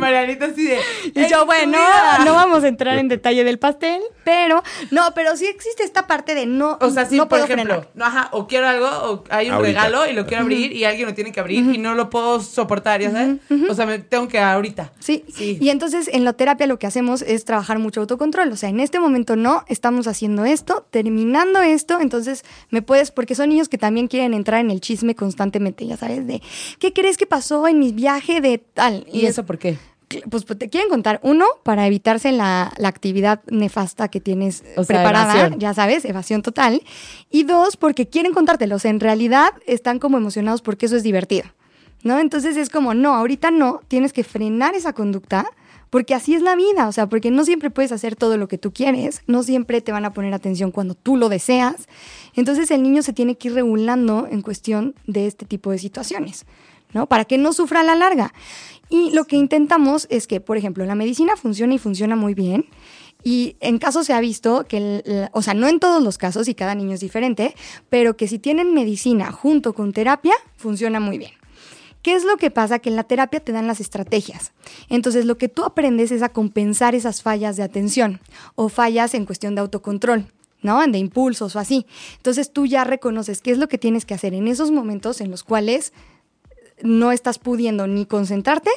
Marianita 0.00 0.46
así 0.46 0.64
de. 0.64 0.78
Y 1.14 1.22
"En 1.24 1.28
yo, 1.28 1.46
bueno, 1.46 1.72
vida". 1.78 2.24
no 2.24 2.34
vamos 2.34 2.64
a 2.64 2.68
entrar 2.68 2.98
en 2.98 3.08
detalle 3.08 3.44
del 3.44 3.58
pastel, 3.58 4.00
pero 4.24 4.62
no, 4.90 5.12
pero 5.14 5.36
sí 5.36 5.46
existe 5.46 5.82
esta 5.84 6.06
parte 6.06 6.34
de 6.34 6.46
no, 6.46 6.78
O 6.80 6.90
sea, 6.90 7.06
sí, 7.06 7.16
no 7.16 7.24
por 7.24 7.40
puedo 7.40 7.44
ejemplo, 7.44 7.74
frenar. 7.74 7.90
no, 7.94 8.04
ajá, 8.04 8.28
o 8.32 8.46
quiero 8.46 8.66
algo, 8.68 8.86
o 8.88 9.24
hay 9.30 9.48
un 9.48 9.54
Ahorita. 9.54 9.82
regalo 9.84 10.06
y 10.10 10.12
lo 10.12 10.26
quiero 10.26 10.42
abrir 10.42 10.72
y 10.72 10.84
alguien 10.84 11.08
lo 11.08 11.14
tiene 11.14 11.32
que 11.32 11.40
abrir 11.40 11.64
y 11.74 11.78
no 11.78 11.94
lo 11.94 12.10
puedo 12.10 12.40
soportar, 12.40 13.00
¿ya 13.00 13.10
sabes? 13.10 13.36
O 13.68 13.74
sea, 13.74 13.86
me 13.86 13.98
tengo 13.98 14.28
que 14.28 14.38
ahorita. 14.40 14.92
Sí. 14.98 15.24
Sí. 15.34 15.58
y 15.60 15.68
entonces 15.70 16.08
en 16.12 16.24
la 16.24 16.32
terapia 16.32 16.66
lo 16.66 16.78
que 16.78 16.86
hacemos 16.86 17.22
es 17.22 17.44
trabajar 17.44 17.78
mucho 17.78 18.00
autocontrol. 18.00 18.50
O 18.52 18.56
sea, 18.56 18.68
en 18.68 18.80
este 18.80 18.98
momento 19.00 19.36
no, 19.36 19.64
estamos 19.68 20.06
haciendo 20.06 20.44
esto, 20.44 20.86
terminando 20.90 21.60
esto, 21.60 22.00
entonces 22.00 22.44
me 22.70 22.82
puedes, 22.82 23.10
porque 23.10 23.34
son 23.34 23.48
niños 23.50 23.68
que 23.68 23.78
también 23.78 24.08
quieren 24.08 24.34
entrar 24.34 24.60
en 24.60 24.70
el 24.70 24.80
chisme 24.80 25.14
constantemente, 25.14 25.86
ya 25.86 25.96
sabes, 25.96 26.26
de 26.26 26.40
¿qué 26.78 26.92
crees 26.92 27.16
que 27.16 27.26
pasó 27.26 27.66
en 27.68 27.78
mi 27.78 27.92
viaje 27.92 28.40
de 28.40 28.58
tal? 28.58 29.06
¿Y 29.12 29.24
es- 29.24 29.30
eso 29.32 29.44
por 29.46 29.58
qué? 29.58 29.78
Pues 30.28 30.44
te 30.44 30.68
quieren 30.68 30.90
contar, 30.90 31.20
uno, 31.22 31.46
para 31.62 31.86
evitarse 31.86 32.32
la, 32.32 32.72
la 32.78 32.88
actividad 32.88 33.42
nefasta 33.50 34.08
que 34.08 34.20
tienes 34.20 34.64
O 34.76 34.84
sea, 34.84 34.96
preparada, 34.96 35.38
evasión. 35.38 35.60
ya 35.60 35.74
sabes, 35.74 36.04
evasión 36.04 36.42
total. 36.42 36.82
Y 37.30 37.44
dos, 37.44 37.76
porque 37.76 38.08
quieren 38.08 38.32
contártelo. 38.32 38.76
O 38.76 38.78
sea, 38.78 38.90
en 38.90 39.00
realidad 39.00 39.52
están 39.66 39.98
como 39.98 40.18
emocionados 40.18 40.62
porque 40.62 40.86
eso 40.86 40.96
es 40.96 41.02
divertido. 41.02 41.44
¿No? 42.02 42.18
Entonces 42.18 42.56
es 42.56 42.70
como, 42.70 42.94
no, 42.94 43.14
ahorita 43.14 43.50
no, 43.50 43.82
tienes 43.86 44.12
que 44.12 44.24
frenar 44.24 44.74
esa 44.74 44.92
conducta. 44.92 45.46
Porque 45.90 46.14
así 46.14 46.36
es 46.36 46.42
la 46.42 46.54
vida, 46.54 46.86
o 46.86 46.92
sea, 46.92 47.08
porque 47.08 47.32
no 47.32 47.44
siempre 47.44 47.68
puedes 47.68 47.90
hacer 47.90 48.14
todo 48.14 48.36
lo 48.36 48.46
que 48.46 48.58
tú 48.58 48.72
quieres, 48.72 49.22
no 49.26 49.42
siempre 49.42 49.80
te 49.80 49.90
van 49.90 50.04
a 50.04 50.12
poner 50.12 50.32
atención 50.32 50.70
cuando 50.70 50.94
tú 50.94 51.16
lo 51.16 51.28
deseas. 51.28 51.88
Entonces 52.36 52.70
el 52.70 52.84
niño 52.84 53.02
se 53.02 53.12
tiene 53.12 53.34
que 53.34 53.48
ir 53.48 53.54
regulando 53.54 54.28
en 54.30 54.40
cuestión 54.40 54.94
de 55.08 55.26
este 55.26 55.46
tipo 55.46 55.72
de 55.72 55.78
situaciones, 55.78 56.46
¿no? 56.92 57.06
Para 57.06 57.24
que 57.24 57.38
no 57.38 57.52
sufra 57.52 57.80
a 57.80 57.82
la 57.82 57.96
larga. 57.96 58.32
Y 58.90 59.10
lo 59.12 59.24
que 59.24 59.36
intentamos 59.36 60.06
es 60.10 60.26
que, 60.26 60.40
por 60.40 60.56
ejemplo, 60.56 60.84
la 60.84 60.94
medicina 60.94 61.36
funciona 61.36 61.74
y 61.74 61.78
funciona 61.78 62.16
muy 62.16 62.34
bien. 62.34 62.66
Y 63.22 63.56
en 63.60 63.78
casos 63.78 64.06
se 64.06 64.12
ha 64.14 64.20
visto 64.20 64.64
que, 64.66 64.76
el- 64.78 65.28
o 65.32 65.42
sea, 65.42 65.54
no 65.54 65.68
en 65.68 65.78
todos 65.78 66.02
los 66.02 66.18
casos 66.18 66.48
y 66.48 66.54
cada 66.54 66.74
niño 66.74 66.94
es 66.94 67.00
diferente, 67.00 67.54
pero 67.88 68.16
que 68.16 68.26
si 68.26 68.38
tienen 68.38 68.74
medicina 68.74 69.30
junto 69.30 69.74
con 69.74 69.92
terapia, 69.92 70.34
funciona 70.56 71.00
muy 71.00 71.18
bien. 71.18 71.32
¿Qué 72.02 72.14
es 72.14 72.24
lo 72.24 72.38
que 72.38 72.50
pasa? 72.50 72.78
Que 72.78 72.88
en 72.88 72.96
la 72.96 73.04
terapia 73.04 73.40
te 73.40 73.52
dan 73.52 73.66
las 73.66 73.78
estrategias. 73.78 74.52
Entonces, 74.88 75.26
lo 75.26 75.36
que 75.36 75.48
tú 75.50 75.64
aprendes 75.64 76.10
es 76.10 76.22
a 76.22 76.30
compensar 76.30 76.94
esas 76.94 77.22
fallas 77.22 77.56
de 77.58 77.62
atención 77.62 78.20
o 78.54 78.70
fallas 78.70 79.12
en 79.12 79.26
cuestión 79.26 79.54
de 79.54 79.60
autocontrol, 79.60 80.26
¿no? 80.62 80.80
De 80.86 80.96
impulsos 80.96 81.54
o 81.56 81.58
así. 81.58 81.84
Entonces, 82.16 82.54
tú 82.54 82.64
ya 82.64 82.84
reconoces 82.84 83.42
qué 83.42 83.50
es 83.50 83.58
lo 83.58 83.68
que 83.68 83.76
tienes 83.76 84.06
que 84.06 84.14
hacer 84.14 84.32
en 84.32 84.48
esos 84.48 84.70
momentos 84.70 85.20
en 85.20 85.30
los 85.30 85.44
cuales 85.44 85.92
no 86.82 87.12
estás 87.12 87.38
pudiendo 87.38 87.86
ni 87.86 88.06
concentrarte 88.06 88.70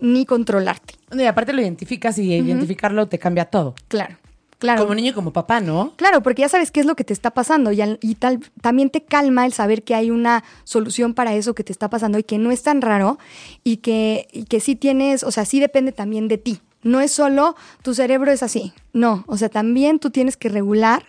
ni 0.00 0.26
controlarte. 0.26 0.94
Y 1.12 1.22
aparte 1.24 1.52
lo 1.52 1.62
identificas 1.62 2.18
y 2.18 2.32
identificarlo 2.34 3.06
te 3.08 3.18
cambia 3.20 3.44
todo. 3.44 3.74
Claro, 3.88 4.16
claro. 4.58 4.82
Como 4.82 4.94
niño 4.96 5.10
y 5.10 5.14
como 5.14 5.32
papá, 5.32 5.60
¿no? 5.60 5.92
Claro, 5.96 6.22
porque 6.24 6.42
ya 6.42 6.48
sabes 6.48 6.72
qué 6.72 6.80
es 6.80 6.86
lo 6.86 6.96
que 6.96 7.04
te 7.04 7.12
está 7.12 7.30
pasando 7.30 7.70
y, 7.70 7.80
al- 7.80 7.98
y 8.02 8.16
tal, 8.16 8.40
también 8.60 8.90
te 8.90 9.04
calma 9.04 9.46
el 9.46 9.52
saber 9.52 9.84
que 9.84 9.94
hay 9.94 10.10
una 10.10 10.42
solución 10.64 11.14
para 11.14 11.34
eso 11.34 11.54
que 11.54 11.62
te 11.62 11.70
está 11.72 11.88
pasando 11.88 12.18
y 12.18 12.24
que 12.24 12.38
no 12.38 12.50
es 12.50 12.62
tan 12.64 12.80
raro 12.82 13.18
y 13.62 13.76
que, 13.76 14.26
y 14.32 14.44
que 14.44 14.58
sí 14.58 14.74
tienes, 14.74 15.22
o 15.22 15.30
sea, 15.30 15.44
sí 15.44 15.60
depende 15.60 15.92
también 15.92 16.26
de 16.26 16.38
ti. 16.38 16.60
No 16.82 17.00
es 17.00 17.12
solo 17.12 17.54
tu 17.82 17.94
cerebro 17.94 18.32
es 18.32 18.42
así, 18.42 18.72
no, 18.92 19.22
o 19.28 19.36
sea, 19.36 19.48
también 19.48 20.00
tú 20.00 20.10
tienes 20.10 20.36
que 20.36 20.48
regular 20.48 21.04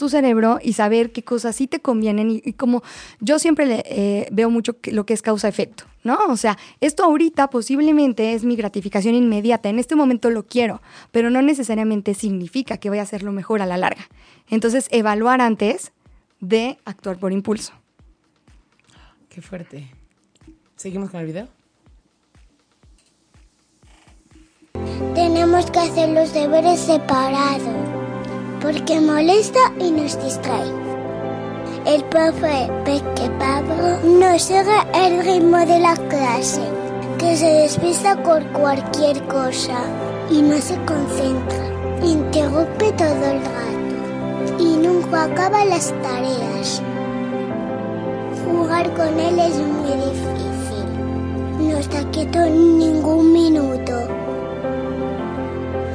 tu 0.00 0.08
cerebro 0.08 0.58
y 0.62 0.72
saber 0.72 1.12
qué 1.12 1.22
cosas 1.22 1.54
sí 1.54 1.66
te 1.66 1.80
convienen 1.80 2.30
y, 2.30 2.42
y 2.42 2.54
como 2.54 2.82
yo 3.20 3.38
siempre 3.38 3.66
le, 3.66 3.82
eh, 3.84 4.28
veo 4.32 4.48
mucho 4.48 4.80
que- 4.80 4.92
lo 4.92 5.04
que 5.04 5.12
es 5.12 5.20
causa-efecto, 5.20 5.84
¿no? 6.04 6.18
O 6.28 6.36
sea, 6.38 6.56
esto 6.80 7.04
ahorita 7.04 7.50
posiblemente 7.50 8.32
es 8.32 8.42
mi 8.44 8.56
gratificación 8.56 9.14
inmediata, 9.14 9.68
en 9.68 9.78
este 9.78 9.94
momento 9.96 10.30
lo 10.30 10.46
quiero, 10.46 10.80
pero 11.12 11.28
no 11.28 11.42
necesariamente 11.42 12.14
significa 12.14 12.78
que 12.78 12.88
vaya 12.88 13.02
a 13.02 13.06
ser 13.06 13.22
lo 13.22 13.32
mejor 13.32 13.60
a 13.60 13.66
la 13.66 13.76
larga. 13.76 14.08
Entonces, 14.48 14.88
evaluar 14.90 15.42
antes 15.42 15.92
de 16.40 16.78
actuar 16.86 17.18
por 17.18 17.30
impulso. 17.32 17.74
Qué 19.28 19.42
fuerte. 19.42 19.86
¿Seguimos 20.76 21.10
con 21.10 21.20
el 21.20 21.26
video? 21.26 21.48
Tenemos 25.14 25.70
que 25.70 25.78
hacer 25.78 26.08
los 26.08 26.32
deberes 26.32 26.80
separados, 26.80 27.99
porque 28.60 29.00
molesta 29.00 29.60
y 29.78 29.90
nos 29.90 30.22
distrae. 30.22 30.70
El 31.86 32.04
profe 32.04 32.70
Peque 32.84 33.30
Pablo 33.38 33.98
no 34.04 34.38
sigue 34.38 34.78
el 34.94 35.24
ritmo 35.24 35.58
de 35.58 35.78
la 35.78 35.96
clase, 35.96 36.60
que 37.18 37.36
se 37.36 37.46
despista 37.46 38.22
por 38.22 38.44
cualquier 38.52 39.22
cosa 39.28 39.80
y 40.30 40.42
no 40.42 40.58
se 40.58 40.76
concentra. 40.84 41.70
Interrumpe 42.04 42.92
todo 42.92 43.24
el 43.24 43.40
rato 43.40 44.58
y 44.58 44.76
nunca 44.76 45.24
acaba 45.24 45.64
las 45.64 45.92
tareas. 46.02 46.82
Jugar 48.44 48.92
con 48.94 49.18
él 49.18 49.38
es 49.38 49.56
muy 49.56 49.90
difícil. 49.90 51.68
No 51.68 51.78
está 51.78 52.04
quieto 52.10 52.40
ningún 52.40 53.32
minuto. 53.32 53.92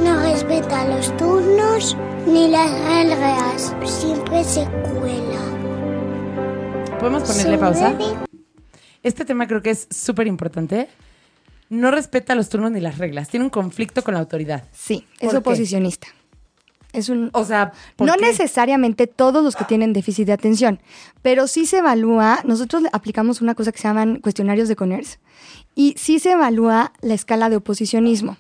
No 0.04 0.22
respeta 0.24 0.86
los 0.88 1.16
turnos 1.18 1.96
ni 2.28 2.48
las 2.50 2.72
reglas. 2.72 3.76
Siempre 3.86 4.44
se 4.44 4.66
cuela. 4.66 5.42
¿Podemos 7.00 7.24
ponerle 7.24 7.58
pausa? 7.58 7.94
Este 9.04 9.26
tema 9.26 9.48
creo 9.48 9.62
que 9.62 9.70
es 9.72 9.88
súper 9.92 10.28
importante. 10.28 10.88
No 11.70 11.92
respeta 11.92 12.36
los 12.36 12.50
turnos 12.50 12.72
ni 12.72 12.80
las 12.80 12.98
reglas. 12.98 13.30
Tiene 13.30 13.44
un 13.44 13.50
conflicto 13.50 14.04
con 14.04 14.14
la 14.14 14.20
autoridad. 14.20 14.64
Sí, 14.72 15.06
¿Por 15.20 15.28
es 15.28 15.32
qué? 15.32 15.38
oposicionista. 15.38 16.08
Es 16.94 17.10
un, 17.10 17.30
O 17.34 17.44
sea, 17.44 17.74
¿por 17.98 18.08
no 18.08 18.14
qué? 18.14 18.22
necesariamente 18.22 19.06
todos 19.06 19.44
los 19.44 19.58
que 19.58 19.66
tienen 19.66 19.92
déficit 19.92 20.28
de 20.28 20.32
atención, 20.34 20.80
pero 21.22 21.46
sí 21.48 21.66
se 21.66 21.80
evalúa, 21.80 22.40
nosotros 22.46 22.84
le 22.84 22.90
aplicamos 22.94 23.42
una 23.42 23.54
cosa 23.54 23.74
que 23.74 23.80
se 23.80 23.88
llaman 23.90 24.22
cuestionarios 24.22 24.70
de 24.70 24.78
Conners, 24.78 25.20
y 25.76 25.94
sí 25.98 26.20
se 26.20 26.32
evalúa 26.32 26.94
la 27.02 27.14
escala 27.14 27.50
de 27.50 27.58
oposicionismo. 27.58 28.38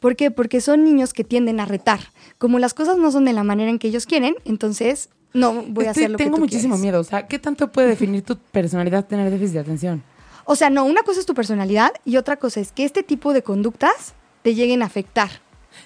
¿Por 0.00 0.16
qué? 0.16 0.30
Porque 0.30 0.60
son 0.60 0.84
niños 0.84 1.12
que 1.12 1.24
tienden 1.24 1.60
a 1.60 1.64
retar. 1.66 2.00
Como 2.38 2.58
las 2.58 2.74
cosas 2.74 2.96
no 2.98 3.10
son 3.10 3.24
de 3.24 3.32
la 3.32 3.44
manera 3.44 3.70
en 3.70 3.78
que 3.78 3.88
ellos 3.88 4.06
quieren, 4.06 4.34
entonces 4.44 5.08
no 5.32 5.52
voy 5.68 5.86
a 5.86 5.90
Estoy- 5.90 6.04
hacer 6.04 6.10
lo 6.12 6.18
que 6.18 6.24
tengo 6.24 6.36
tú 6.36 6.42
muchísimo 6.42 6.74
quieres. 6.74 6.82
miedo. 6.82 7.00
O 7.00 7.04
sea, 7.04 7.26
¿qué 7.26 7.38
tanto 7.38 7.70
puede 7.72 7.88
definir 7.88 8.22
tu 8.22 8.36
personalidad 8.38 9.04
tener 9.06 9.30
déficit 9.30 9.54
de 9.54 9.60
atención? 9.60 10.02
O 10.44 10.54
sea, 10.56 10.70
no, 10.70 10.84
una 10.84 11.02
cosa 11.02 11.20
es 11.20 11.26
tu 11.26 11.34
personalidad 11.34 11.92
y 12.04 12.16
otra 12.18 12.36
cosa 12.36 12.60
es 12.60 12.72
que 12.72 12.84
este 12.84 13.02
tipo 13.02 13.32
de 13.32 13.42
conductas 13.42 14.14
te 14.42 14.54
lleguen 14.54 14.82
a 14.82 14.86
afectar. 14.86 15.28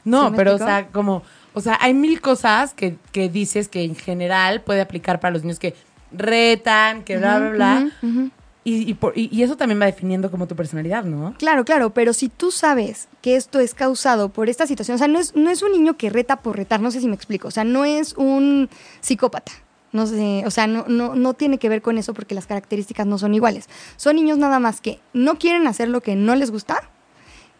No, 0.05 0.27
¿Sí 0.27 0.31
me 0.33 0.37
pero, 0.37 0.55
o 0.55 0.59
sea, 0.59 0.89
como, 0.89 1.23
o 1.55 1.61
sea, 1.61 1.79
hay 1.81 1.95
mil 1.95 2.21
cosas 2.21 2.75
que, 2.75 2.97
que 3.11 3.29
dices 3.29 3.69
que 3.69 3.83
en 3.83 3.97
general 3.97 4.61
puede 4.61 4.83
aplicar 4.83 5.19
para 5.19 5.33
los 5.33 5.43
niños 5.43 5.59
que 5.59 5.75
retan, 6.13 7.03
que 7.05 7.17
bla, 7.17 7.39
bla, 7.39 7.51
bla. 7.51 7.91
Y, 8.63 8.89
y, 8.91 8.95
por- 8.95 9.17
y- 9.17 9.43
eso 9.43 9.57
también 9.57 9.81
va 9.81 9.87
definiendo 9.87 10.31
como 10.31 10.47
tu 10.47 10.55
personalidad, 10.55 11.05
¿no? 11.05 11.35
Claro, 11.39 11.65
claro, 11.65 11.95
pero 11.95 12.13
si 12.13 12.29
tú 12.29 12.51
sabes 12.51 13.09
que 13.23 13.37
esto 13.37 13.59
es 13.59 13.75
causado 13.75 14.29
por 14.29 14.51
esta 14.51 14.67
situación, 14.67 14.97
o 14.97 14.99
sea, 14.99 15.09
no 15.09 15.19
es, 15.19 15.35
no 15.35 15.49
es 15.51 15.63
un 15.63 15.73
niño 15.73 15.97
que 15.97 16.11
reta 16.11 16.37
por 16.43 16.57
retar, 16.59 16.81
no 16.81 16.91
sé 16.91 17.01
si 17.01 17.09
me 17.09 17.15
explico, 17.15 17.49
o 17.49 17.51
sea, 17.51 17.65
no 17.65 17.87
es 17.87 18.15
un 18.19 18.69
psicópata, 19.01 19.53
no 19.93 20.07
sé, 20.07 20.43
o 20.45 20.51
sea, 20.51 20.67
no, 20.67 20.85
no, 20.89 21.15
no 21.15 21.33
tiene 21.33 21.57
que 21.57 21.71
ver 21.71 21.81
con 21.81 21.97
eso 21.97 22.13
porque 22.13 22.35
las 22.35 22.47
características 22.47 23.07
no 23.07 23.17
son 23.17 23.35
iguales. 23.35 23.67
Son 23.97 24.15
niños 24.17 24.37
nada 24.37 24.59
más 24.61 24.83
que 24.83 25.01
no 25.15 25.39
quieren 25.39 25.67
hacer 25.67 25.89
lo 25.89 26.03
que 26.03 26.15
no 26.15 26.35
les 26.37 26.51
gusta, 26.51 26.77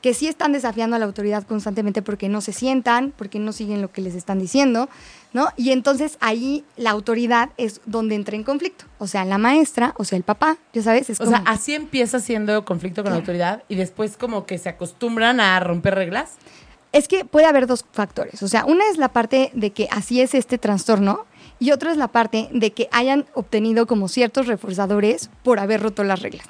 que 0.03 0.15
sí 0.15 0.27
están 0.29 0.53
desafiando 0.53 0.97
a 0.97 0.99
la 0.99 1.05
autoridad 1.07 1.47
constantemente 1.47 2.03
porque 2.03 2.29
no 2.29 2.41
se 2.41 2.53
sientan, 2.53 3.13
porque 3.17 3.39
no 3.39 3.53
siguen 3.53 3.83
lo 3.83 3.91
que 3.91 4.01
les 4.01 4.15
están 4.15 4.39
diciendo, 4.39 4.89
¿no? 5.33 5.49
Y 5.57 5.71
entonces 5.71 6.17
ahí 6.21 6.65
la 6.77 6.91
autoridad 6.91 7.51
es 7.57 7.81
donde 7.87 8.15
entra 8.15 8.37
en 8.37 8.45
conflicto. 8.45 8.85
O 8.99 9.07
sea, 9.07 9.25
la 9.25 9.39
maestra, 9.39 9.95
o 9.97 10.05
sea, 10.05 10.17
el 10.17 10.23
papá, 10.23 10.59
ya 10.73 10.83
sabes, 10.83 11.11
es 11.11 11.21
O 11.21 11.25
como... 11.25 11.37
sea, 11.37 11.45
así 11.47 11.75
empieza 11.75 12.21
siendo 12.21 12.65
conflicto 12.65 13.03
con 13.03 13.13
la 13.13 13.19
autoridad 13.19 13.63
y 13.69 13.75
después 13.77 14.17
como 14.17 14.47
que 14.47 14.59
se 14.59 14.69
acostumbran 14.69 15.41
a 15.41 15.59
romper 15.61 15.95
reglas. 15.95 16.33
Es 16.93 17.07
que 17.07 17.25
puede 17.25 17.47
haber 17.47 17.67
dos 17.67 17.85
factores. 17.93 18.43
O 18.43 18.49
sea, 18.49 18.65
una 18.65 18.89
es 18.91 18.99
la 18.99 19.13
parte 19.13 19.51
de 19.55 19.71
que 19.71 19.89
así 19.93 20.21
es 20.21 20.35
este 20.35 20.59
trastorno 20.59 21.27
Y 21.61 21.73
otro 21.73 21.91
es 21.91 21.99
la 21.99 22.09
parte 22.09 22.49
de 22.53 22.73
que 22.73 22.89
hayan 22.91 23.27
obtenido 23.35 23.87
como 23.87 24.09
ciertos 24.09 24.47
reforzadores 24.47 25.31
por 25.45 25.61
haber 25.61 25.83
roto 25.83 26.03
las 26.05 26.23
reglas. 26.23 26.47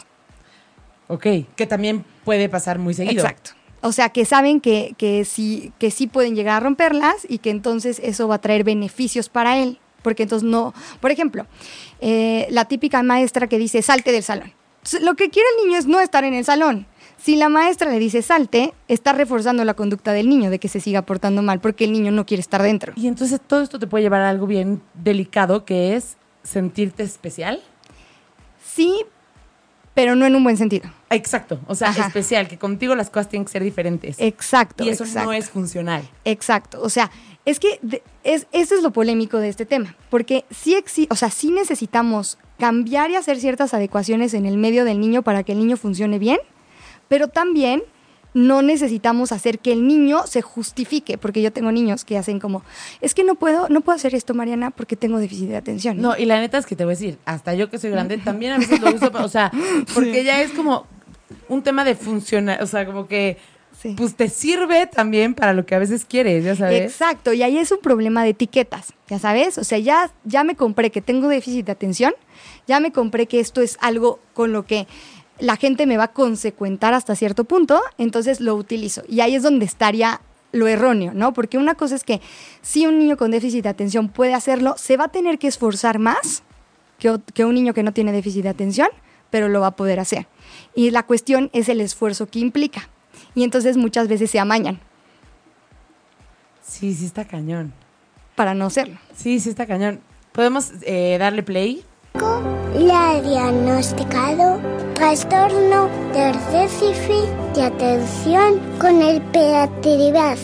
Ok, 1.09 1.27
que 1.57 1.67
también 1.67 2.05
puede 2.25 2.49
pasar 2.49 2.79
muy 2.79 2.95
seguido. 2.95 3.21
Exacto. 3.23 3.51
O 3.83 3.93
sea, 3.93 4.11
que 4.11 4.25
saben 4.25 4.61
que, 4.61 4.95
que, 4.99 5.25
sí, 5.25 5.73
que 5.79 5.91
sí 5.91 6.07
pueden 6.07 6.35
llegar 6.35 6.57
a 6.57 6.61
romperlas 6.61 7.27
y 7.29 7.39
que 7.39 7.51
entonces 7.51 8.01
eso 8.05 8.29
va 8.29 8.37
a 8.37 8.41
traer 8.41 8.65
beneficios 8.65 9.29
para 9.29 9.59
él. 9.59 9.79
Porque 10.03 10.23
entonces 10.23 10.49
no, 10.49 10.73
por 11.01 11.11
ejemplo, 11.11 11.47
eh, 12.01 12.47
la 12.51 12.65
típica 12.67 13.03
maestra 13.03 13.47
que 13.47 13.59
dice 13.59 13.83
salte 13.83 14.13
del 14.13 14.23
salón. 14.23 14.53
Lo 15.03 15.15
que 15.15 15.29
quiere 15.29 15.47
el 15.57 15.67
niño 15.67 15.79
es 15.79 15.87
no 15.87 16.01
estar 16.01 16.25
en 16.25 16.35
el 16.35 16.45
salón. 16.45 16.87
Si 17.19 17.37
la 17.37 17.51
maestra 17.51 17.91
le 17.91 17.99
dice 17.99 18.23
salte, 18.23 18.73
está 18.89 19.13
reforzando 19.13 19.63
la 19.65 19.75
conducta 19.75 20.13
del 20.13 20.29
niño 20.31 20.49
de 20.49 20.59
que 20.59 20.69
se 20.69 20.81
siga 20.81 21.03
portando 21.03 21.43
mal 21.43 21.61
porque 21.61 21.85
el 21.85 21.93
niño 21.93 22.13
no 22.13 22.25
quiere 22.25 22.41
estar 22.41 22.63
dentro. 22.63 22.95
Y 22.97 23.09
entonces 23.09 23.41
todo 23.47 23.61
esto 23.61 23.79
te 23.79 23.87
puede 23.87 24.05
llevar 24.05 24.23
a 24.23 24.31
algo 24.31 24.47
bien 24.47 24.81
delicado 24.95 25.67
que 25.67 25.97
es 25.97 26.17
sentirte 26.43 27.03
especial. 27.03 27.63
Sí, 28.65 29.05
pero 30.01 30.17
no 30.17 30.25
en 30.25 30.35
un 30.35 30.43
buen 30.43 30.57
sentido. 30.57 30.89
Exacto, 31.11 31.61
o 31.67 31.75
sea, 31.75 31.89
Ajá. 31.91 32.07
especial, 32.07 32.49
que 32.49 32.57
contigo 32.57 32.95
las 32.95 33.11
cosas 33.11 33.29
tienen 33.29 33.45
que 33.45 33.53
ser 33.53 33.63
diferentes. 33.63 34.17
Exacto. 34.19 34.83
y 34.83 34.89
eso 34.89 35.05
exacto. 35.05 35.27
no 35.29 35.35
es 35.35 35.51
funcional. 35.51 36.09
Exacto, 36.25 36.81
o 36.81 36.89
sea, 36.89 37.11
es 37.45 37.61
que 37.61 37.79
es, 38.25 38.47
eso 38.53 38.75
es 38.77 38.83
lo 38.83 38.93
polémico 38.93 39.37
de 39.37 39.51
este 39.51 39.67
tema, 39.67 39.95
porque 40.09 40.47
sí, 40.51 40.75
exi- 40.75 41.07
o 41.11 41.17
sea, 41.17 41.29
sí 41.29 41.51
necesitamos 41.51 42.39
cambiar 42.59 43.11
y 43.11 43.17
hacer 43.17 43.39
ciertas 43.39 43.75
adecuaciones 43.75 44.33
en 44.33 44.47
el 44.47 44.57
medio 44.57 44.87
del 44.87 45.01
niño 45.01 45.21
para 45.21 45.43
que 45.43 45.53
el 45.53 45.59
niño 45.59 45.77
funcione 45.77 46.19
bien, 46.19 46.39
pero 47.09 47.29
también 47.29 47.83
no 48.35 48.63
necesitamos 48.63 49.33
hacer 49.33 49.59
que 49.59 49.73
el 49.73 49.87
niño 49.87 50.27
se 50.27 50.43
justifique, 50.43 51.19
porque 51.19 51.43
yo 51.43 51.53
tengo 51.53 51.73
niños 51.73 52.05
que 52.05 52.17
hacen 52.17 52.39
como, 52.39 52.63
es 53.01 53.15
que 53.15 53.25
no 53.25 53.35
puedo, 53.35 53.69
no 53.69 53.81
puedo 53.81 53.97
hacer 53.97 54.15
esto, 54.15 54.35
Mariana, 54.35 54.71
porque 54.71 54.97
tengo 54.97 55.19
déficit 55.19 55.49
de 55.49 55.57
atención. 55.57 55.99
No, 56.01 56.17
y 56.17 56.25
la 56.27 56.39
neta 56.41 56.59
es 56.59 56.67
que 56.67 56.77
te 56.77 56.85
voy 56.85 56.93
a 56.93 56.97
decir, 56.97 57.19
hasta 57.25 57.55
yo 57.55 57.71
que 57.71 57.79
soy 57.79 57.91
grande, 57.91 58.19
también 58.25 58.53
a 58.53 58.59
veces 58.59 58.81
lo 58.81 58.95
uso, 58.95 59.11
o 59.15 59.29
sea, 59.29 59.51
porque 59.95 60.25
ya 60.25 60.41
es 60.43 60.51
como 60.53 60.87
un 61.49 61.63
tema 61.63 61.85
de 61.85 61.95
funcionar, 61.95 62.63
o 62.63 62.67
sea, 62.67 62.87
como 62.87 63.07
que 63.07 63.39
Sí. 63.81 63.95
pues 63.97 64.15
te 64.15 64.29
sirve 64.29 64.87
también 64.87 65.33
para 65.33 65.55
lo 65.55 65.65
que 65.65 65.75
a 65.75 65.79
veces 65.79 66.05
quieres, 66.05 66.45
ya 66.45 66.55
sabes. 66.55 66.83
Exacto, 66.83 67.33
y 67.33 67.43
ahí 67.43 67.57
es 67.57 67.73
un 67.73 67.79
problema 67.79 68.23
de 68.25 68.31
etiquetas, 68.31 68.93
ya 69.09 69.19
sabes, 69.19 69.57
o 69.57 69.65
sea, 69.65 69.79
ya, 69.79 70.11
ya 70.25 70.45
me 70.45 70.55
compré 70.55 70.91
que 70.91 71.01
tengo 71.01 71.29
déficit 71.29 71.65
de 71.65 71.73
atención, 71.73 72.13
ya 72.67 72.79
me 72.81 72.93
compré 72.93 73.27
que 73.27 73.41
esto 73.41 73.63
es 73.63 73.79
algo 73.81 74.21
con 74.35 74.53
lo 74.53 74.67
que 74.67 74.87
la 75.41 75.57
gente 75.57 75.87
me 75.87 75.97
va 75.97 76.05
a 76.05 76.13
consecuentar 76.13 76.95
hasta 76.95 77.17
cierto 77.17 77.45
punto, 77.45 77.81
entonces 77.99 78.41
lo 78.41 78.55
utilizo. 78.55 79.03
Y 79.09 79.21
ahí 79.21 79.35
es 79.35 79.43
donde 79.43 79.65
estaría 79.65 80.21
lo 80.53 80.67
erróneo, 80.67 81.13
¿no? 81.15 81.33
Porque 81.33 81.59
una 81.59 81.75
cosa 81.75 81.95
es 81.95 82.05
que 82.05 82.21
si 82.63 82.87
un 82.87 82.99
niño 82.99 83.17
con 83.17 83.31
déficit 83.31 83.63
de 83.63 83.69
atención 83.69 84.09
puede 84.09 84.35
hacerlo, 84.35 84.75
se 84.77 84.97
va 84.97 85.05
a 85.05 85.09
tener 85.09 85.39
que 85.39 85.49
esforzar 85.49 85.99
más 85.99 86.43
que, 86.99 87.45
un 87.45 87.55
niño 87.55 87.73
que 87.73 87.83
no 87.83 87.93
tiene 87.93 88.13
déficit 88.13 88.43
de 88.43 88.51
atención, 88.51 88.89
pero 89.31 89.49
lo 89.49 89.61
va 89.61 89.69
a 89.69 89.77
poder 89.77 90.01
hacer. 90.01 90.27
Y 90.75 90.91
la 90.91 91.05
cuestión 91.05 91.51
es 91.53 91.69
el 91.69 91.81
esfuerzo 91.81 92.27
que 92.27 92.41
implica. 92.41 92.89
Y 93.35 93.45
entonces 93.45 93.77
muchas 93.77 94.09
veces 94.09 94.31
se 94.31 94.39
amañan 94.39 94.81
Sí, 96.63 96.95
sí 96.95 97.05
está 97.05 97.25
cañón. 97.25 97.73
para 98.37 98.55
no 98.55 98.67
hacerlo. 98.67 98.99
Sí, 99.15 99.41
sí 99.41 99.49
está 99.49 99.67
cañón. 99.67 100.01
¿Podemos 100.33 100.71
eh, 100.83 101.17
darle 101.19 101.43
play? 101.43 101.85
Le 102.15 102.93
ha 102.93 103.21
diagnosticado 103.21 104.61
trastorno 104.95 105.89
del 106.13 106.35
déficit 106.51 107.29
de 107.55 107.63
atención 107.63 108.61
con 108.79 109.01
el 109.01 109.17
hiperactividad. 109.17 110.39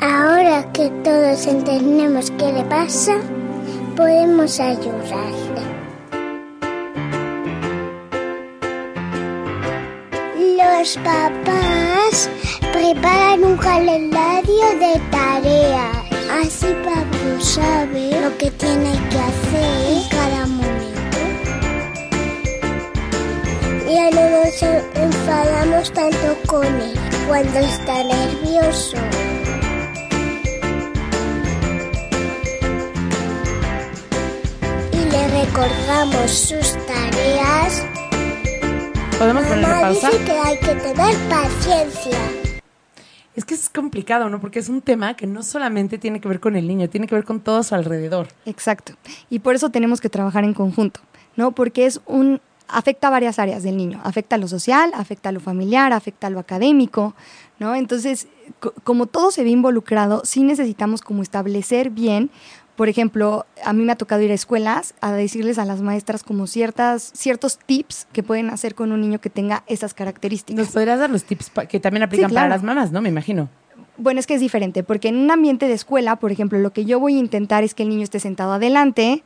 Ahora 0.00 0.70
que 0.72 0.90
todos 1.04 1.46
entendemos 1.46 2.30
qué 2.32 2.52
le 2.52 2.64
pasa, 2.64 3.16
podemos 3.96 4.60
ayudarle. 4.60 5.62
Los 10.58 10.96
papás 10.98 12.28
preparan 12.72 13.44
un 13.44 13.56
calendario 13.56 14.66
de 14.80 15.00
tareas. 15.10 15.96
Así 16.42 16.66
Pablo 16.84 17.40
sabe 17.40 18.20
lo 18.20 18.36
que 18.38 18.50
tiene 18.50 18.92
que 19.10 19.18
hacer 19.18 20.21
tanto 25.90 26.36
con 26.46 26.64
él 26.64 26.98
cuando 27.26 27.58
está 27.58 28.04
nervioso. 28.04 28.96
Y 34.92 35.10
le 35.10 35.44
recordamos 35.44 36.30
sus 36.30 36.72
tareas. 36.86 37.84
¿Podemos 39.18 39.44
poner 39.44 39.62
Mamá 39.62 39.80
pausa? 39.80 40.10
dice 40.10 40.24
que 40.24 40.32
hay 40.32 40.58
que 40.58 40.74
tener 40.74 41.16
paciencia. 41.28 42.18
Es 43.34 43.44
que 43.46 43.54
es 43.54 43.70
complicado, 43.70 44.28
¿no? 44.28 44.40
Porque 44.40 44.58
es 44.58 44.68
un 44.68 44.82
tema 44.82 45.14
que 45.14 45.26
no 45.26 45.42
solamente 45.42 45.96
tiene 45.96 46.20
que 46.20 46.28
ver 46.28 46.38
con 46.38 46.54
el 46.54 46.68
niño, 46.68 46.90
tiene 46.90 47.06
que 47.06 47.14
ver 47.14 47.24
con 47.24 47.40
todo 47.40 47.58
a 47.58 47.62
su 47.62 47.74
alrededor. 47.74 48.28
Exacto. 48.44 48.92
Y 49.30 49.38
por 49.38 49.54
eso 49.54 49.70
tenemos 49.70 50.00
que 50.02 50.10
trabajar 50.10 50.44
en 50.44 50.52
conjunto, 50.52 51.00
¿no? 51.36 51.52
Porque 51.52 51.86
es 51.86 52.00
un 52.04 52.42
afecta 52.72 53.08
a 53.08 53.10
varias 53.10 53.38
áreas 53.38 53.62
del 53.62 53.76
niño. 53.76 54.00
Afecta 54.04 54.36
a 54.36 54.38
lo 54.38 54.48
social, 54.48 54.90
afecta 54.94 55.28
a 55.28 55.32
lo 55.32 55.40
familiar, 55.40 55.92
afecta 55.92 56.26
a 56.26 56.30
lo 56.30 56.38
académico, 56.40 57.14
¿no? 57.58 57.74
Entonces, 57.74 58.26
co- 58.60 58.72
como 58.84 59.06
todo 59.06 59.30
se 59.30 59.44
ve 59.44 59.50
involucrado, 59.50 60.22
sí 60.24 60.42
necesitamos 60.42 61.00
como 61.02 61.22
establecer 61.22 61.90
bien, 61.90 62.30
por 62.76 62.88
ejemplo, 62.88 63.44
a 63.62 63.74
mí 63.74 63.84
me 63.84 63.92
ha 63.92 63.96
tocado 63.96 64.22
ir 64.22 64.30
a 64.30 64.34
escuelas 64.34 64.94
a 65.02 65.12
decirles 65.12 65.58
a 65.58 65.66
las 65.66 65.82
maestras 65.82 66.24
como 66.24 66.46
ciertas, 66.46 67.12
ciertos 67.14 67.58
tips 67.58 68.06
que 68.12 68.22
pueden 68.22 68.48
hacer 68.48 68.74
con 68.74 68.92
un 68.92 69.00
niño 69.02 69.20
que 69.20 69.28
tenga 69.28 69.62
esas 69.66 69.92
características. 69.92 70.64
¿Nos 70.64 70.72
podrías 70.74 70.98
dar 70.98 71.10
los 71.10 71.24
tips 71.24 71.50
que 71.68 71.80
también 71.80 72.02
aplican 72.02 72.30
claro. 72.30 72.44
para 72.46 72.54
las 72.56 72.62
mamás, 72.64 72.90
no? 72.90 73.02
Me 73.02 73.10
imagino. 73.10 73.50
Bueno, 73.98 74.18
es 74.20 74.26
que 74.26 74.34
es 74.34 74.40
diferente, 74.40 74.82
porque 74.82 75.08
en 75.08 75.16
un 75.18 75.30
ambiente 75.30 75.68
de 75.68 75.74
escuela, 75.74 76.16
por 76.16 76.32
ejemplo, 76.32 76.58
lo 76.58 76.72
que 76.72 76.86
yo 76.86 76.98
voy 76.98 77.16
a 77.16 77.18
intentar 77.18 77.62
es 77.62 77.74
que 77.74 77.82
el 77.82 77.90
niño 77.90 78.02
esté 78.04 78.20
sentado 78.20 78.54
adelante, 78.54 79.22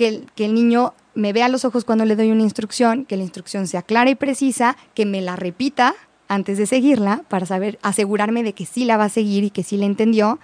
que 0.00 0.44
el, 0.46 0.54
niño 0.54 0.94
me 1.14 1.34
vea 1.34 1.44
a 1.44 1.48
los 1.50 1.66
ojos 1.66 1.84
cuando 1.84 2.06
le 2.06 2.16
doy 2.16 2.30
una 2.30 2.42
instrucción, 2.42 3.04
que 3.04 3.18
la 3.18 3.22
instrucción 3.22 3.66
sea 3.66 3.82
clara 3.82 4.08
y 4.08 4.14
precisa, 4.14 4.78
que 4.94 5.04
me 5.04 5.20
la 5.20 5.36
repita 5.36 5.94
antes 6.26 6.56
de 6.56 6.64
seguirla 6.64 7.22
para 7.28 7.44
saber, 7.44 7.78
asegurarme 7.82 8.42
de 8.42 8.54
que 8.54 8.64
sí 8.64 8.86
la 8.86 8.96
va 8.96 9.04
a 9.04 9.08
seguir 9.10 9.44
y 9.44 9.50
que 9.50 9.62
sí 9.62 9.76
la 9.76 9.84
entendió, 9.84 10.38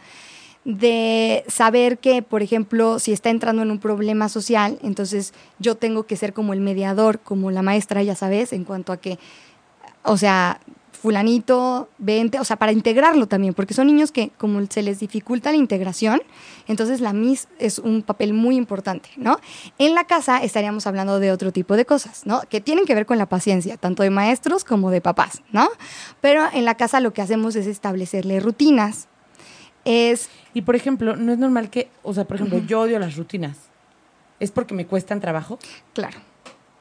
de 0.64 1.42
saber 1.48 1.98
que, 1.98 2.20
por 2.20 2.42
ejemplo, 2.42 2.98
si 2.98 3.12
está 3.12 3.30
entrando 3.30 3.62
en 3.62 3.70
un 3.70 3.78
problema 3.78 4.28
social, 4.28 4.78
entonces 4.82 5.32
yo 5.58 5.76
tengo 5.76 6.02
que 6.02 6.16
ser 6.16 6.34
como 6.34 6.52
el 6.52 6.60
mediador, 6.60 7.20
como 7.20 7.50
la 7.50 7.62
maestra, 7.62 8.02
ya 8.02 8.14
sabes, 8.14 8.52
en 8.52 8.64
cuanto 8.64 8.92
a 8.92 8.98
que 8.98 9.18
o 10.06 10.16
sea, 10.16 10.60
fulanito, 10.96 11.88
vente, 11.98 12.40
o 12.40 12.44
sea, 12.44 12.56
para 12.56 12.72
integrarlo 12.72 13.26
también, 13.26 13.54
porque 13.54 13.74
son 13.74 13.86
niños 13.86 14.12
que 14.12 14.30
como 14.38 14.64
se 14.66 14.82
les 14.82 15.00
dificulta 15.00 15.50
la 15.50 15.56
integración, 15.56 16.22
entonces 16.66 17.00
la 17.00 17.12
MIS 17.12 17.48
es 17.58 17.78
un 17.78 18.02
papel 18.02 18.32
muy 18.32 18.56
importante, 18.56 19.10
¿no? 19.16 19.38
En 19.78 19.94
la 19.94 20.04
casa 20.04 20.42
estaríamos 20.42 20.86
hablando 20.86 21.20
de 21.20 21.32
otro 21.32 21.52
tipo 21.52 21.76
de 21.76 21.84
cosas, 21.84 22.26
¿no? 22.26 22.40
Que 22.48 22.60
tienen 22.60 22.84
que 22.84 22.94
ver 22.94 23.06
con 23.06 23.18
la 23.18 23.26
paciencia, 23.26 23.76
tanto 23.76 24.02
de 24.02 24.10
maestros 24.10 24.64
como 24.64 24.90
de 24.90 25.00
papás, 25.00 25.42
¿no? 25.52 25.68
Pero 26.20 26.44
en 26.52 26.64
la 26.64 26.74
casa 26.74 27.00
lo 27.00 27.12
que 27.12 27.22
hacemos 27.22 27.56
es 27.56 27.66
establecerle 27.66 28.40
rutinas, 28.40 29.08
es 29.84 30.28
Y 30.52 30.62
por 30.62 30.74
ejemplo, 30.74 31.16
no 31.16 31.32
es 31.32 31.38
normal 31.38 31.70
que, 31.70 31.88
o 32.02 32.12
sea, 32.14 32.24
por 32.24 32.36
ejemplo, 32.36 32.58
yo 32.58 32.80
odio 32.80 32.98
las 32.98 33.16
rutinas. 33.16 33.56
¿Es 34.40 34.50
porque 34.50 34.74
me 34.74 34.86
cuestan 34.86 35.20
trabajo? 35.20 35.58
Claro, 35.92 36.18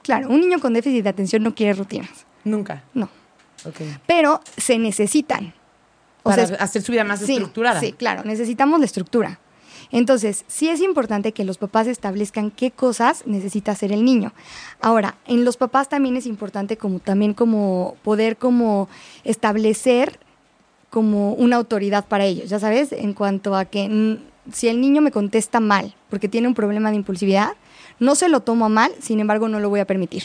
claro, 0.01 0.30
un 0.30 0.41
niño 0.41 0.60
con 0.60 0.73
déficit 0.73 1.04
de 1.04 1.10
atención 1.10 1.43
no 1.43 1.54
quiere 1.54 1.73
rutinas, 1.73 2.25
Nunca. 2.43 2.84
no, 2.93 3.10
Pero 4.08 4.41
se 4.58 4.78
necesitan. 4.78 5.54
O 6.23 6.30
Para 6.30 6.47
sea, 6.47 6.58
hacer 6.58 6.82
su 6.82 6.91
vida 6.91 7.04
más 7.04 7.19
sí, 7.19 7.34
estructurada. 7.34 7.80
Sí, 7.80 7.91
claro, 7.91 8.23
necesitamos 8.23 8.80
la 8.80 8.86
estructura. 8.86 9.39
Entonces, 9.91 10.45
sí 10.47 10.69
es 10.69 10.82
importante 10.82 11.32
que 11.32 11.43
los 11.43 11.58
papás 11.58 11.88
establezcan 11.88 12.51
qué 12.51 12.71
cosas 12.71 13.23
necesita 13.28 13.71
hacer 13.71 13.91
el 13.91 14.04
niño. 14.04 14.34
Ahora, 14.82 15.15
en 15.28 15.45
los 15.45 15.58
papás 15.58 15.89
también 15.89 16.17
es 16.17 16.25
importante 16.25 16.78
como 16.78 16.99
también 16.99 17.34
como 17.34 17.95
poder 18.04 18.38
como 18.38 18.89
establecer 19.23 20.19
como 20.89 21.34
una 21.34 21.58
autoridad 21.58 22.06
para 22.06 22.23
ellos, 22.23 22.49
ya 22.49 22.58
sabes, 22.58 22.93
en 22.93 23.13
cuanto 23.13 23.56
a 23.56 23.65
que 23.65 24.17
si 24.54 24.69
el 24.69 24.80
niño 24.80 25.01
me 25.01 25.12
contesta 25.12 25.60
mal 25.60 25.93
porque 26.10 26.30
tiene 26.30 26.47
un 26.47 26.54
problema 26.54 26.89
de 26.89 26.95
impulsividad, 26.95 27.49
no 27.99 28.16
se 28.16 28.30
lo 28.30 28.39
tomo 28.39 28.66
a 28.66 28.70
mal, 28.70 28.93
sin 29.01 29.20
embargo 29.20 29.49
no 29.49 29.59
lo 29.59 29.70
voy 29.70 29.82
a 29.82 29.86
permitir. 29.86 30.24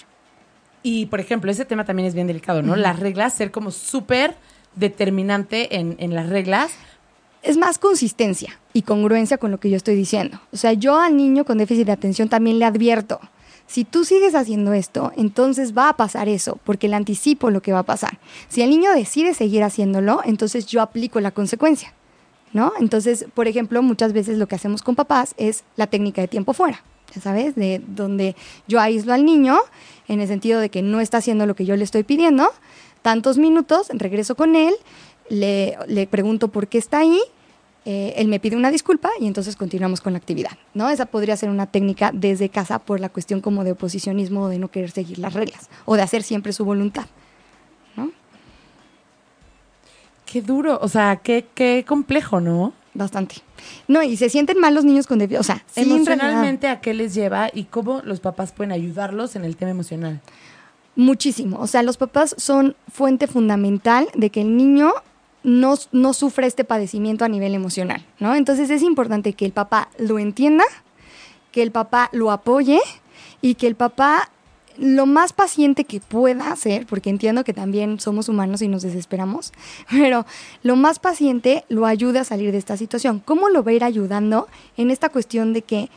Y, 0.83 1.07
por 1.07 1.21
ejemplo, 1.21 1.51
ese 1.51 1.65
tema 1.65 1.85
también 1.85 2.09
es 2.09 2.15
bien 2.15 2.27
delicado, 2.27 2.63
¿no? 2.63 2.77
Las 2.77 2.99
reglas, 2.99 3.35
ser 3.35 3.51
como 3.51 3.71
súper 3.71 4.35
determinante 4.77 5.77
en, 5.77 5.97
en 5.99 6.15
las 6.15 6.29
reglas. 6.29 6.73
es 7.43 7.57
más 7.57 7.79
consistencia 7.79 8.59
y 8.73 8.83
congruencia 8.83 9.39
con 9.39 9.51
lo 9.51 9.59
que 9.61 9.71
yo 9.71 9.77
estoy 9.77 9.95
diciendo. 9.95 10.41
O 10.53 10.57
sea, 10.57 10.73
yo 10.75 10.99
al 10.99 11.17
niño 11.17 11.45
con 11.45 11.59
déficit 11.59 11.87
de 11.87 11.93
atención 11.93 12.29
también 12.29 12.59
le 12.59 12.67
advierto, 12.67 13.21
si 13.71 13.85
tú 13.85 14.05
sigues 14.05 14.35
haciendo 14.35 14.73
esto, 14.73 15.13
entonces 15.17 15.79
va 15.79 15.91
a 15.91 15.97
pasar 15.97 16.29
eso, 16.29 16.59
porque 16.65 16.89
le 16.89 16.97
anticipo 16.97 17.51
lo 17.51 17.63
que 17.63 17.73
va 17.73 17.79
a 17.79 17.85
pasar. 17.85 18.19
Si 18.49 18.63
el 18.63 18.71
niño 18.71 18.93
decide 18.93 19.33
seguir 19.33 19.63
haciéndolo, 19.63 20.23
entonces 20.25 20.67
yo 20.67 20.83
aplico 20.83 21.21
la 21.21 21.31
consecuencia. 21.31 21.95
¿no? 22.53 22.73
Entonces, 22.81 23.27
por 23.33 23.47
ejemplo, 23.47 23.81
muchas 23.81 24.13
veces 24.13 24.39
lo 24.39 24.49
que 24.49 24.57
hacemos 24.57 24.83
con 24.83 24.97
papás 24.97 25.35
es 25.37 25.63
la 25.77 25.87
técnica 25.87 26.21
de 26.21 26.29
tiempo 26.29 26.53
fuera, 26.53 26.83
sabes, 27.19 27.57
de 27.57 27.83
donde 27.87 28.37
yo 28.69 28.79
aíslo 28.79 29.13
al 29.13 29.25
niño 29.25 29.59
en 30.07 30.21
el 30.21 30.29
sentido 30.29 30.61
de 30.61 30.69
que 30.69 30.83
no 30.83 31.01
está 31.01 31.19
haciendo 31.19 31.47
lo 31.47 31.57
que 31.57 31.65
yo 31.65 31.75
le 31.77 31.85
estoy 31.85 32.05
pidiendo, 32.05 32.51
tantos 33.03 33.39
minutos, 33.39 33.89
regreso 33.91 34.35
con 34.35 34.55
él, 34.55 34.75
le, 35.31 35.79
le 35.87 36.07
pregunto 36.07 36.49
por 36.49 36.69
qué 36.69 36.79
está 36.79 36.99
ahí, 36.99 37.21
eh, 37.87 38.13
él 38.17 38.29
me 38.29 38.41
pide 38.41 38.57
una 38.57 38.71
disculpa 38.71 39.11
y 39.19 39.27
entonces 39.27 39.57
continuamos 39.57 40.03
con 40.03 40.13
la 40.13 40.19
actividad, 40.19 40.53
¿no? 40.75 40.91
Esa 40.91 41.07
podría 41.07 41.37
ser 41.37 41.49
una 41.49 41.67
técnica 41.67 42.11
desde 42.13 42.51
casa 42.51 42.79
por 42.79 43.01
la 43.01 43.09
cuestión 43.09 43.41
como 43.41 43.65
de 43.65 43.73
oposicionismo 43.73 44.43
o 44.43 44.49
de 44.49 44.59
no 44.59 44.71
querer 44.71 44.91
seguir 44.91 45.19
las 45.19 45.33
reglas 45.33 45.71
o 45.87 45.97
de 45.97 46.03
hacer 46.03 46.23
siempre 46.23 46.53
su 46.53 46.67
voluntad, 46.67 47.07
¿no? 47.97 48.11
Qué 50.27 50.43
duro, 50.43 50.79
o 50.83 50.89
sea, 50.89 51.17
qué, 51.17 51.47
qué 51.55 51.85
complejo, 51.89 52.41
¿no? 52.41 52.75
Bastante. 52.93 53.37
No, 53.87 54.03
y 54.03 54.17
se 54.17 54.29
sienten 54.29 54.59
mal 54.59 54.75
los 54.75 54.85
niños 54.85 55.07
con 55.07 55.19
déficit, 55.19 55.41
o 55.41 55.45
sea. 55.45 55.65
Emocionalmente, 55.77 56.69
¿a 56.69 56.81
qué 56.81 56.93
les 56.93 57.15
lleva 57.15 57.51
y 57.53 57.65
cómo 57.65 58.03
los 58.05 58.21
papás 58.21 58.53
pueden 58.53 58.73
ayudarlos 58.73 59.37
en 59.37 59.45
el 59.45 59.57
tema 59.57 59.71
emocional? 59.71 60.21
Muchísimo. 60.97 61.59
O 61.61 61.67
sea, 61.67 61.83
los 61.83 61.97
papás 61.97 62.35
son 62.37 62.75
fuente 62.93 63.27
fundamental 63.27 64.09
de 64.15 64.31
que 64.31 64.41
el 64.41 64.57
niño 64.57 64.93
no, 65.45 65.75
no 65.93 66.13
sufra 66.13 66.47
este 66.47 66.65
padecimiento 66.65 67.25
a 67.25 67.29
nivel 67.29 67.55
emocional, 67.55 68.05
¿no? 68.19 68.35
Entonces 68.35 68.71
es 68.71 68.83
importante 68.83 69.33
que 69.35 69.45
el 69.45 69.53
papá 69.53 69.89
lo 69.99 70.19
entienda, 70.19 70.65
que 71.53 71.63
el 71.63 71.71
papá 71.71 72.11
lo 72.13 72.31
apoye 72.31 72.81
y 73.41 73.55
que 73.55 73.67
el 73.67 73.77
papá 73.77 74.31
lo 74.81 75.05
más 75.05 75.35
paciente 75.35 75.85
que 75.85 76.01
pueda 76.01 76.57
ser, 76.57 76.87
porque 76.87 77.11
entiendo 77.11 77.45
que 77.45 77.53
también 77.53 78.01
somos 78.01 78.29
humanos 78.31 78.63
y 78.63 78.69
nos 78.69 78.83
desesperamos, 78.83 79.53
pero 79.91 80.27
lo 80.63 80.75
más 80.75 80.99
paciente 80.99 81.65
lo 81.69 81.87
ayude 81.87 82.19
a 82.19 82.25
salir 82.25 82.51
de 82.51 82.59
esta 82.59 82.77
situación. 82.77 83.21
¿Cómo 83.25 83.51
lo 83.51 83.63
va 83.63 83.71
a 83.73 83.75
ir 83.75 83.85
ayudando 83.85 84.49
en 84.77 84.91
esta 84.91 85.11
cuestión 85.11 85.53
de 85.53 85.63
que 85.63 85.91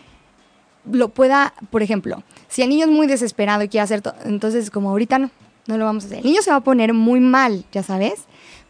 lo 0.92 1.10
pueda, 1.10 1.54
por 1.70 1.82
ejemplo, 1.82 2.24
si 2.50 2.62
el 2.62 2.70
niño 2.70 2.86
es 2.86 2.92
muy 2.92 3.08
desesperado 3.08 3.64
y 3.64 3.70
quiere 3.70 3.84
hacer 3.84 4.02
todo, 4.02 4.16
entonces 4.26 4.70
como 4.70 4.90
ahorita 4.90 5.18
no, 5.18 5.32
no 5.66 5.78
lo 5.78 5.86
vamos 5.86 6.04
a 6.04 6.08
hacer. 6.08 6.18
El 6.20 6.26
niño 6.26 6.42
se 6.42 6.52
va 6.52 6.58
a 6.58 6.64
poner 6.64 6.94
muy 6.94 7.22
mal, 7.22 7.64
ya 7.72 7.84
sabes, 7.84 8.26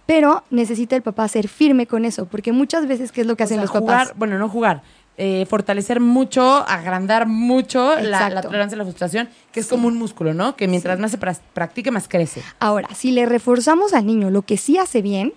pero 0.05 0.43
necesita 0.51 0.95
el 0.95 1.01
papá 1.01 1.28
ser 1.28 1.47
firme 1.47 1.88
con 1.88 2.05
eso, 2.05 2.28
porque 2.28 2.51
muchas 2.51 2.86
veces, 2.88 3.11
¿qué 3.11 3.22
es 3.22 3.28
lo 3.28 3.36
que 3.36 3.43
O 3.43 3.45
hacen 3.45 3.55
sea, 3.55 3.64
los 3.64 3.72
jugar, 3.72 4.07
papás? 4.09 4.18
bueno, 4.20 4.38
no 4.38 4.47
jugar, 4.47 4.84
eh, 5.18 5.45
fortalecer 5.47 5.99
mucho, 5.99 6.41
agrandar 6.68 7.28
mucho 7.28 7.95
la, 7.99 8.41
tolerancia 8.41 8.76
a 8.76 8.80
la 8.80 8.84
frustración, 8.84 9.30
que 9.51 9.59
es 9.59 9.68
como 9.68 9.88
un 9.88 9.97
músculo, 9.97 10.34
¿no? 10.34 10.55
Que 10.55 10.68
mientras 10.68 10.99
más 10.99 11.11
se 11.11 11.20
pra- 11.20 11.39
practique, 11.53 11.91
más 11.91 12.07
crece. 12.07 12.41
Ahora, 12.59 12.89
si 12.95 13.11
le 13.11 13.26
reforzamos 13.26 13.93
al 13.93 14.05
niño 14.05 14.30
lo 14.32 14.41
que 14.41 14.57
sí 14.57 14.78
hace 14.78 15.01
bien, 15.01 15.34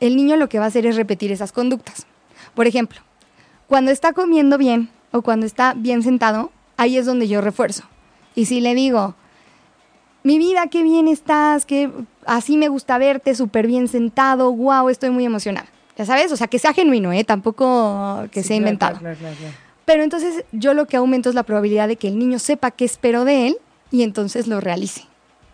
el 0.00 0.16
niño 0.16 0.36
lo 0.36 0.48
que 0.48 0.58
va 0.58 0.64
a 0.64 0.68
hacer 0.68 0.86
es 0.86 0.96
repetir 0.96 1.30
esas 1.30 1.52
conductas. 1.52 2.06
Por 2.54 2.66
ejemplo, 2.66 3.00
cuando 3.68 3.90
está 3.90 4.12
comiendo 4.12 4.58
bien 4.58 4.90
o 5.12 5.22
cuando 5.22 5.46
está 5.46 5.74
bien 5.74 6.02
sentado, 6.02 6.50
ahí 6.76 6.96
es 6.98 7.06
donde 7.06 7.28
yo 7.28 7.40
refuerzo. 7.40 7.84
Y 8.34 8.46
si 8.46 8.60
le 8.60 8.74
digo, 8.74 9.14
mi 10.24 10.38
vida, 10.38 10.66
qué 10.68 10.82
bien 10.82 11.06
estás, 11.06 11.66
que 11.66 11.90
así 12.26 12.56
me 12.56 12.68
gusta 12.68 12.98
verte, 12.98 13.34
súper 13.34 13.66
bien 13.66 13.86
sentado, 13.88 14.52
wow, 14.52 14.88
estoy 14.88 15.10
muy 15.10 15.24
emocionada. 15.24 15.68
Ya 15.96 16.04
sabes, 16.04 16.32
o 16.32 16.36
sea, 16.36 16.46
que 16.48 16.58
sea 16.58 16.72
genuino, 16.72 17.12
¿eh? 17.12 17.24
Tampoco 17.24 18.24
que 18.32 18.42
Sí, 18.42 18.48
sea 18.48 18.56
inventado. 18.56 18.98
claro, 18.98 19.16
claro, 19.18 19.36
claro. 19.36 19.54
Pero 19.84 20.02
entonces 20.02 20.44
yo 20.52 20.74
lo 20.74 20.86
que 20.86 20.96
aumento 20.96 21.28
es 21.28 21.34
la 21.34 21.42
probabilidad 21.42 21.88
de 21.88 21.96
que 21.96 22.08
el 22.08 22.18
niño 22.18 22.38
sepa 22.38 22.70
qué 22.70 22.84
espero 22.84 23.24
de 23.24 23.48
él 23.48 23.56
y 23.90 24.02
entonces 24.02 24.46
lo 24.46 24.60
realice. 24.60 25.02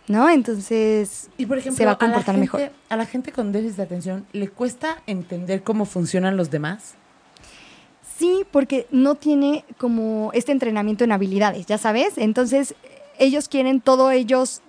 ¿No? 0.09 0.29
Entonces 0.29 1.29
Y 1.39 1.47
por 1.47 1.59
ejemplo, 1.59 1.77
se 1.77 1.85
va 1.87 1.93
a 1.93 1.99
comportar 1.99 2.35
gente- 2.35 2.41
mejor. 2.41 2.73
A 2.89 2.97
la 2.97 3.07
gente 3.07 3.31
con 3.31 3.53
déficit 3.53 3.77
de 3.77 3.83
atención, 3.85 4.27
¿le 4.33 4.49
cuesta 4.49 5.03
entender 5.07 5.63
cómo 5.63 5.85
funcionan 5.85 6.37
los 6.37 6.51
demás? 6.51 6.95
Sí, 8.19 8.45
porque 8.51 8.87
no 8.91 9.15
tiene 9.15 9.65
como 9.79 10.31
este 10.35 10.53
entrenamiento 10.53 11.05
en 11.05 11.13
habilidades, 11.13 11.67
ya 11.67 11.79
sabes. 11.79 12.19
Entonces, 12.19 12.75
ellos 13.19 13.49
quieren 13.49 13.81
todo 13.81 14.11
ellos 14.11 14.63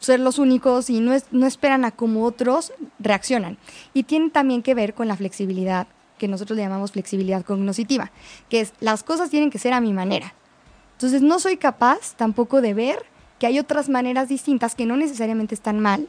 ser 0.00 0.18
los 0.20 0.38
únicos 0.38 0.90
y 0.90 1.00
no, 1.00 1.12
es- 1.12 1.26
no 1.30 1.46
esperan 1.46 1.84
a 1.84 1.90
cómo 1.90 2.24
otros 2.24 2.72
reaccionan. 2.98 3.58
Y 3.94 4.02
tiene 4.04 4.30
también 4.30 4.62
que 4.62 4.74
ver 4.74 4.94
con 4.94 5.06
la 5.08 5.16
flexibilidad, 5.16 5.86
que 6.18 6.26
nosotros 6.28 6.56
le 6.56 6.62
llamamos 6.62 6.92
flexibilidad 6.92 7.44
cognitiva, 7.44 8.10
que 8.48 8.60
es 8.60 8.72
las 8.80 9.02
cosas 9.02 9.30
tienen 9.30 9.50
que 9.50 9.58
ser 9.58 9.72
a 9.72 9.80
mi 9.80 9.92
manera. 9.92 10.34
Entonces, 10.92 11.22
no 11.22 11.38
soy 11.38 11.56
capaz 11.56 12.14
tampoco 12.16 12.60
de 12.60 12.74
ver 12.74 12.98
que 13.38 13.46
hay 13.46 13.58
otras 13.58 13.88
maneras 13.88 14.28
distintas 14.28 14.74
que 14.74 14.84
no 14.84 14.96
necesariamente 14.96 15.54
están 15.54 15.80
mal, 15.80 16.08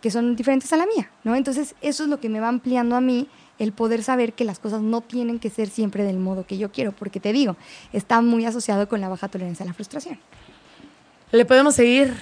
que 0.00 0.10
son 0.10 0.34
diferentes 0.36 0.72
a 0.72 0.76
la 0.78 0.86
mía, 0.86 1.10
¿no? 1.24 1.34
Entonces, 1.34 1.74
eso 1.82 2.04
es 2.04 2.08
lo 2.08 2.20
que 2.20 2.28
me 2.30 2.40
va 2.40 2.48
ampliando 2.48 2.96
a 2.96 3.00
mí 3.02 3.28
el 3.58 3.72
poder 3.72 4.02
saber 4.04 4.32
que 4.32 4.44
las 4.44 4.60
cosas 4.60 4.80
no 4.80 5.00
tienen 5.00 5.40
que 5.40 5.50
ser 5.50 5.68
siempre 5.68 6.04
del 6.04 6.18
modo 6.18 6.46
que 6.46 6.56
yo 6.56 6.70
quiero, 6.70 6.92
porque 6.92 7.18
te 7.20 7.32
digo, 7.32 7.56
está 7.92 8.20
muy 8.22 8.46
asociado 8.46 8.88
con 8.88 9.00
la 9.00 9.08
baja 9.08 9.28
tolerancia 9.28 9.64
a 9.64 9.66
la 9.66 9.74
frustración. 9.74 10.18
¿Le 11.32 11.44
podemos 11.44 11.74
seguir? 11.74 12.14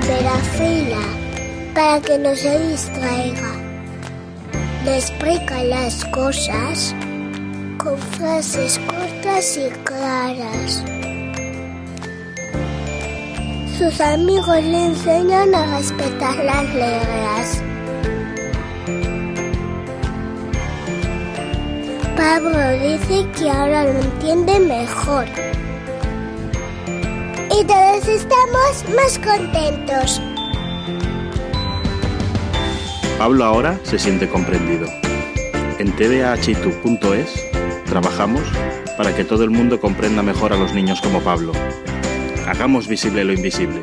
Primera 0.00 0.36
fila 0.56 1.02
para 1.74 2.00
que 2.00 2.18
no 2.18 2.34
se 2.34 2.58
distraiga. 2.68 3.52
Le 4.84 4.96
explica 4.96 5.62
las 5.64 6.04
cosas 6.06 6.94
con 7.78 7.98
frases 7.98 8.80
cortas 8.86 9.58
y 9.58 9.68
claras. 9.84 10.82
Sus 13.78 14.00
amigos 14.00 14.62
le 14.62 14.86
enseñan 14.86 15.54
a 15.54 15.76
respetar 15.76 16.36
las 16.44 16.72
reglas. 16.72 17.62
Pablo 22.16 22.70
dice 22.78 23.26
que 23.36 23.50
ahora 23.50 23.84
lo 23.84 24.00
entiende 24.00 24.60
mejor. 24.60 25.26
Y 27.54 27.64
todos 27.64 28.08
estamos 28.08 28.84
más 28.96 29.18
contentos. 29.18 30.22
Pablo 33.18 33.44
ahora 33.44 33.78
se 33.82 33.98
siente 33.98 34.26
comprendido. 34.26 34.86
En 35.78 35.94
tdahitu.es 35.94 37.44
trabajamos 37.84 38.42
para 38.96 39.14
que 39.14 39.24
todo 39.24 39.44
el 39.44 39.50
mundo 39.50 39.80
comprenda 39.80 40.22
mejor 40.22 40.54
a 40.54 40.56
los 40.56 40.72
niños 40.72 41.02
como 41.02 41.20
Pablo. 41.20 41.52
Hagamos 42.46 42.88
visible 42.88 43.22
lo 43.22 43.34
invisible. 43.34 43.82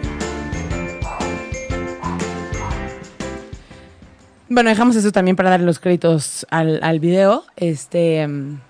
Bueno, 4.50 4.72
dejamos 4.72 4.96
eso 4.96 5.12
también 5.12 5.36
para 5.36 5.52
darle 5.52 5.68
los 5.68 5.80
créditos 5.80 6.48
al, 6.50 6.80
al 6.82 7.00
video. 7.00 7.44
Este, 7.56 8.28
mm, 8.28 8.62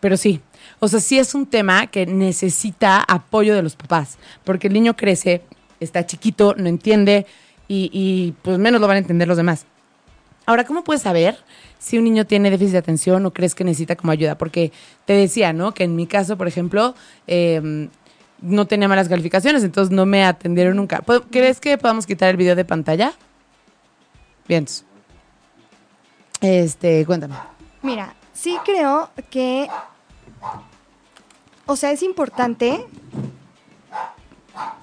pero 0.00 0.16
sí, 0.16 0.40
o 0.80 0.88
sea, 0.88 1.00
sí 1.00 1.18
es 1.18 1.34
un 1.34 1.46
tema 1.46 1.86
que 1.86 2.06
necesita 2.06 3.02
apoyo 3.02 3.54
de 3.54 3.62
los 3.62 3.76
papás, 3.76 4.18
porque 4.44 4.66
el 4.68 4.72
niño 4.74 4.96
crece, 4.96 5.42
está 5.80 6.06
chiquito, 6.06 6.54
no 6.56 6.68
entiende 6.68 7.26
y, 7.68 8.34
pues 8.42 8.58
menos 8.58 8.80
lo 8.80 8.86
van 8.86 8.96
a 8.96 8.98
entender 8.98 9.26
los 9.26 9.36
demás. 9.36 9.66
Ahora, 10.46 10.64
¿cómo 10.64 10.84
puedes 10.84 11.02
saber 11.02 11.36
si 11.78 11.98
un 11.98 12.04
niño 12.04 12.24
tiene 12.26 12.50
déficit 12.50 12.72
de 12.72 12.78
atención 12.78 13.26
o 13.26 13.32
crees 13.32 13.54
que 13.56 13.64
necesita 13.64 13.96
como 13.96 14.12
ayuda? 14.12 14.38
Porque 14.38 14.70
te 15.04 15.14
decía, 15.14 15.52
¿no? 15.52 15.74
Que 15.74 15.82
en 15.84 15.96
mi 15.96 16.06
caso, 16.06 16.36
por 16.38 16.46
ejemplo, 16.46 16.94
eh, 17.26 17.88
no 18.40 18.66
tenía 18.66 18.86
malas 18.86 19.08
calificaciones, 19.08 19.64
entonces 19.64 19.90
no 19.92 20.06
me 20.06 20.24
atendieron 20.24 20.76
nunca. 20.76 21.00
¿Puedo- 21.02 21.22
¿Crees 21.30 21.58
que 21.58 21.76
podamos 21.78 22.06
quitar 22.06 22.28
el 22.30 22.36
video 22.36 22.54
de 22.54 22.64
pantalla? 22.64 23.12
Bien. 24.46 24.66
Este, 26.40 27.04
cuéntame. 27.06 27.34
Mira, 27.82 28.14
sí 28.32 28.56
creo 28.64 29.10
que, 29.30 29.68
o 31.66 31.76
sea, 31.76 31.90
es 31.92 32.02
importante. 32.02 32.84
Ah, 34.54 34.74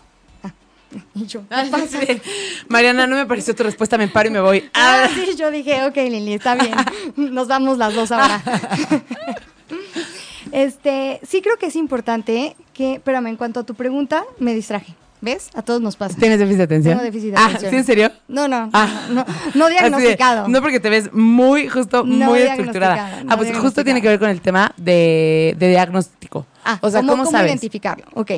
y 1.16 1.26
yo, 1.26 1.42
¿qué 1.48 1.70
pasa? 1.72 2.00
Mariana, 2.68 3.08
no 3.08 3.16
me 3.16 3.26
pareció 3.26 3.56
tu 3.56 3.64
respuesta, 3.64 3.98
me 3.98 4.08
paro 4.08 4.30
y 4.30 4.32
me 4.32 4.42
voy. 4.42 4.70
Ah, 4.74 5.06
Ah, 5.06 5.10
sí, 5.14 5.36
yo 5.36 5.50
dije, 5.52 5.84
ok, 5.86 5.96
Lili, 5.96 6.34
está 6.34 6.56
bien. 6.56 6.74
Nos 7.16 7.48
vamos 7.48 7.78
las 7.78 7.94
dos 7.96 8.12
ahora. 8.12 8.42
este, 10.52 11.20
sí 11.28 11.42
creo 11.42 11.58
que 11.58 11.68
es 11.68 11.76
importante 11.76 12.56
que, 12.74 12.96
espérame, 12.96 13.28
en 13.28 13.38
cuanto 13.38 13.62
a 13.62 13.64
tu 13.64 13.74
pregunta, 13.76 14.24
me 14.40 14.54
distraje. 14.54 14.96
¿Ves? 15.24 15.50
A 15.54 15.62
todos 15.62 15.80
nos 15.82 15.96
pasa. 15.96 16.18
¿Tienes 16.20 16.38
déficit 16.38 16.58
de 16.58 16.64
atención? 16.66 16.94
Tengo 16.96 17.04
déficit 17.06 17.32
de 17.32 17.38
Ah, 17.38 17.46
atención. 17.46 17.72
¿sí, 17.72 17.78
en 17.78 17.84
serio? 17.86 18.12
No, 18.28 18.50
no, 18.50 18.70
Ah. 18.74 19.06
no, 19.08 19.14
no, 19.16 19.26
no 19.56 19.66
de, 19.68 19.72
diagnosticado. 19.72 20.50
no 20.50 20.62
porque 20.62 20.82
te 20.82 20.90
ves 20.90 21.14
muy, 21.14 21.70
justo, 21.70 22.04
No 22.04 22.26
muy 22.26 22.40
estructurada. 22.42 23.24
ah, 23.30 23.38
pues 23.38 23.58
justo 23.58 23.86
tiene 23.86 24.02
que 24.02 24.10
ver 24.10 24.20
con 24.20 24.30
el 24.30 24.42
tema 24.42 24.74
de, 24.76 25.56
de 25.58 25.70
diagnóstico. 25.70 26.46
Ah, 26.66 26.78
o 26.82 26.90
sea, 26.90 27.02
¿cómo, 27.04 27.26
sabes? 27.26 27.52
identificarlo? 27.52 28.06
Ok. 28.16 28.32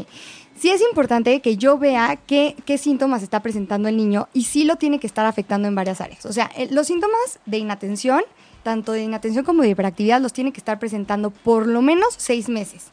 Sí 0.60 0.70
es 0.70 0.80
importante 0.82 1.42
que 1.42 1.58
yo 1.58 1.78
vea 1.80 2.20
qué, 2.28 2.56
qué 2.66 2.78
síntomas 2.78 3.24
está 3.24 3.40
presentando 3.42 3.90
el 3.90 3.98
niño 3.98 4.30
y 4.32 4.44
sí 4.44 4.64
lo 4.64 4.76
tiene 4.76 5.00
que 5.00 5.08
estar 5.08 5.26
afectando 5.26 5.68
en 5.68 5.74
varias 5.74 6.02
áreas. 6.02 6.24
O 6.28 6.32
sea, 6.34 6.52
los 6.70 6.86
síntomas 6.88 7.40
de 7.48 7.58
inatención, 7.58 8.22
tanto 8.64 8.92
de 8.92 9.02
inatención 9.04 9.44
como 9.44 9.64
de 9.64 9.70
hiperactividad, 9.70 10.22
los 10.22 10.34
tiene 10.34 10.54
que 10.54 10.60
estar 10.60 10.78
presentando 10.80 11.32
por 11.32 11.66
lo 11.68 11.82
menos 11.82 12.14
seis 12.18 12.48
meses. 12.48 12.86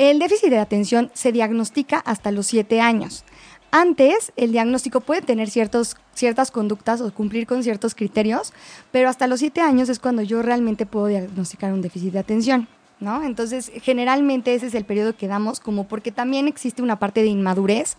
El 0.00 0.18
déficit 0.18 0.48
de 0.48 0.58
atención 0.58 1.10
se 1.12 1.30
diagnostica 1.30 1.98
hasta 1.98 2.30
los 2.30 2.46
7 2.46 2.80
años. 2.80 3.22
Antes, 3.70 4.32
el 4.36 4.50
diagnóstico 4.50 5.02
puede 5.02 5.20
tener 5.20 5.50
ciertos, 5.50 5.94
ciertas 6.14 6.50
conductas 6.50 7.02
o 7.02 7.12
cumplir 7.12 7.46
con 7.46 7.62
ciertos 7.62 7.94
criterios, 7.94 8.54
pero 8.92 9.10
hasta 9.10 9.26
los 9.26 9.40
7 9.40 9.60
años 9.60 9.90
es 9.90 9.98
cuando 9.98 10.22
yo 10.22 10.40
realmente 10.40 10.86
puedo 10.86 11.08
diagnosticar 11.08 11.74
un 11.74 11.82
déficit 11.82 12.14
de 12.14 12.18
atención. 12.18 12.66
¿No? 12.98 13.22
Entonces, 13.22 13.70
generalmente 13.82 14.54
ese 14.54 14.68
es 14.68 14.74
el 14.74 14.86
periodo 14.86 15.14
que 15.14 15.28
damos, 15.28 15.60
como 15.60 15.86
porque 15.86 16.12
también 16.12 16.48
existe 16.48 16.80
una 16.80 16.98
parte 16.98 17.20
de 17.20 17.26
inmadurez 17.26 17.98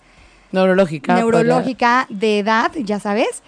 Neurológica. 0.52 1.14
neurológica 1.14 2.08
de 2.10 2.39
edad, 2.39 2.72
ya 2.76 2.99
sabes, 2.99 3.43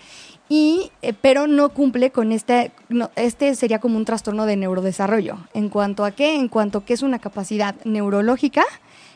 y, 0.55 0.91
eh, 1.01 1.13
pero 1.19 1.47
no 1.47 1.69
cumple 1.69 2.11
con 2.11 2.31
este, 2.31 2.71
no, 2.87 3.09
este 3.15 3.55
sería 3.55 3.79
como 3.79 3.97
un 3.97 4.05
trastorno 4.05 4.45
de 4.45 4.55
neurodesarrollo. 4.55 5.39
¿En 5.55 5.67
cuanto 5.67 6.05
a 6.05 6.11
qué? 6.11 6.35
En 6.35 6.47
cuanto 6.47 6.77
a 6.77 6.85
que 6.85 6.93
es 6.93 7.01
una 7.01 7.17
capacidad 7.17 7.73
neurológica 7.85 8.63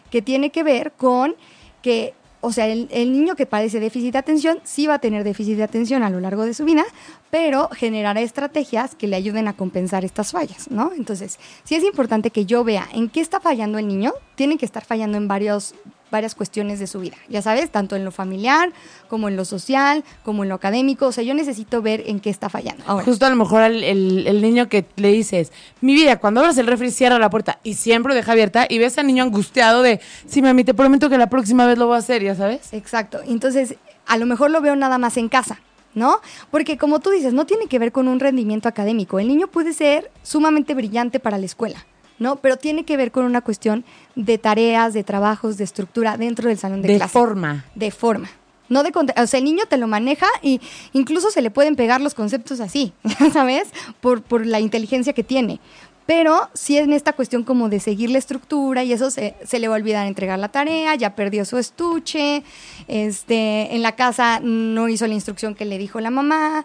que 0.10 0.24
tiene 0.24 0.50
que 0.50 0.64
ver 0.64 0.94
con 0.94 1.36
que, 1.84 2.16
o 2.42 2.52
sea, 2.52 2.66
el, 2.66 2.88
el 2.90 3.12
niño 3.12 3.36
que 3.36 3.46
padece 3.46 3.80
déficit 3.80 4.14
de 4.14 4.18
atención 4.18 4.62
sí 4.64 4.88
va 4.88 4.96
a 4.96 5.00
tener 5.00 5.24
déficit 5.24 5.58
de 5.58 5.64
atención 5.64 6.02
a 6.02 6.10
lo 6.10 6.20
largo 6.20 6.44
de 6.44 6.56
su 6.56 6.66
vida, 6.66 6.86
pero 7.30 7.70
generará 7.70 8.22
estrategias 8.22 8.96
que 8.96 9.06
le 9.06 9.16
ayuden 9.16 9.48
a 9.48 9.54
compensar 9.54 10.04
estas 10.04 10.32
fallas, 10.32 10.72
¿no? 10.72 10.92
Entonces, 10.98 11.38
sí 11.66 11.76
es 11.76 11.84
importante 11.84 12.32
que 12.32 12.48
yo 12.48 12.64
vea 12.64 12.90
en 12.94 13.10
qué 13.10 13.22
está 13.22 13.40
fallando 13.40 13.78
el 13.78 13.88
niño, 13.88 14.16
tiene 14.34 14.58
que 14.58 14.66
estar 14.66 14.84
fallando 14.84 15.20
en 15.20 15.28
varios 15.28 15.76
varias 16.12 16.36
cuestiones 16.36 16.80
de 16.80 16.88
su 16.88 16.99
vida, 16.99 17.18
ya 17.30 17.41
sabes, 17.41 17.70
tanto 17.70 17.95
en 17.95 18.05
lo 18.05 18.12
familiar, 18.12 18.72
como 19.10 19.28
en 19.28 19.36
lo 19.36 19.43
social, 19.45 20.03
como 20.24 20.43
en 20.43 20.49
lo 20.49 20.55
académico, 20.55 21.08
o 21.08 21.12
sea, 21.12 21.24
yo 21.24 21.34
necesito 21.34 21.82
ver 21.82 22.03
en 22.08 22.20
qué 22.20 22.30
está 22.30 22.49
fallando. 22.49 22.84
Ahora, 22.88 23.03
Justo 23.05 23.26
a 23.26 23.30
lo 23.30 23.36
mejor 23.36 23.62
el, 23.64 23.84
el- 23.84 24.26
el 24.28 24.41
niño 24.41 24.70
que 24.70 24.86
le 24.95 25.10
dices, 25.12 25.51
mi 25.82 25.93
vida, 25.95 26.18
cuando 26.18 26.39
abras 26.39 26.58
el 26.58 26.68
refri, 26.68 26.91
cierra 26.91 27.20
la 27.20 27.30
puerta 27.30 27.60
y 27.64 27.74
siempre 27.74 28.16
deja 28.16 28.32
abierta 28.32 28.66
y 28.70 28.78
ves 28.78 28.97
al 28.97 29.08
niño 29.08 29.24
angustiado 29.24 29.82
de, 29.82 29.99
sí, 30.28 30.41
mami, 30.41 30.64
te 30.64 30.74
prometo 30.74 31.10
que 31.10 31.18
la 31.18 31.30
próxima 31.30 31.66
vez 31.66 31.78
lo 31.78 31.88
voy 31.88 31.95
a 31.95 31.99
hacer, 31.99 32.24
ya 32.24 32.36
sabes. 32.36 32.74
Exacto. 32.74 33.20
Entonces, 33.28 33.76
a 34.05 34.18
lo 34.18 34.26
mejor 34.26 34.51
lo 34.51 34.62
veo 34.62 34.76
nada 34.78 34.97
más 34.97 35.18
en 35.18 35.28
casa, 35.28 35.60
¿no? 35.93 36.22
Porque 36.51 36.78
como 36.78 36.99
tú 36.99 37.10
dices, 37.10 37.34
no 37.34 37.45
tiene 37.45 37.68
que 37.68 37.80
ver 37.80 37.91
con 37.91 38.08
un 38.08 38.20
rendimiento 38.22 38.70
académico. 38.70 39.20
El 39.20 39.28
niño 39.28 39.47
puede 39.47 39.74
ser 39.74 40.10
sumamente 40.24 40.74
brillante 40.74 41.20
para 41.20 41.38
la 41.38 41.45
escuela, 41.45 41.86
¿no? 42.20 42.38
Pero 42.38 42.57
tiene 42.57 42.86
que 42.86 42.97
ver 42.97 43.11
con 43.11 43.26
una 43.26 43.41
cuestión 43.41 43.86
de 44.15 44.38
tareas, 44.38 44.93
de 44.93 45.03
trabajos, 45.03 45.57
de 45.57 45.63
estructura 45.63 46.18
dentro 46.18 46.49
del 46.49 46.57
salón 46.57 46.82
de, 46.82 46.89
De 46.89 46.95
clase. 46.97 47.11
forma. 47.11 47.65
De 47.76 47.91
forma. 47.91 48.30
No 48.70 48.84
de 48.84 48.91
o 48.93 49.28
sea, 49.28 49.38
el 49.38 49.45
niño 49.45 49.63
te 49.70 49.78
lo 49.78 49.88
maneja 49.88 50.28
y 50.41 50.59
incluso 50.91 51.32
se 51.32 51.41
le 51.41 51.49
pueden 51.51 51.76
pegar 51.78 52.01
los 52.01 52.13
conceptos 52.13 52.59
así, 52.59 52.91
¿sabes? 53.34 53.70
Por, 54.01 54.22
por 54.22 54.45
la 54.45 54.59
inteligencia 54.59 55.13
que 55.13 55.24
tiene. 55.24 55.59
Pero 56.08 56.49
sí 56.53 56.78
en 56.78 56.93
esta 56.93 57.14
cuestión 57.14 57.43
como 57.43 57.70
de 57.70 57.80
seguir 57.80 58.10
la 58.10 58.18
estructura 58.18 58.84
y 58.84 58.93
eso 58.93 59.12
se, 59.12 59.36
se 59.45 59.60
le 59.60 59.68
va 59.68 59.76
a 59.76 59.78
olvidar 59.78 60.08
entregar 60.08 60.39
la 60.39 60.47
tarea, 60.49 60.95
ya 60.95 61.16
perdió 61.16 61.43
su 61.45 61.58
estuche, 61.58 62.43
este, 62.88 63.76
en 63.76 63.82
la 63.84 63.91
casa 63.95 64.39
no 64.41 64.88
hizo 64.88 65.05
la 65.05 65.14
instrucción 65.14 65.53
que 65.53 65.66
le 65.66 65.78
dijo 65.78 65.99
la 65.99 66.10
mamá, 66.10 66.64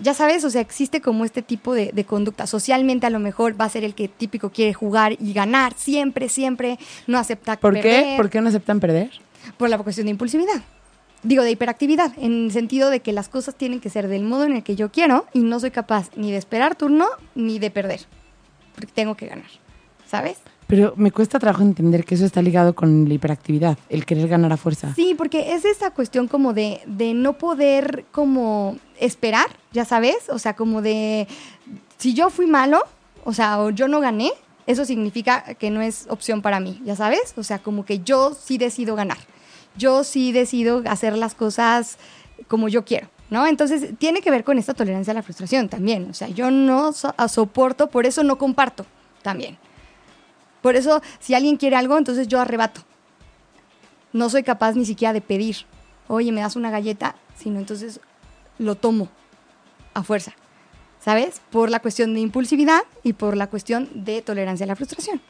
ya 0.00 0.14
sabes, 0.14 0.44
o 0.44 0.50
sea, 0.50 0.60
existe 0.60 1.00
como 1.00 1.24
este 1.24 1.42
tipo 1.42 1.74
de, 1.74 1.90
de 1.92 2.04
conducta. 2.04 2.46
Socialmente 2.46 3.06
a 3.06 3.10
lo 3.10 3.18
mejor 3.18 3.60
va 3.60 3.64
a 3.64 3.68
ser 3.68 3.82
el 3.84 3.94
que 3.94 4.06
típico 4.06 4.50
quiere 4.50 4.72
jugar 4.72 5.16
y 5.20 5.32
ganar 5.32 5.74
siempre, 5.76 6.28
siempre, 6.28 6.78
no 7.08 7.18
acepta 7.18 7.58
¿Por 7.58 7.74
qué? 7.74 7.82
perder 7.82 8.16
¿Por 8.16 8.30
qué 8.30 8.40
no 8.40 8.48
aceptan 8.48 8.80
perder? 8.80 9.10
por 9.58 9.68
la 9.68 9.78
cuestión 9.78 10.06
de 10.06 10.12
impulsividad. 10.12 10.62
Digo, 11.22 11.42
de 11.42 11.50
hiperactividad, 11.50 12.12
en 12.18 12.46
el 12.46 12.52
sentido 12.52 12.90
de 12.90 13.00
que 13.00 13.12
las 13.12 13.28
cosas 13.28 13.54
tienen 13.54 13.80
que 13.80 13.90
ser 13.90 14.08
del 14.08 14.22
modo 14.22 14.44
en 14.44 14.56
el 14.56 14.62
que 14.62 14.76
yo 14.76 14.92
quiero 14.92 15.26
y 15.32 15.40
no 15.40 15.58
soy 15.58 15.70
capaz 15.70 16.10
ni 16.16 16.30
de 16.30 16.36
esperar 16.36 16.76
turno 16.76 17.06
ni 17.34 17.58
de 17.58 17.70
perder, 17.70 18.00
porque 18.74 18.92
tengo 18.92 19.14
que 19.14 19.26
ganar, 19.26 19.50
¿sabes? 20.06 20.38
Pero 20.66 20.94
me 20.96 21.10
cuesta 21.10 21.38
trabajo 21.38 21.62
entender 21.62 22.04
que 22.04 22.14
eso 22.14 22.24
está 22.24 22.40
ligado 22.40 22.74
con 22.74 23.06
la 23.08 23.14
hiperactividad, 23.14 23.78
el 23.88 24.06
querer 24.06 24.28
ganar 24.28 24.52
a 24.52 24.56
fuerza. 24.56 24.94
Sí, 24.94 25.14
porque 25.16 25.54
es 25.54 25.64
esa 25.64 25.90
cuestión 25.90 26.26
como 26.26 26.54
de, 26.54 26.80
de 26.86 27.12
no 27.12 27.34
poder 27.34 28.06
como 28.12 28.78
esperar, 28.98 29.46
ya 29.72 29.84
sabes, 29.84 30.28
o 30.30 30.38
sea, 30.38 30.56
como 30.56 30.80
de, 30.80 31.28
si 31.98 32.14
yo 32.14 32.30
fui 32.30 32.46
malo, 32.46 32.82
o 33.24 33.32
sea, 33.32 33.60
o 33.60 33.70
yo 33.70 33.88
no 33.88 34.00
gané, 34.00 34.32
eso 34.66 34.84
significa 34.84 35.54
que 35.54 35.70
no 35.70 35.82
es 35.82 36.06
opción 36.08 36.40
para 36.40 36.60
mí, 36.60 36.80
ya 36.84 36.96
sabes, 36.96 37.34
o 37.36 37.42
sea, 37.42 37.58
como 37.58 37.84
que 37.84 38.00
yo 38.00 38.34
sí 38.34 38.56
decido 38.56 38.96
ganar, 38.96 39.18
yo 39.76 40.02
sí 40.04 40.32
decido 40.32 40.82
hacer 40.86 41.16
las 41.18 41.34
cosas 41.34 41.98
como 42.48 42.68
yo 42.68 42.84
quiero. 42.84 43.08
¿No? 43.34 43.48
Entonces 43.48 43.98
tiene 43.98 44.20
que 44.20 44.30
ver 44.30 44.44
con 44.44 44.58
esta 44.58 44.74
tolerancia 44.74 45.10
a 45.10 45.14
la 45.14 45.22
frustración 45.24 45.68
también. 45.68 46.08
O 46.08 46.14
sea, 46.14 46.28
yo 46.28 46.52
no 46.52 46.92
so- 46.92 47.12
a- 47.16 47.26
soporto, 47.26 47.88
por 47.90 48.06
eso 48.06 48.22
no 48.22 48.38
comparto 48.38 48.86
también. 49.22 49.58
Por 50.62 50.76
eso, 50.76 51.02
si 51.18 51.34
alguien 51.34 51.56
quiere 51.56 51.74
algo, 51.74 51.98
entonces 51.98 52.28
yo 52.28 52.40
arrebato 52.40 52.82
no 54.12 54.30
soy 54.30 54.44
capaz 54.44 54.74
ni 54.76 54.84
siquiera 54.86 55.12
de 55.12 55.20
pedir, 55.20 55.56
oye, 56.06 56.30
me 56.30 56.42
das 56.42 56.54
una 56.54 56.70
galleta, 56.70 57.16
sino 57.34 57.58
entonces 57.58 57.98
lo 58.60 58.76
tomo 58.76 59.08
a 59.94 60.04
fuerza, 60.04 60.32
¿sabes? 61.00 61.40
Por 61.50 61.70
la 61.70 61.80
cuestión 61.80 62.14
de 62.14 62.20
impulsividad 62.20 62.82
y 63.02 63.14
por 63.14 63.36
la 63.36 63.48
cuestión 63.48 63.88
de 63.94 64.22
tolerancia 64.22 64.62
a 64.62 64.68
la 64.68 64.76
frustración. 64.76 65.20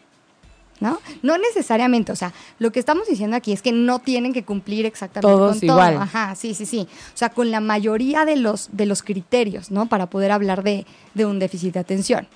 ¿No? 0.80 0.98
No 1.22 1.38
necesariamente, 1.38 2.10
o 2.10 2.16
sea, 2.16 2.32
lo 2.58 2.72
que 2.72 2.80
estamos 2.80 3.06
diciendo 3.06 3.36
aquí 3.36 3.52
es 3.52 3.62
que 3.62 3.72
no 3.72 4.00
tienen 4.00 4.32
que 4.32 4.44
cumplir 4.44 4.86
exactamente 4.86 5.32
Todos 5.32 5.58
con 5.58 5.68
todo. 5.68 5.76
igual. 5.76 5.96
Ajá, 5.98 6.34
sí, 6.34 6.52
sí, 6.52 6.66
sí. 6.66 6.88
O 6.90 7.16
sea, 7.16 7.28
con 7.30 7.50
la 7.50 7.60
mayoría 7.60 8.24
de 8.24 8.36
los, 8.36 8.68
de 8.72 8.86
los 8.86 9.02
criterios, 9.02 9.70
¿no? 9.70 9.86
Para 9.86 10.10
poder 10.10 10.32
hablar 10.32 10.62
de, 10.62 10.84
de 11.14 11.26
un 11.26 11.38
déficit 11.38 11.74
de 11.74 11.80
atención. 11.80 12.26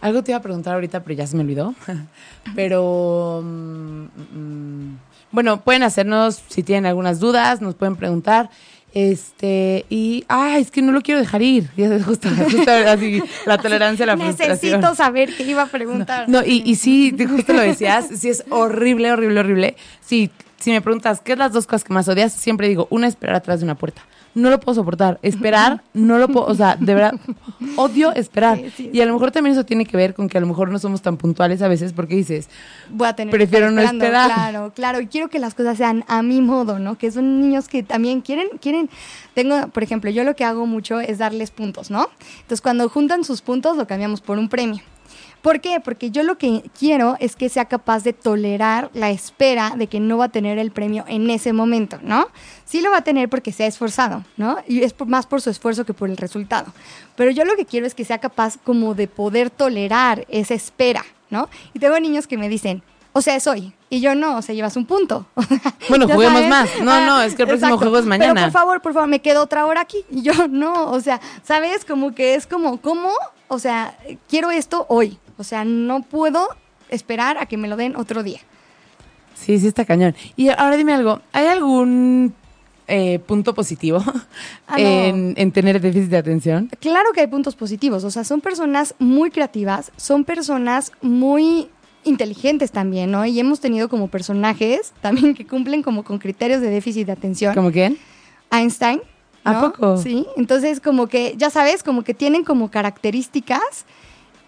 Algo 0.00 0.22
te 0.22 0.32
iba 0.32 0.38
a 0.38 0.42
preguntar 0.42 0.74
ahorita, 0.74 1.02
pero 1.02 1.16
ya 1.16 1.26
se 1.26 1.36
me 1.36 1.42
olvidó. 1.42 1.74
pero 2.54 3.40
mm, 3.42 4.04
mm, 4.34 4.98
bueno, 5.32 5.62
pueden 5.62 5.82
hacernos 5.82 6.42
si 6.48 6.62
tienen 6.62 6.86
algunas 6.86 7.20
dudas, 7.20 7.60
nos 7.60 7.74
pueden 7.74 7.96
preguntar. 7.96 8.50
Este, 8.92 9.86
y 9.88 10.24
ay, 10.28 10.62
es 10.62 10.70
que 10.70 10.82
no 10.82 10.92
lo 10.92 11.00
quiero 11.00 11.20
dejar 11.20 11.42
ir. 11.42 11.68
Y 11.76 11.82
es 11.82 12.04
justo, 12.04 12.28
justo 12.28 12.70
así, 12.70 13.22
la 13.46 13.58
tolerancia 13.58 14.04
a 14.04 14.06
la 14.06 14.16
frustración. 14.16 14.50
Necesito 14.50 14.94
saber 14.94 15.34
qué 15.34 15.44
iba 15.44 15.62
a 15.62 15.66
preguntar. 15.66 16.28
No, 16.28 16.44
y, 16.44 16.62
y 16.64 16.74
sí, 16.76 17.14
justo 17.28 17.52
lo 17.52 17.60
decías, 17.60 18.08
sí 18.14 18.28
es 18.28 18.44
horrible, 18.50 19.12
horrible, 19.12 19.40
horrible. 19.40 19.76
Sí, 20.00 20.30
si 20.58 20.70
me 20.70 20.80
preguntas, 20.80 21.20
¿qué 21.20 21.32
es 21.32 21.38
las 21.38 21.52
dos 21.52 21.66
cosas 21.66 21.84
que 21.84 21.92
más 21.92 22.08
odias? 22.08 22.32
Siempre 22.32 22.68
digo, 22.68 22.86
una, 22.90 23.08
esperar 23.08 23.36
atrás 23.36 23.60
de 23.60 23.64
una 23.64 23.74
puerta. 23.76 24.02
No 24.34 24.50
lo 24.50 24.60
puedo 24.60 24.76
soportar. 24.76 25.18
Esperar, 25.22 25.82
no 25.92 26.18
lo 26.18 26.28
puedo, 26.28 26.46
o 26.46 26.54
sea, 26.54 26.76
de 26.76 26.94
verdad, 26.94 27.14
odio 27.76 28.12
esperar. 28.14 28.58
Sí, 28.58 28.72
sí, 28.76 28.90
y 28.92 29.00
a 29.00 29.06
lo 29.06 29.12
mejor 29.12 29.32
también 29.32 29.54
eso 29.54 29.64
tiene 29.64 29.84
que 29.84 29.96
ver 29.96 30.14
con 30.14 30.28
que 30.28 30.38
a 30.38 30.40
lo 30.40 30.46
mejor 30.46 30.70
no 30.70 30.78
somos 30.78 31.02
tan 31.02 31.16
puntuales 31.16 31.62
a 31.62 31.68
veces 31.68 31.92
porque 31.92 32.14
dices, 32.14 32.48
voy 32.90 33.08
a 33.08 33.14
tener 33.14 33.32
Prefiero 33.32 33.70
no 33.70 33.80
esperar. 33.80 34.32
Claro, 34.32 34.72
claro. 34.74 35.00
Y 35.00 35.06
quiero 35.06 35.28
que 35.28 35.38
las 35.38 35.54
cosas 35.54 35.76
sean 35.78 36.04
a 36.06 36.22
mi 36.22 36.40
modo, 36.40 36.78
¿no? 36.78 36.96
Que 36.96 37.10
son 37.10 37.40
niños 37.40 37.68
que 37.68 37.82
también 37.82 38.20
quieren, 38.20 38.48
quieren. 38.60 38.88
Tengo, 39.34 39.68
por 39.68 39.82
ejemplo, 39.82 40.10
yo 40.10 40.24
lo 40.24 40.36
que 40.36 40.44
hago 40.44 40.66
mucho 40.66 41.00
es 41.00 41.18
darles 41.18 41.50
puntos, 41.50 41.90
¿no? 41.90 42.08
Entonces, 42.42 42.60
cuando 42.60 42.88
juntan 42.88 43.24
sus 43.24 43.42
puntos, 43.42 43.76
lo 43.76 43.86
cambiamos 43.86 44.20
por 44.20 44.38
un 44.38 44.48
premio. 44.48 44.82
¿Por 45.42 45.60
qué? 45.60 45.80
Porque 45.80 46.10
yo 46.10 46.22
lo 46.22 46.36
que 46.36 46.62
quiero 46.78 47.16
es 47.18 47.34
que 47.34 47.48
sea 47.48 47.64
capaz 47.64 48.04
de 48.04 48.12
tolerar 48.12 48.90
la 48.92 49.10
espera 49.10 49.72
de 49.76 49.86
que 49.86 49.98
no 49.98 50.18
va 50.18 50.26
a 50.26 50.28
tener 50.28 50.58
el 50.58 50.70
premio 50.70 51.04
en 51.08 51.30
ese 51.30 51.52
momento, 51.54 51.98
¿no? 52.02 52.28
Sí 52.66 52.82
lo 52.82 52.90
va 52.90 52.98
a 52.98 53.04
tener 53.04 53.28
porque 53.30 53.50
se 53.52 53.64
ha 53.64 53.66
esforzado, 53.66 54.22
¿no? 54.36 54.58
Y 54.68 54.82
es 54.82 54.92
por- 54.92 55.06
más 55.08 55.26
por 55.26 55.40
su 55.40 55.48
esfuerzo 55.48 55.86
que 55.86 55.94
por 55.94 56.10
el 56.10 56.18
resultado. 56.18 56.72
Pero 57.16 57.30
yo 57.30 57.44
lo 57.46 57.56
que 57.56 57.64
quiero 57.64 57.86
es 57.86 57.94
que 57.94 58.04
sea 58.04 58.18
capaz 58.18 58.58
como 58.62 58.94
de 58.94 59.08
poder 59.08 59.48
tolerar 59.48 60.26
esa 60.28 60.52
espera, 60.54 61.04
¿no? 61.30 61.48
Y 61.72 61.78
tengo 61.78 61.98
niños 61.98 62.26
que 62.26 62.36
me 62.36 62.48
dicen, 62.50 62.82
o 63.12 63.22
sea, 63.22 63.34
es 63.36 63.46
hoy. 63.46 63.72
Y 63.92 64.00
yo 64.00 64.14
no, 64.14 64.36
o 64.38 64.42
sea, 64.42 64.54
llevas 64.54 64.76
un 64.76 64.86
punto. 64.86 65.26
Bueno, 65.88 66.06
juguemos 66.06 66.42
sabes. 66.42 66.48
más. 66.48 66.70
No, 66.82 67.04
no, 67.06 67.20
es 67.22 67.34
que 67.34 67.42
el 67.42 67.48
próximo 67.48 67.76
juego 67.76 67.98
es 67.98 68.06
mañana. 68.06 68.32
Pero 68.34 68.44
por 68.46 68.52
favor, 68.52 68.80
por 68.82 68.92
favor, 68.94 69.08
me 69.08 69.20
quedo 69.20 69.42
otra 69.42 69.66
hora 69.66 69.80
aquí. 69.80 70.04
Y 70.10 70.22
yo 70.28 70.46
no, 70.48 70.90
o 70.92 71.00
sea, 71.00 71.20
¿sabes? 71.42 71.84
Como 71.84 72.14
que 72.14 72.36
es 72.36 72.46
como, 72.46 72.80
¿cómo? 72.80 73.10
O 73.48 73.58
sea, 73.58 73.98
quiero 74.28 74.52
esto 74.52 74.86
hoy. 74.88 75.18
O 75.36 75.42
sea, 75.44 75.64
no 75.64 76.02
puedo 76.02 76.48
esperar 76.88 77.38
a 77.38 77.46
que 77.46 77.56
me 77.56 77.66
lo 77.66 77.76
den 77.76 77.96
otro 77.96 78.22
día. 78.22 78.38
sí, 79.34 79.58
sí 79.58 79.66
está 79.66 79.84
cañón. 79.84 80.14
Y 80.36 80.50
ahora 80.50 80.76
dime 80.76 80.92
algo, 80.94 81.20
¿hay 81.32 81.46
algún 81.48 82.34
eh, 82.86 83.18
punto 83.20 83.54
positivo 83.54 83.98
Ah, 84.68 84.74
no. 84.76 84.78
en, 84.78 85.34
en 85.36 85.50
tener 85.52 85.80
déficit 85.80 86.10
de 86.10 86.18
atención? 86.18 86.70
Claro 86.80 87.12
que 87.12 87.20
hay 87.22 87.26
puntos 87.26 87.56
positivos, 87.56 88.04
o 88.04 88.10
sea, 88.10 88.22
son 88.22 88.40
personas 88.40 88.94
muy 88.98 89.30
creativas, 89.30 89.90
son 89.96 90.24
personas 90.24 90.92
muy 91.00 91.68
inteligentes 92.04 92.70
también, 92.72 93.10
¿no? 93.10 93.24
Y 93.26 93.38
hemos 93.40 93.60
tenido 93.60 93.88
como 93.88 94.08
personajes 94.08 94.92
también 95.02 95.34
que 95.34 95.46
cumplen 95.46 95.82
como 95.82 96.04
con 96.04 96.18
criterios 96.18 96.60
de 96.60 96.70
déficit 96.70 97.06
de 97.06 97.12
atención. 97.12 97.54
¿Como 97.54 97.70
quién? 97.72 97.98
Einstein. 98.50 99.00
¿A 99.44 99.54
¿no? 99.54 99.72
poco? 99.72 99.96
Sí, 99.96 100.26
entonces 100.36 100.80
como 100.80 101.06
que, 101.06 101.34
ya 101.38 101.48
sabes, 101.48 101.82
como 101.82 102.02
que 102.04 102.12
tienen 102.12 102.44
como 102.44 102.70
características. 102.70 103.86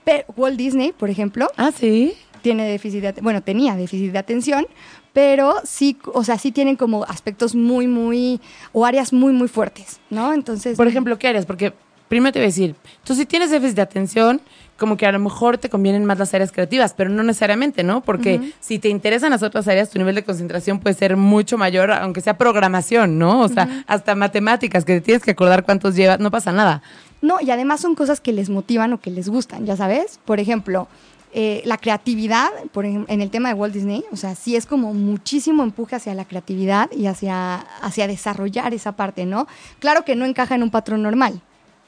Pero 0.04 0.24
Walt 0.36 0.56
Disney, 0.58 0.92
por 0.92 1.08
ejemplo, 1.10 1.48
Ah, 1.56 1.70
sí. 1.74 2.12
tiene 2.42 2.66
déficit 2.68 3.00
de, 3.02 3.08
at- 3.08 3.20
bueno, 3.22 3.40
tenía 3.42 3.76
déficit 3.76 4.12
de 4.12 4.18
atención, 4.18 4.66
pero 5.12 5.54
sí, 5.64 5.96
o 6.12 6.24
sea, 6.24 6.38
sí 6.38 6.50
tienen 6.52 6.76
como 6.76 7.04
aspectos 7.04 7.54
muy, 7.54 7.86
muy, 7.86 8.40
o 8.72 8.84
áreas 8.84 9.12
muy, 9.12 9.32
muy 9.32 9.46
fuertes, 9.48 10.00
¿no? 10.10 10.32
Entonces, 10.34 10.76
Por 10.76 10.88
ejemplo, 10.88 11.18
¿qué 11.18 11.28
harías? 11.28 11.46
Porque 11.46 11.72
primero 12.08 12.32
te 12.32 12.40
voy 12.40 12.44
a 12.44 12.48
decir, 12.48 12.74
tú 13.04 13.14
si 13.14 13.24
tienes 13.26 13.50
déficit 13.50 13.76
de 13.76 13.82
atención, 13.82 14.40
como 14.82 14.96
que 14.96 15.06
a 15.06 15.12
lo 15.12 15.20
mejor 15.20 15.58
te 15.58 15.70
convienen 15.70 16.04
más 16.04 16.18
las 16.18 16.34
áreas 16.34 16.50
creativas, 16.50 16.92
pero 16.92 17.08
no 17.08 17.22
necesariamente, 17.22 17.84
¿no? 17.84 18.02
Porque 18.02 18.52
si 18.58 18.80
te 18.80 18.88
interesan 18.88 19.30
las 19.30 19.44
otras 19.44 19.68
áreas, 19.68 19.90
tu 19.90 19.98
nivel 20.00 20.16
de 20.16 20.24
concentración 20.24 20.80
puede 20.80 20.96
ser 20.96 21.16
mucho 21.16 21.56
mayor, 21.56 21.92
aunque 21.92 22.20
sea 22.20 22.36
programación, 22.36 23.16
¿no? 23.16 23.42
O 23.42 23.48
sea, 23.48 23.84
hasta 23.86 24.16
matemáticas, 24.16 24.84
que 24.84 24.94
te 24.94 25.00
tienes 25.00 25.22
que 25.22 25.30
acordar 25.30 25.64
cuántos 25.64 25.94
llevas, 25.94 26.18
no 26.18 26.32
pasa 26.32 26.50
nada. 26.50 26.82
No, 27.20 27.36
y 27.40 27.52
además 27.52 27.80
son 27.80 27.94
cosas 27.94 28.20
que 28.20 28.32
les 28.32 28.50
motivan 28.50 28.92
o 28.92 28.98
que 28.98 29.12
les 29.12 29.28
gustan, 29.28 29.66
ya 29.66 29.76
sabes. 29.76 30.18
Por 30.24 30.40
ejemplo, 30.40 30.88
eh, 31.32 31.62
la 31.64 31.76
creatividad, 31.76 32.48
por 32.72 32.84
ejemplo, 32.84 33.14
en 33.14 33.20
el 33.20 33.30
tema 33.30 33.50
de 33.50 33.54
Walt 33.54 33.74
Disney, 33.74 34.02
o 34.10 34.16
sea, 34.16 34.34
sí 34.34 34.56
es 34.56 34.66
como 34.66 34.94
muchísimo 34.94 35.62
empuje 35.62 35.94
hacia 35.94 36.12
la 36.14 36.24
creatividad 36.24 36.90
y 36.90 37.06
hacia, 37.06 37.54
hacia 37.82 38.08
desarrollar 38.08 38.74
esa 38.74 38.96
parte, 38.96 39.26
¿no? 39.26 39.46
Claro 39.78 40.04
que 40.04 40.16
no 40.16 40.24
encaja 40.24 40.56
en 40.56 40.64
un 40.64 40.70
patrón 40.70 41.04
normal, 41.04 41.40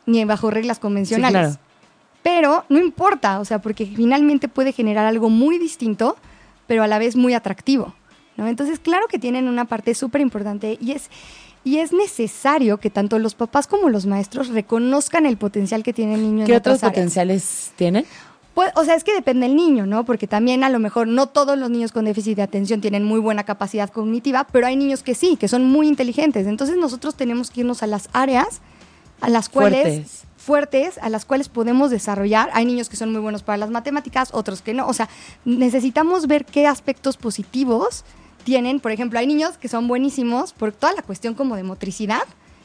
ni 0.06 0.24
bajo 0.24 0.52
reglas 0.52 0.78
convencionales. 0.78 1.56
claro. 1.56 1.64
Pero 2.24 2.64
no 2.70 2.78
importa, 2.78 3.38
o 3.38 3.44
sea, 3.44 3.60
porque 3.60 3.84
finalmente 3.84 4.48
puede 4.48 4.72
generar 4.72 5.04
algo 5.04 5.28
muy 5.28 5.58
distinto, 5.58 6.16
pero 6.66 6.82
a 6.82 6.86
la 6.86 6.98
vez 6.98 7.16
muy 7.16 7.34
atractivo, 7.34 7.94
¿no? 8.38 8.48
Entonces, 8.48 8.78
claro 8.78 9.08
que 9.08 9.18
tienen 9.18 9.46
una 9.46 9.66
parte 9.66 9.94
súper 9.94 10.22
importante 10.22 10.78
y 10.80 10.92
es, 10.92 11.10
y 11.64 11.78
es 11.78 11.92
necesario 11.92 12.78
que 12.78 12.88
tanto 12.88 13.18
los 13.18 13.34
papás 13.34 13.66
como 13.66 13.90
los 13.90 14.06
maestros 14.06 14.48
reconozcan 14.48 15.26
el 15.26 15.36
potencial 15.36 15.82
que 15.82 15.92
tiene 15.92 16.14
el 16.14 16.22
niño 16.22 16.46
¿Qué 16.46 16.52
en 16.52 16.58
otros 16.58 16.82
áreas. 16.82 16.92
potenciales 16.94 17.72
tienen? 17.76 18.06
Pues, 18.54 18.72
o 18.74 18.84
sea, 18.86 18.94
es 18.94 19.04
que 19.04 19.12
depende 19.12 19.46
del 19.46 19.54
niño, 19.54 19.84
¿no? 19.84 20.06
Porque 20.06 20.26
también 20.26 20.64
a 20.64 20.70
lo 20.70 20.78
mejor 20.78 21.06
no 21.06 21.26
todos 21.26 21.58
los 21.58 21.68
niños 21.68 21.92
con 21.92 22.06
déficit 22.06 22.36
de 22.36 22.42
atención 22.42 22.80
tienen 22.80 23.04
muy 23.04 23.20
buena 23.20 23.44
capacidad 23.44 23.90
cognitiva, 23.90 24.46
pero 24.50 24.66
hay 24.66 24.76
niños 24.76 25.02
que 25.02 25.14
sí, 25.14 25.36
que 25.36 25.46
son 25.48 25.66
muy 25.66 25.88
inteligentes. 25.88 26.46
Entonces 26.46 26.78
nosotros 26.78 27.16
tenemos 27.16 27.50
que 27.50 27.60
irnos 27.60 27.82
a 27.82 27.86
las 27.86 28.08
áreas 28.14 28.62
a 29.20 29.28
las 29.28 29.50
cuales 29.50 29.82
Fuertes. 29.82 30.24
Fuertes, 30.44 30.98
a 30.98 31.08
las 31.08 31.24
cuales 31.24 31.48
podemos 31.48 31.90
desarrollar. 31.90 32.50
Hay 32.52 32.64
niños 32.64 32.88
que 32.88 32.96
son 32.96 33.10
muy 33.10 33.20
buenos 33.20 33.42
para 33.42 33.56
las 33.56 33.70
matemáticas, 33.70 34.28
otros 34.32 34.62
que 34.62 34.74
no. 34.74 34.86
O 34.86 34.92
sea, 34.92 35.08
necesitamos 35.44 36.26
ver 36.26 36.44
qué 36.44 36.66
aspectos 36.66 37.16
positivos 37.16 38.04
tienen. 38.44 38.78
Por 38.78 38.92
ejemplo, 38.92 39.18
hay 39.18 39.26
niños 39.26 39.58
que 39.58 39.68
son 39.68 39.88
buenísimos 39.88 40.52
por 40.52 40.72
toda 40.72 40.92
la 40.92 41.02
cuestión 41.02 41.34
como 41.34 41.56
de 41.56 41.64
motricidad, 41.64 42.22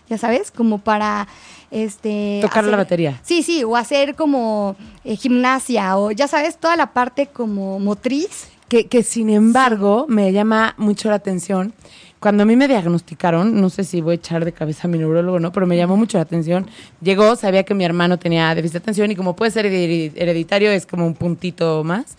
ya 0.09 0.17
sabes, 0.17 0.51
como 0.51 0.79
para 0.79 1.27
este 1.71 2.39
Tocar 2.41 2.65
la 2.65 2.77
batería. 2.77 3.19
Sí, 3.23 3.41
sí, 3.41 3.63
o 3.63 3.75
hacer 3.75 4.15
como 4.15 4.75
eh, 5.03 5.15
gimnasia 5.15 5.97
o 5.97 6.11
ya 6.11 6.27
sabes, 6.27 6.57
toda 6.57 6.75
la 6.75 6.93
parte 6.93 7.27
como 7.27 7.79
motriz. 7.79 8.49
Que, 8.67 8.85
que 8.85 9.01
sin 9.01 9.31
embargo 9.31 10.05
me 10.07 10.31
llama 10.31 10.75
mucho 10.77 11.09
la 11.09 11.15
atención. 11.15 11.73
Cuando 12.19 12.43
a 12.43 12.45
mí 12.45 12.55
me 12.57 12.67
diagnosticaron, 12.67 13.61
no 13.61 13.69
sé 13.69 13.85
si 13.85 14.01
voy 14.01 14.11
a 14.11 14.15
echar 14.15 14.43
de 14.43 14.51
cabeza 14.51 14.87
a 14.87 14.91
mi 14.91 14.97
neurólogo 14.97 15.37
o 15.37 15.39
no, 15.39 15.53
pero 15.53 15.65
me 15.65 15.77
llamó 15.77 15.95
mucho 15.95 16.17
la 16.17 16.23
atención. 16.23 16.67
Llegó, 17.01 17.35
sabía 17.37 17.63
que 17.63 17.73
mi 17.73 17.85
hermano 17.85 18.19
tenía 18.19 18.53
déficit 18.55 18.73
de 18.73 18.79
atención 18.79 19.11
y 19.11 19.15
como 19.15 19.37
puede 19.37 19.51
ser 19.51 19.65
hered- 19.67 20.11
hereditario, 20.15 20.69
es 20.71 20.85
como 20.85 21.05
un 21.07 21.13
puntito 21.13 21.81
más. 21.85 22.17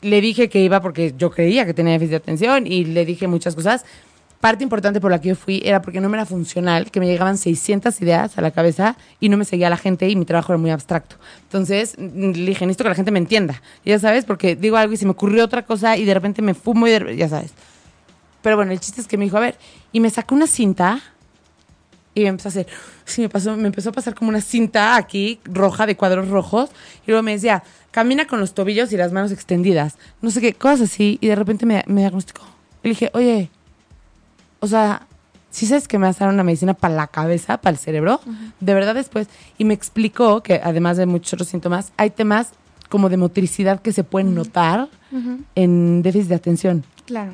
Le 0.00 0.20
dije 0.20 0.48
que 0.48 0.60
iba 0.60 0.80
porque 0.82 1.14
yo 1.16 1.30
creía 1.30 1.64
que 1.64 1.74
tenía 1.74 1.92
déficit 1.92 2.10
de 2.10 2.16
atención 2.16 2.66
y 2.66 2.84
le 2.86 3.04
dije 3.04 3.28
muchas 3.28 3.54
cosas. 3.54 3.84
Parte 4.40 4.64
importante 4.64 5.00
por 5.00 5.10
la 5.12 5.20
que 5.20 5.28
yo 5.30 5.36
fui 5.36 5.62
era 5.64 5.80
porque 5.80 6.00
no 6.00 6.08
me 6.08 6.16
era 6.16 6.26
funcional, 6.26 6.90
que 6.90 6.98
me 7.00 7.06
llegaban 7.06 7.38
600 7.38 8.00
ideas 8.02 8.36
a 8.38 8.42
la 8.42 8.50
cabeza 8.50 8.96
y 9.20 9.28
no 9.28 9.36
me 9.36 9.44
seguía 9.44 9.70
la 9.70 9.76
gente 9.78 10.08
y 10.08 10.16
mi 10.16 10.24
trabajo 10.24 10.52
era 10.52 10.58
muy 10.58 10.70
abstracto. 10.70 11.16
Entonces, 11.44 11.94
mm, 11.98 12.32
le 12.32 12.46
dije, 12.46 12.66
necesito 12.66 12.82
que 12.84 12.90
la 12.90 12.94
gente 12.96 13.10
me 13.12 13.18
entienda. 13.20 13.62
Ya 13.84 13.98
sabes, 14.00 14.24
porque 14.24 14.56
digo 14.56 14.76
algo 14.76 14.92
y 14.92 14.96
se 14.96 15.04
me 15.04 15.12
ocurrió 15.12 15.44
otra 15.44 15.62
cosa 15.64 15.96
y 15.96 16.04
de 16.04 16.14
repente 16.14 16.42
me 16.42 16.52
fumo 16.54 16.86
y 16.88 16.90
de- 16.90 17.16
ya 17.16 17.28
sabes. 17.28 17.52
Pero 18.46 18.54
bueno, 18.54 18.70
el 18.70 18.78
chiste 18.78 19.00
es 19.00 19.08
que 19.08 19.18
me 19.18 19.24
dijo, 19.24 19.38
a 19.38 19.40
ver, 19.40 19.58
y 19.90 19.98
me 19.98 20.08
sacó 20.08 20.36
una 20.36 20.46
cinta 20.46 21.00
y 22.14 22.20
me 22.20 22.28
empezó 22.28 22.46
a 22.46 22.50
hacer, 22.50 22.68
sí, 23.04 23.22
me, 23.22 23.28
pasó, 23.28 23.56
me 23.56 23.66
empezó 23.66 23.88
a 23.88 23.92
pasar 23.92 24.14
como 24.14 24.28
una 24.28 24.40
cinta 24.40 24.94
aquí, 24.94 25.40
roja, 25.46 25.84
de 25.84 25.96
cuadros 25.96 26.28
rojos, 26.28 26.70
y 27.04 27.10
luego 27.10 27.24
me 27.24 27.32
decía, 27.32 27.64
camina 27.90 28.28
con 28.28 28.38
los 28.38 28.54
tobillos 28.54 28.92
y 28.92 28.96
las 28.96 29.10
manos 29.10 29.32
extendidas, 29.32 29.96
no 30.22 30.30
sé 30.30 30.40
qué, 30.40 30.54
cosas 30.54 30.82
así, 30.82 31.18
y 31.20 31.26
de 31.26 31.34
repente 31.34 31.66
me, 31.66 31.82
me 31.88 32.02
diagnosticó. 32.02 32.42
Y 32.84 32.90
dije, 32.90 33.10
oye, 33.14 33.50
o 34.60 34.68
sea, 34.68 35.08
si 35.50 35.66
sabes 35.66 35.88
que 35.88 35.98
me 35.98 36.06
vas 36.06 36.20
a 36.22 36.26
dar 36.26 36.32
una 36.32 36.44
medicina 36.44 36.74
para 36.74 36.94
la 36.94 37.08
cabeza, 37.08 37.56
para 37.56 37.74
el 37.74 37.78
cerebro, 37.78 38.20
de 38.60 38.74
verdad 38.74 38.94
después, 38.94 39.26
y 39.58 39.64
me 39.64 39.74
explicó 39.74 40.44
que 40.44 40.60
además 40.62 40.98
de 40.98 41.06
muchos 41.06 41.32
otros 41.32 41.48
síntomas, 41.48 41.90
hay 41.96 42.10
temas 42.10 42.50
como 42.90 43.08
de 43.08 43.16
motricidad 43.16 43.82
que 43.82 43.92
se 43.92 44.04
pueden 44.04 44.36
notar 44.36 44.88
en 45.56 46.02
déficit 46.02 46.28
de 46.28 46.34
atención. 46.36 46.84
Claro. 47.06 47.32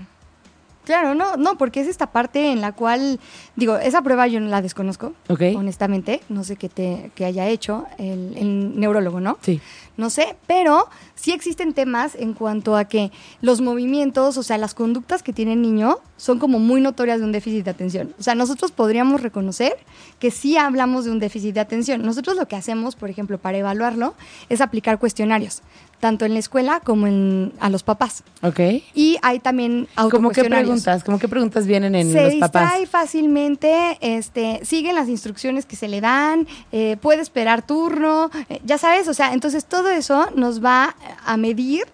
Claro, 0.84 1.14
no, 1.14 1.36
no, 1.36 1.56
porque 1.56 1.80
es 1.80 1.86
esta 1.86 2.10
parte 2.10 2.50
en 2.50 2.60
la 2.60 2.72
cual, 2.72 3.20
digo, 3.54 3.76
esa 3.76 4.02
prueba 4.02 4.26
yo 4.26 4.40
no 4.40 4.48
la 4.48 4.62
desconozco, 4.62 5.12
honestamente, 5.28 6.20
no 6.28 6.42
sé 6.42 6.56
qué 6.56 6.68
te 6.68 7.12
que 7.14 7.24
haya 7.24 7.48
hecho 7.48 7.86
el, 7.98 8.36
el 8.36 8.80
neurólogo, 8.80 9.20
¿no? 9.20 9.38
Sí. 9.42 9.60
No 9.96 10.08
sé, 10.08 10.36
pero 10.46 10.88
sí 11.14 11.32
existen 11.32 11.74
temas 11.74 12.14
en 12.14 12.32
cuanto 12.32 12.76
a 12.76 12.86
que 12.86 13.12
los 13.42 13.60
movimientos, 13.60 14.38
o 14.38 14.42
sea, 14.42 14.56
las 14.56 14.74
conductas 14.74 15.22
que 15.22 15.32
tiene 15.32 15.52
el 15.52 15.60
niño 15.60 15.98
son 16.16 16.38
como 16.38 16.58
muy 16.58 16.80
notorias 16.80 17.20
de 17.20 17.26
un 17.26 17.32
déficit 17.32 17.64
de 17.64 17.70
atención. 17.70 18.14
O 18.18 18.22
sea, 18.22 18.34
nosotros 18.34 18.72
podríamos 18.72 19.20
reconocer 19.20 19.76
que 20.18 20.30
sí 20.30 20.56
hablamos 20.56 21.04
de 21.04 21.10
un 21.10 21.18
déficit 21.18 21.54
de 21.54 21.60
atención. 21.60 22.02
Nosotros 22.02 22.36
lo 22.36 22.48
que 22.48 22.56
hacemos, 22.56 22.96
por 22.96 23.10
ejemplo, 23.10 23.38
para 23.38 23.58
evaluarlo, 23.58 24.14
es 24.48 24.62
aplicar 24.62 24.98
cuestionarios, 24.98 25.62
tanto 26.02 26.24
en 26.24 26.32
la 26.32 26.40
escuela 26.40 26.80
como 26.80 27.06
en, 27.06 27.52
a 27.60 27.70
los 27.70 27.84
papás. 27.84 28.24
¿Ok? 28.42 28.58
Y 28.92 29.18
hay 29.22 29.38
también 29.38 29.86
¿Cómo 30.10 30.30
qué 30.30 30.42
preguntas? 30.42 31.04
¿Cómo 31.04 31.20
qué 31.20 31.28
preguntas 31.28 31.64
vienen 31.64 31.94
en 31.94 32.10
se 32.10 32.24
los 32.24 32.34
papás? 32.40 32.62
distrae 32.62 32.86
fácilmente, 32.88 33.98
este, 34.00 34.58
siguen 34.64 34.96
las 34.96 35.08
instrucciones 35.08 35.64
que 35.64 35.76
se 35.76 35.86
le 35.86 36.00
dan, 36.00 36.48
eh, 36.72 36.96
puede 37.00 37.22
esperar 37.22 37.64
turno, 37.64 38.32
eh, 38.48 38.60
ya 38.64 38.78
sabes, 38.78 39.06
o 39.06 39.14
sea, 39.14 39.32
entonces 39.32 39.64
todo 39.64 39.90
eso 39.90 40.26
nos 40.34 40.60
va 40.62 40.96
a 41.24 41.36
medir 41.36 41.84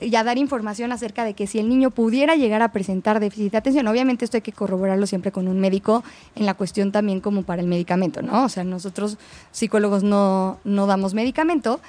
y 0.00 0.16
a 0.16 0.24
dar 0.24 0.38
información 0.38 0.90
acerca 0.92 1.24
de 1.24 1.34
que 1.34 1.46
si 1.46 1.58
el 1.58 1.68
niño 1.68 1.90
pudiera 1.90 2.36
llegar 2.36 2.62
a 2.62 2.72
presentar 2.72 3.20
déficit 3.20 3.52
de 3.52 3.58
atención, 3.58 3.86
obviamente 3.86 4.24
esto 4.24 4.38
hay 4.38 4.40
que 4.40 4.52
corroborarlo 4.52 5.06
siempre 5.06 5.32
con 5.32 5.48
un 5.48 5.60
médico 5.60 6.02
en 6.34 6.46
la 6.46 6.54
cuestión 6.54 6.92
también 6.92 7.20
como 7.20 7.42
para 7.42 7.60
el 7.60 7.68
medicamento, 7.68 8.22
¿no? 8.22 8.44
O 8.44 8.48
sea, 8.48 8.64
nosotros 8.64 9.18
psicólogos 9.52 10.02
no, 10.02 10.58
no 10.64 10.86
damos 10.86 11.12
medicamento, 11.12 11.80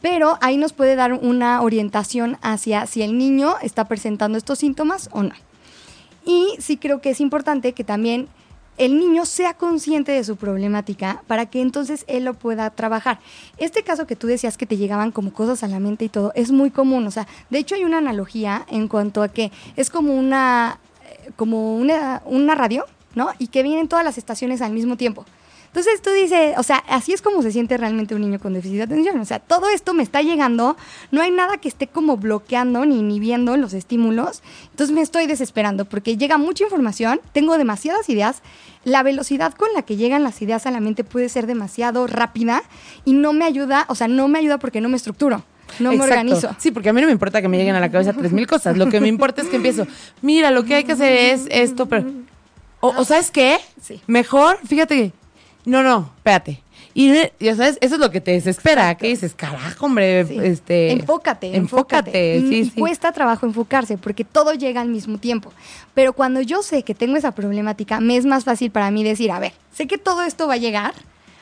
pero 0.00 0.38
ahí 0.40 0.56
nos 0.56 0.72
puede 0.72 0.94
dar 0.96 1.12
una 1.12 1.62
orientación 1.62 2.38
hacia 2.42 2.86
si 2.86 3.02
el 3.02 3.16
niño 3.18 3.56
está 3.62 3.86
presentando 3.86 4.38
estos 4.38 4.58
síntomas 4.58 5.08
o 5.12 5.22
no. 5.22 5.34
Y 6.24 6.56
sí 6.58 6.76
creo 6.76 7.00
que 7.00 7.10
es 7.10 7.20
importante 7.20 7.72
que 7.72 7.84
también 7.84 8.28
el 8.78 8.98
niño 8.98 9.24
sea 9.24 9.54
consciente 9.54 10.12
de 10.12 10.24
su 10.24 10.36
problemática 10.36 11.22
para 11.26 11.46
que 11.46 11.60
entonces 11.60 12.04
él 12.08 12.24
lo 12.24 12.34
pueda 12.34 12.68
trabajar. 12.70 13.20
Este 13.58 13.82
caso 13.82 14.06
que 14.06 14.16
tú 14.16 14.26
decías 14.26 14.58
que 14.58 14.66
te 14.66 14.76
llegaban 14.76 15.12
como 15.12 15.32
cosas 15.32 15.62
a 15.62 15.68
la 15.68 15.80
mente 15.80 16.04
y 16.04 16.08
todo, 16.08 16.32
es 16.34 16.52
muy 16.52 16.70
común. 16.70 17.06
O 17.06 17.10
sea, 17.10 17.26
de 17.48 17.58
hecho 17.58 17.74
hay 17.74 17.84
una 17.84 17.98
analogía 17.98 18.66
en 18.68 18.88
cuanto 18.88 19.22
a 19.22 19.28
que 19.28 19.50
es 19.76 19.88
como 19.88 20.14
una, 20.14 20.78
eh, 21.04 21.30
como 21.36 21.76
una, 21.76 22.22
una 22.26 22.54
radio, 22.54 22.84
¿no? 23.14 23.30
Y 23.38 23.48
que 23.48 23.62
vienen 23.62 23.88
todas 23.88 24.04
las 24.04 24.18
estaciones 24.18 24.60
al 24.60 24.72
mismo 24.72 24.96
tiempo. 24.96 25.24
Entonces 25.76 26.00
tú 26.00 26.08
dices, 26.08 26.54
o 26.56 26.62
sea, 26.62 26.78
así 26.88 27.12
es 27.12 27.20
como 27.20 27.42
se 27.42 27.52
siente 27.52 27.76
realmente 27.76 28.14
un 28.14 28.22
niño 28.22 28.38
con 28.38 28.54
déficit 28.54 28.78
de 28.78 28.82
atención. 28.84 29.20
O 29.20 29.26
sea, 29.26 29.40
todo 29.40 29.68
esto 29.68 29.92
me 29.92 30.02
está 30.02 30.22
llegando, 30.22 30.74
no 31.10 31.20
hay 31.20 31.30
nada 31.30 31.58
que 31.58 31.68
esté 31.68 31.86
como 31.86 32.16
bloqueando 32.16 32.86
ni 32.86 33.00
inhibiendo 33.00 33.58
los 33.58 33.74
estímulos. 33.74 34.42
Entonces 34.70 34.94
me 34.94 35.02
estoy 35.02 35.26
desesperando 35.26 35.84
porque 35.84 36.16
llega 36.16 36.38
mucha 36.38 36.64
información, 36.64 37.20
tengo 37.32 37.58
demasiadas 37.58 38.08
ideas, 38.08 38.40
la 38.84 39.02
velocidad 39.02 39.52
con 39.52 39.68
la 39.74 39.82
que 39.82 39.96
llegan 39.96 40.22
las 40.22 40.40
ideas 40.40 40.64
a 40.64 40.70
la 40.70 40.80
mente 40.80 41.04
puede 41.04 41.28
ser 41.28 41.46
demasiado 41.46 42.06
rápida 42.06 42.62
y 43.04 43.12
no 43.12 43.34
me 43.34 43.44
ayuda, 43.44 43.84
o 43.90 43.94
sea, 43.94 44.08
no 44.08 44.28
me 44.28 44.38
ayuda 44.38 44.56
porque 44.56 44.80
no 44.80 44.88
me 44.88 44.96
estructuro, 44.96 45.44
no 45.78 45.90
me 45.90 45.96
Exacto. 45.96 46.14
organizo. 46.14 46.56
Sí, 46.56 46.70
porque 46.70 46.88
a 46.88 46.94
mí 46.94 47.02
no 47.02 47.06
me 47.06 47.12
importa 47.12 47.42
que 47.42 47.48
me 47.48 47.58
lleguen 47.58 47.74
a 47.74 47.80
la 47.80 47.90
cabeza 47.90 48.14
tres 48.14 48.32
mil 48.32 48.46
cosas. 48.46 48.78
Lo 48.78 48.88
que 48.88 48.98
me 48.98 49.08
importa 49.08 49.42
es 49.42 49.48
que 49.48 49.56
empiezo, 49.56 49.86
mira, 50.22 50.50
lo 50.50 50.64
que 50.64 50.74
hay 50.76 50.84
que 50.84 50.92
hacer 50.92 51.12
es 51.12 51.46
esto, 51.50 51.84
pero... 51.84 52.06
O, 52.80 52.94
o 52.96 53.04
¿sabes 53.04 53.30
qué? 53.30 53.58
Sí. 53.82 54.00
Mejor, 54.06 54.58
fíjate. 54.66 55.12
No, 55.66 55.82
no, 55.82 56.10
espérate. 56.16 56.62
Y 56.94 57.12
ya 57.40 57.54
sabes, 57.54 57.76
eso 57.82 57.96
es 57.96 58.00
lo 58.00 58.10
que 58.10 58.22
te 58.22 58.30
desespera. 58.30 58.94
¿Qué 58.94 59.08
dices? 59.08 59.34
Carajo, 59.34 59.84
hombre, 59.84 60.24
Sí. 60.24 60.38
este... 60.42 60.92
enfócate, 60.92 61.54
Enfócate, 61.54 62.38
enfócate. 62.38 62.40
sí, 62.48 62.54
y 62.60 62.64
sí. 62.70 62.80
cuesta 62.80 63.12
trabajo 63.12 63.44
enfocarse 63.44 63.98
porque 63.98 64.24
todo 64.24 64.54
llega 64.54 64.80
al 64.80 64.88
mismo 64.88 65.18
tiempo. 65.18 65.52
Pero 65.92 66.14
cuando 66.14 66.40
yo 66.40 66.62
sé 66.62 66.84
que 66.84 66.94
tengo 66.94 67.16
esa 67.18 67.32
problemática, 67.32 68.00
me 68.00 68.16
es 68.16 68.24
más 68.24 68.44
fácil 68.44 68.70
para 68.70 68.90
mí 68.90 69.04
decir, 69.04 69.30
a 69.30 69.38
ver, 69.38 69.52
sé 69.74 69.86
que 69.86 69.98
todo 69.98 70.22
esto 70.22 70.48
va 70.48 70.54
a 70.54 70.56
llegar, 70.56 70.94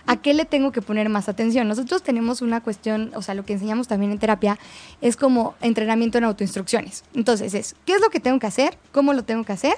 ¿a 0.07 0.17
qué 0.17 0.35
le 0.35 0.45
tengo 0.45 0.73
que 0.73 0.83
poner 0.83 1.09
más 1.09 1.29
atención? 1.29 1.69
Nosotros 1.69 2.03
tenemos 2.03 2.43
una 2.43 2.61
cuestión, 2.61 3.13
o 3.15 3.23
sea, 3.23 3.35
lo 3.35 3.45
que 3.45 3.53
enseñamos 3.53 3.87
también 3.87 4.11
en 4.11 4.19
terapia 4.19 4.59
es 5.03 5.15
como 5.17 5.55
entrenamiento 5.61 6.19
en 6.19 6.25
autoinstrucciones. 6.25 7.05
Entonces 7.15 7.55
es, 7.55 7.77
¿qué 7.87 7.93
es 7.93 8.01
lo 8.01 8.11
que 8.11 8.19
tengo 8.19 8.41
que 8.41 8.49
hacer? 8.49 8.77
¿Cómo 8.91 9.13
lo 9.13 9.23
tengo 9.23 9.45
que 9.45 9.53
hacer? 9.53 9.75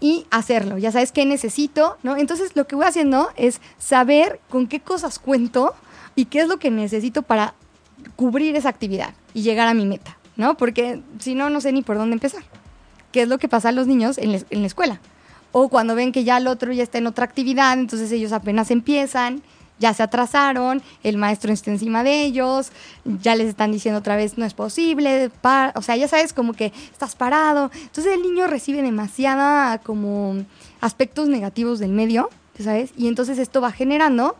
Y 0.00 0.26
hacerlo. 0.30 0.78
Ya 0.78 0.92
sabes 0.92 1.12
qué 1.12 1.24
necesito, 1.24 1.96
¿no? 2.02 2.16
Entonces 2.16 2.54
lo 2.54 2.66
que 2.66 2.76
voy 2.76 2.86
haciendo 2.86 3.30
es 3.36 3.60
saber 3.78 4.40
con 4.48 4.66
qué 4.66 4.80
cosas 4.80 5.18
cuento 5.18 5.74
y 6.14 6.26
qué 6.26 6.40
es 6.40 6.48
lo 6.48 6.58
que 6.58 6.70
necesito 6.70 7.22
para 7.22 7.54
cubrir 8.14 8.56
esa 8.56 8.68
actividad 8.68 9.14
y 9.34 9.42
llegar 9.42 9.68
a 9.68 9.74
mi 9.74 9.86
meta, 9.86 10.16
¿no? 10.36 10.56
Porque 10.56 11.02
si 11.18 11.34
no, 11.34 11.50
no 11.50 11.60
sé 11.60 11.72
ni 11.72 11.82
por 11.82 11.96
dónde 11.96 12.14
empezar. 12.14 12.42
¿Qué 13.12 13.22
es 13.22 13.28
lo 13.28 13.38
que 13.38 13.48
pasa 13.48 13.70
a 13.70 13.72
los 13.72 13.86
niños 13.86 14.18
en 14.18 14.44
en 14.50 14.60
la 14.60 14.66
escuela? 14.66 15.00
O 15.52 15.68
cuando 15.68 15.94
ven 15.94 16.12
que 16.12 16.24
ya 16.24 16.36
el 16.36 16.48
otro 16.48 16.72
ya 16.72 16.82
está 16.82 16.98
en 16.98 17.06
otra 17.06 17.24
actividad, 17.24 17.78
entonces 17.78 18.12
ellos 18.12 18.32
apenas 18.32 18.70
empiezan 18.70 19.42
ya 19.78 19.92
se 19.94 20.02
atrasaron, 20.02 20.82
el 21.02 21.16
maestro 21.16 21.52
está 21.52 21.70
encima 21.70 22.02
de 22.02 22.24
ellos, 22.24 22.72
ya 23.04 23.36
les 23.36 23.48
están 23.48 23.72
diciendo 23.72 23.98
otra 23.98 24.16
vez 24.16 24.38
no 24.38 24.44
es 24.44 24.54
posible, 24.54 25.30
o 25.74 25.82
sea, 25.82 25.96
ya 25.96 26.08
sabes 26.08 26.32
como 26.32 26.52
que 26.52 26.72
estás 26.92 27.14
parado. 27.14 27.70
Entonces 27.74 28.14
el 28.14 28.22
niño 28.22 28.46
recibe 28.46 28.82
demasiada 28.82 29.78
como 29.78 30.44
aspectos 30.80 31.28
negativos 31.28 31.78
del 31.78 31.90
medio, 31.90 32.30
¿sabes? 32.58 32.92
Y 32.96 33.08
entonces 33.08 33.38
esto 33.38 33.60
va 33.60 33.72
generando 33.72 34.36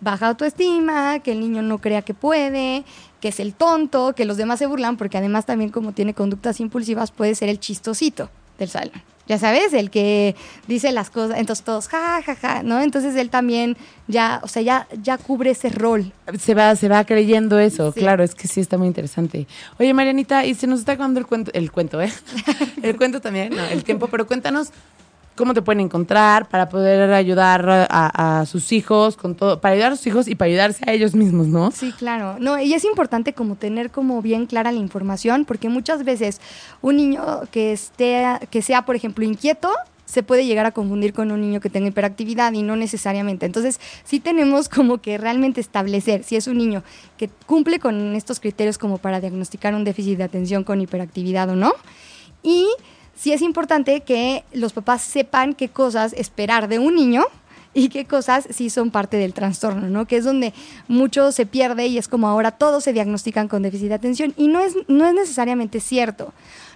baja 0.00 0.28
autoestima, 0.28 1.20
que 1.20 1.32
el 1.32 1.40
niño 1.40 1.62
no 1.62 1.78
crea 1.78 2.02
que 2.02 2.14
puede, 2.14 2.84
que 3.20 3.28
es 3.28 3.40
el 3.40 3.54
tonto, 3.54 4.14
que 4.14 4.24
los 4.24 4.36
demás 4.36 4.58
se 4.58 4.66
burlan, 4.66 4.96
porque 4.96 5.18
además 5.18 5.46
también 5.46 5.70
como 5.70 5.92
tiene 5.92 6.12
conductas 6.12 6.60
impulsivas 6.60 7.10
puede 7.12 7.34
ser 7.34 7.48
el 7.48 7.60
chistosito 7.60 8.28
del 8.58 8.68
salón. 8.68 9.02
Ya 9.28 9.38
sabes, 9.38 9.72
el 9.72 9.90
que 9.90 10.36
dice 10.68 10.92
las 10.92 11.10
cosas, 11.10 11.38
entonces 11.38 11.64
todos 11.64 11.88
ja, 11.88 12.22
ja, 12.24 12.36
ja, 12.36 12.62
¿no? 12.62 12.80
Entonces 12.80 13.16
él 13.16 13.28
también 13.28 13.76
ya, 14.06 14.40
o 14.44 14.48
sea, 14.48 14.62
ya, 14.62 14.86
ya 15.02 15.18
cubre 15.18 15.50
ese 15.50 15.68
rol. 15.68 16.12
Se 16.38 16.54
va, 16.54 16.76
se 16.76 16.88
va 16.88 17.04
creyendo 17.04 17.58
eso, 17.58 17.90
Sí. 17.92 18.00
claro, 18.00 18.22
es 18.22 18.34
que 18.36 18.46
sí 18.46 18.60
está 18.60 18.78
muy 18.78 18.86
interesante. 18.86 19.46
Oye, 19.80 19.92
Marianita, 19.94 20.44
y 20.46 20.54
se 20.54 20.66
nos 20.68 20.78
está 20.80 20.92
acabando 20.92 21.18
el 21.18 21.26
cuento, 21.26 21.50
el 21.54 21.72
cuento, 21.72 22.00
¿eh? 22.00 22.12
el 22.82 22.96
cuento 22.96 23.20
también, 23.20 23.50
no, 23.56 23.64
el 23.64 23.82
tiempo, 23.82 24.06
pero 24.06 24.26
cuéntanos 24.28 24.70
cómo 25.36 25.54
te 25.54 25.62
pueden 25.62 25.80
encontrar 25.80 26.48
para 26.48 26.68
poder 26.68 27.12
ayudar 27.12 27.86
a, 27.90 28.44
sus 28.46 28.72
hijos 28.72 29.16
con 29.16 29.34
todo, 29.34 29.60
para 29.60 29.74
ayudar 29.74 29.92
a 29.92 29.96
sus 29.96 30.06
hijos 30.06 30.28
y 30.28 30.34
para 30.34 30.48
ayudarse 30.48 30.84
a 30.88 30.92
ellos 30.92 31.14
mismos, 31.14 31.46
¿no? 31.46 31.70
Sí, 31.70 31.92
claro. 31.92 32.36
No, 32.40 32.58
y 32.58 32.74
es 32.74 32.84
importante 32.84 33.34
como 33.34 33.56
tener 33.56 33.90
como 33.90 34.22
bien 34.22 34.46
clara 34.46 34.72
la 34.72 34.78
información, 34.78 35.44
porque 35.44 35.68
muchas 35.68 36.04
veces 36.04 36.40
un 36.82 36.96
niño 36.96 37.42
que 37.50 37.72
esté, 37.72 38.24
que 38.50 38.62
sea, 38.62 38.84
por 38.84 38.96
ejemplo, 38.96 39.24
inquieto, 39.24 39.70
se 40.06 40.22
puede 40.22 40.46
llegar 40.46 40.66
a 40.66 40.70
confundir 40.70 41.12
con 41.12 41.30
un 41.32 41.40
niño 41.40 41.60
que 41.60 41.68
tenga 41.68 41.88
hiperactividad 41.88 42.52
y 42.52 42.62
no 42.62 42.76
necesariamente. 42.76 43.44
Entonces, 43.44 43.80
sí 44.04 44.20
tenemos 44.20 44.68
como 44.68 44.98
que 44.98 45.18
realmente 45.18 45.60
establecer 45.60 46.22
si 46.22 46.36
es 46.36 46.46
un 46.46 46.58
niño 46.58 46.82
que 47.18 47.28
cumple 47.46 47.78
con 47.78 48.14
estos 48.14 48.40
criterios 48.40 48.78
como 48.78 48.98
para 48.98 49.20
diagnosticar 49.20 49.74
un 49.74 49.84
déficit 49.84 50.16
de 50.18 50.24
atención 50.24 50.64
con 50.64 50.80
hiperactividad 50.80 51.50
o 51.50 51.56
no. 51.56 51.72
Y 52.42 52.68
sí 53.16 53.32
es 53.32 53.42
importante 53.42 54.02
que 54.02 54.44
los 54.52 54.72
papás 54.72 55.02
sepan 55.02 55.54
qué 55.54 55.68
cosas 55.68 56.12
esperar 56.12 56.68
de 56.68 56.78
un 56.78 56.94
niño 56.94 57.24
y 57.74 57.90
qué 57.90 58.06
cosas 58.06 58.46
sí 58.50 58.70
son 58.70 58.90
parte 58.90 59.18
del 59.18 59.34
trastorno, 59.34 59.88
¿no? 59.88 60.06
Que 60.06 60.16
es 60.16 60.24
donde 60.24 60.54
mucho 60.88 61.30
se 61.30 61.44
pierde 61.44 61.86
y 61.86 61.98
es 61.98 62.08
como 62.08 62.28
ahora 62.28 62.52
todos 62.52 62.84
se 62.84 62.94
diagnostican 62.94 63.48
con 63.48 63.62
déficit 63.62 63.88
de 63.88 63.94
atención 63.94 64.32
y 64.36 64.48
no 64.48 64.60
es, 64.60 64.76
no 64.88 65.06
es 65.06 65.12
necesariamente 65.12 65.80
cierto. 65.80 66.32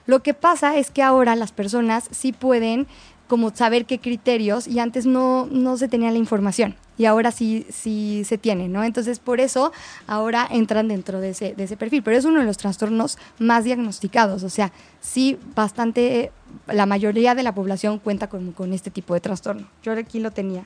Lo 0.07 0.23
que 0.23 0.35
pasa 0.35 0.77
es 0.77 0.91
que 0.91 1.03
ahora 1.03 1.37
las 1.37 1.53
personas 1.53 2.09
sí 2.11 2.33
pueden 2.33 2.87
como 3.31 3.55
saber 3.55 3.87
qué 3.87 4.01
criterios 4.01 4.67
y 4.67 4.81
antes 4.81 5.07
no, 5.07 5.47
no 5.47 5.77
se 5.77 5.87
tenía 5.87 6.11
la 6.11 6.19
información 6.19 6.75
y 6.99 7.05
ahora 7.05 7.31
sí, 7.31 7.65
sí 7.71 8.25
se 8.27 8.39
tiene, 8.39 8.67
¿no? 8.69 8.83
Entonces 8.83 9.21
por 9.21 9.39
eso 9.39 9.71
ahora 10.09 10.49
entran 10.51 10.89
dentro 10.89 11.21
de 11.21 11.31
ese, 11.31 11.55
de 11.55 11.63
ese 11.63 11.77
perfil, 11.77 12.03
pero 12.03 12.17
es 12.17 12.25
uno 12.25 12.41
de 12.41 12.45
los 12.47 12.57
trastornos 12.57 13.19
más 13.39 13.63
diagnosticados, 13.63 14.43
o 14.43 14.49
sea, 14.51 14.73
sí 15.01 15.39
bastante, 15.55 16.33
la 16.67 16.87
mayoría 16.87 17.37
de 17.37 17.45
la 17.45 17.55
población 17.55 18.01
cuenta 18.01 18.27
con, 18.29 18.51
con 18.51 18.73
este 18.73 18.91
tipo 18.91 19.15
de 19.15 19.21
trastorno. 19.21 19.69
Yo 19.85 19.93
aquí 19.93 20.19
lo 20.19 20.33
tenía. 20.33 20.65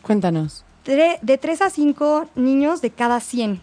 Cuéntanos. 0.00 0.64
Tre- 0.86 1.18
de 1.20 1.36
3 1.36 1.60
a 1.60 1.68
5 1.68 2.26
niños 2.36 2.80
de 2.80 2.88
cada 2.90 3.20
100 3.20 3.60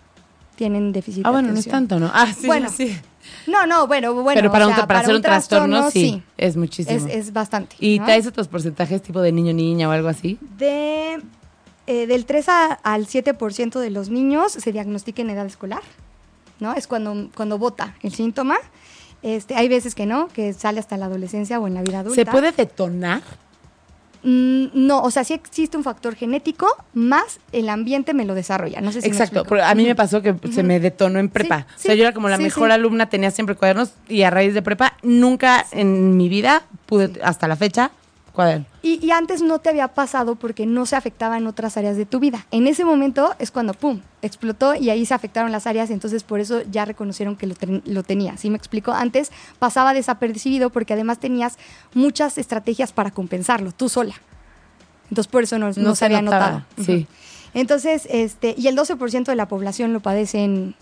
tienen 0.56 0.92
déficit 0.94 1.26
Ah, 1.26 1.30
de 1.30 1.34
bueno, 1.34 1.52
no 1.52 1.58
es 1.60 1.68
tanto, 1.68 2.00
¿no? 2.00 2.12
Ah, 2.14 2.28
sí, 2.32 2.46
Bueno, 2.46 2.70
sí. 2.70 2.96
No, 3.48 3.66
no, 3.66 3.88
bueno, 3.88 4.14
bueno. 4.14 4.40
Pero 4.40 4.52
para, 4.52 4.68
o 4.68 4.70
un, 4.70 4.76
para 4.88 5.00
hacer 5.00 5.16
un 5.16 5.22
trastorno, 5.22 5.90
sí, 5.92 6.22
es 6.38 6.56
muchísimo. 6.58 6.96
Es, 6.96 7.06
es 7.28 7.34
bastante. 7.34 7.76
¿Y 7.80 8.00
¿no? 8.00 8.06
traes 8.06 8.28
otros 8.28 8.48
porcentajes 8.48 9.02
tipo 9.02 9.22
de 9.22 9.32
niño-niña 9.32 9.88
o 9.90 9.92
algo 9.92 10.08
así? 10.10 10.38
De, 10.58 11.22
eh, 11.88 12.08
del 12.08 12.26
3 12.26 12.50
a- 12.50 12.74
al 12.84 13.08
7% 13.08 13.80
de 13.80 13.90
los 13.90 14.10
niños 14.10 14.52
se 14.54 14.72
diagnostica 14.72 15.22
en 15.22 15.30
edad 15.30 15.46
escolar, 15.46 15.82
¿no? 16.60 16.74
Es 16.74 16.88
cuando, 16.88 17.30
cuando 17.36 17.58
vota 17.58 17.96
el 18.02 18.14
síntoma. 18.14 18.58
Este, 19.22 19.56
hay 19.56 19.70
veces 19.70 19.96
que 19.96 20.06
no, 20.06 20.28
que 20.28 20.52
sale 20.54 20.80
hasta 20.82 20.98
la 20.98 21.06
adolescencia 21.06 21.58
o 21.60 21.68
en 21.68 21.74
la 21.76 21.82
vida 21.82 22.00
adulta. 22.00 22.16
¿Se 22.16 22.26
puede 22.30 22.52
detonar? 22.52 23.22
Mm, 24.24 24.68
no, 24.74 25.02
o 25.02 25.12
sea, 25.12 25.24
sí 25.24 25.34
existe 25.34 25.76
un 25.76 25.84
factor 25.84 26.16
genético, 26.16 26.68
más 26.94 27.40
el 27.52 27.68
ambiente 27.68 28.14
me 28.14 28.24
lo 28.24 28.34
desarrolla. 28.34 28.80
No 28.80 28.92
sé 28.92 29.02
si 29.02 29.08
Exacto, 29.08 29.46
a 29.62 29.76
mí 29.76 29.86
me 29.86 29.96
pasó 29.96 30.22
que 30.22 30.34
se 30.52 30.64
me 30.64 30.80
detonó 30.80 31.20
en 31.20 31.30
prepa. 31.30 31.68
Sí, 31.76 31.76
o 31.76 31.80
sea, 31.82 31.92
sí, 31.94 31.98
yo 31.98 32.04
era 32.06 32.14
como 32.14 32.30
la 32.30 32.38
sí, 32.38 32.44
mejor 32.44 32.72
alumna, 32.72 33.10
tenía 33.10 33.32
siempre 33.32 33.56
cuadernos 33.56 33.92
y 34.08 34.24
a 34.24 34.30
raíz 34.30 34.54
de 34.54 34.62
prepa 34.62 34.94
nunca 35.04 35.66
en 35.72 36.16
mi 36.16 36.30
vida 36.30 36.64
pude, 36.86 37.20
hasta 37.22 37.48
la 37.48 37.58
fecha, 37.58 37.92
cuaderno. 38.34 38.66
Y, 38.82 39.00
y 39.06 39.12
antes 39.12 39.42
no 39.42 39.60
te 39.60 39.70
había 39.70 39.88
pasado 39.90 40.36
porque 40.36 40.66
no 40.66 40.86
se 40.86 40.96
afectaba 40.96 41.38
en 41.38 41.48
otras 41.48 41.78
áreas 41.78 41.96
de 41.96 42.06
tu 42.06 42.20
vida. 42.20 42.46
En 42.52 42.68
ese 42.68 42.84
momento 42.84 43.34
es 43.40 43.52
cuando, 43.52 43.74
¡pum!, 43.74 44.02
explotó 44.22 44.76
y 44.76 44.90
ahí 44.90 45.06
se 45.06 45.14
afectaron 45.14 45.52
las 45.52 45.68
áreas, 45.68 45.90
entonces 45.92 46.24
por 46.24 46.40
eso 46.40 46.62
ya 46.70 46.84
reconocieron 46.86 47.36
que 47.36 47.48
lo, 47.48 47.56
ten- 47.56 47.82
lo 47.86 48.04
tenía. 48.04 48.36
¿Sí 48.38 48.50
me 48.50 48.58
explico? 48.58 48.92
Antes 48.92 49.32
pasaba 49.60 49.94
desapercibido 49.94 50.70
porque 50.72 50.94
además 50.94 51.20
tenías 51.20 51.58
muchas 51.94 52.38
estrategias 52.38 52.92
para 52.92 53.12
compensarlo, 53.12 53.72
tú 53.72 53.88
sola. 53.88 54.16
Entonces 55.10 55.32
por 55.32 55.44
eso 55.44 55.60
no, 55.60 55.68
no 55.68 55.74
se, 55.94 55.96
se 56.00 56.06
había 56.06 56.22
notaba, 56.22 56.50
notado. 56.50 56.66
sí. 56.84 57.08
Entonces, 57.56 58.08
este, 58.10 58.56
y 58.58 58.68
el 58.68 58.76
12% 58.76 59.26
de 59.26 59.36
la 59.36 59.48
población 59.48 59.94
lo 59.94 60.00
padecen 60.00 60.74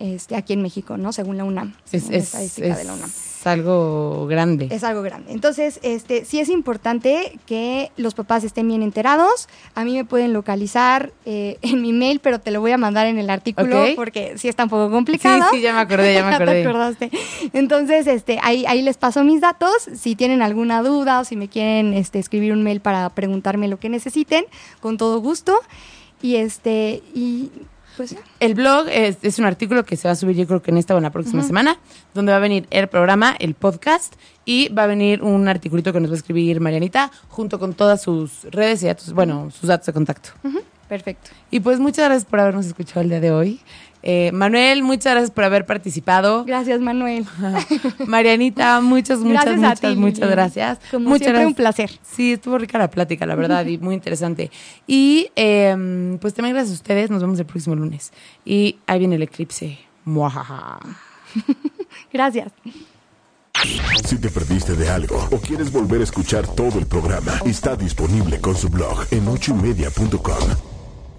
este, 0.00 0.34
aquí 0.34 0.52
en 0.54 0.62
México, 0.62 0.96
¿no? 0.96 1.12
Según 1.12 1.36
la 1.36 1.44
UNAM. 1.44 1.74
Es, 1.92 2.02
según 2.02 2.10
la 2.12 2.16
es- 2.18 2.24
estadística 2.24 2.76
de 2.76 2.84
la 2.84 2.94
UNAM. 2.94 3.08
es 3.10 3.46
algo 3.46 4.26
grande. 4.26 4.68
Es 4.70 4.82
algo 4.84 5.00
grande. 5.02 5.32
Entonces, 5.32 5.78
este, 5.82 6.24
sí 6.24 6.40
es 6.40 6.48
importante 6.50 7.38
que 7.46 7.90
los 7.96 8.14
papás 8.14 8.44
estén 8.44 8.66
bien 8.68 8.82
enterados. 8.82 9.48
A 9.74 9.84
mí 9.84 9.94
me 9.94 10.04
pueden 10.04 10.32
localizar 10.32 11.12
eh, 11.24 11.56
en 11.62 11.80
mi 11.80 11.92
mail, 11.92 12.20
pero 12.20 12.38
te 12.40 12.50
lo 12.50 12.60
voy 12.60 12.72
a 12.72 12.76
mandar 12.78 13.06
en 13.06 13.18
el 13.18 13.30
artículo 13.30 13.82
porque 13.96 14.36
sí 14.36 14.48
está 14.48 14.64
un 14.64 14.70
poco 14.70 14.90
complicado. 14.90 15.44
Sí, 15.50 15.56
sí, 15.56 15.62
ya 15.62 15.72
me 15.72 15.80
acordé, 15.80 16.12
ya 16.14 16.24
me 16.24 16.30
te 16.36 16.42
acordé. 16.42 16.62
acordaste. 16.62 17.10
Entonces, 17.52 18.06
este, 18.06 18.38
ahí, 18.42 18.64
ahí 18.66 18.82
les 18.82 18.96
paso 18.98 19.22
mis 19.24 19.40
datos. 19.40 19.70
Si 19.96 20.16
tienen 20.16 20.42
alguna 20.42 20.82
duda 20.82 21.20
o 21.20 21.24
si 21.24 21.36
me 21.36 21.48
quieren 21.48 21.94
este, 21.94 22.18
escribir 22.18 22.52
un 22.52 22.62
mail 22.62 22.80
para 22.80 23.08
preguntarme 23.10 23.68
lo 23.68 23.78
que 23.78 23.88
necesiten, 23.88 24.44
con 24.80 24.96
todo 24.98 25.20
gusto. 25.20 25.58
Y 26.22 26.36
este, 26.36 27.02
y 27.14 27.50
pues. 28.00 28.16
El 28.40 28.54
blog 28.54 28.88
es, 28.88 29.18
es 29.22 29.38
un 29.38 29.44
artículo 29.44 29.84
que 29.84 29.96
se 29.96 30.08
va 30.08 30.12
a 30.12 30.16
subir 30.16 30.36
yo 30.36 30.46
creo 30.46 30.62
que 30.62 30.70
en 30.70 30.78
esta 30.78 30.94
o 30.94 30.96
en 30.96 31.02
la 31.02 31.10
próxima 31.10 31.42
semana, 31.42 31.78
donde 32.14 32.32
va 32.32 32.38
a 32.38 32.40
venir 32.40 32.66
el 32.70 32.88
programa, 32.88 33.36
el 33.38 33.54
podcast, 33.54 34.14
y 34.46 34.70
va 34.70 34.84
a 34.84 34.86
venir 34.86 35.22
un 35.22 35.48
articulito 35.48 35.92
que 35.92 36.00
nos 36.00 36.10
va 36.10 36.14
a 36.14 36.16
escribir 36.16 36.60
Marianita, 36.60 37.10
junto 37.28 37.58
con 37.58 37.74
todas 37.74 38.00
sus 38.00 38.44
redes 38.44 38.82
y 38.82 38.86
datos, 38.86 39.12
bueno, 39.12 39.50
sus 39.50 39.68
datos 39.68 39.86
de 39.86 39.92
contacto. 39.92 40.30
Perfecto. 40.88 41.30
Y 41.50 41.60
pues 41.60 41.78
muchas 41.78 42.06
gracias 42.06 42.24
por 42.24 42.40
habernos 42.40 42.66
escuchado 42.66 43.02
el 43.02 43.10
día 43.10 43.20
de 43.20 43.30
hoy. 43.30 43.60
Eh, 44.02 44.30
Manuel, 44.32 44.82
muchas 44.82 45.12
gracias 45.12 45.30
por 45.30 45.44
haber 45.44 45.66
participado. 45.66 46.44
Gracias, 46.44 46.80
Manuel. 46.80 47.26
Marianita, 48.06 48.80
muchas, 48.80 49.18
muchas, 49.18 49.44
Gracias 49.44 49.64
a 49.64 49.68
muchas, 49.68 49.80
ti, 49.80 49.96
muchas 49.96 50.30
gracias. 50.30 50.78
Como 50.90 51.08
muchas 51.08 51.26
siempre, 51.26 51.42
gracias. 51.42 51.48
un 51.48 51.54
placer. 51.54 51.90
Sí, 52.02 52.32
estuvo 52.32 52.58
rica 52.58 52.78
la 52.78 52.90
plática, 52.90 53.26
la 53.26 53.34
verdad, 53.34 53.66
y 53.66 53.78
muy 53.78 53.94
interesante. 53.94 54.50
Y 54.86 55.30
eh, 55.36 56.16
pues 56.20 56.34
también 56.34 56.54
gracias 56.54 56.78
a 56.78 56.80
ustedes, 56.80 57.10
nos 57.10 57.20
vemos 57.20 57.38
el 57.38 57.46
próximo 57.46 57.76
lunes. 57.76 58.12
Y 58.44 58.78
ahí 58.86 58.98
viene 58.98 59.16
el 59.16 59.22
eclipse. 59.22 59.78
Muajaja. 60.04 60.80
Gracias. 62.12 62.52
Si 64.06 64.18
te 64.18 64.30
perdiste 64.30 64.74
de 64.74 64.88
algo 64.88 65.28
o 65.30 65.38
quieres 65.38 65.70
volver 65.70 66.00
a 66.00 66.04
escuchar 66.04 66.46
todo 66.46 66.78
el 66.78 66.86
programa, 66.86 67.40
está 67.44 67.76
disponible 67.76 68.40
con 68.40 68.56
su 68.56 68.68
blog 68.68 69.06
en 69.10 69.28
ochoymedia.com. 69.28 70.69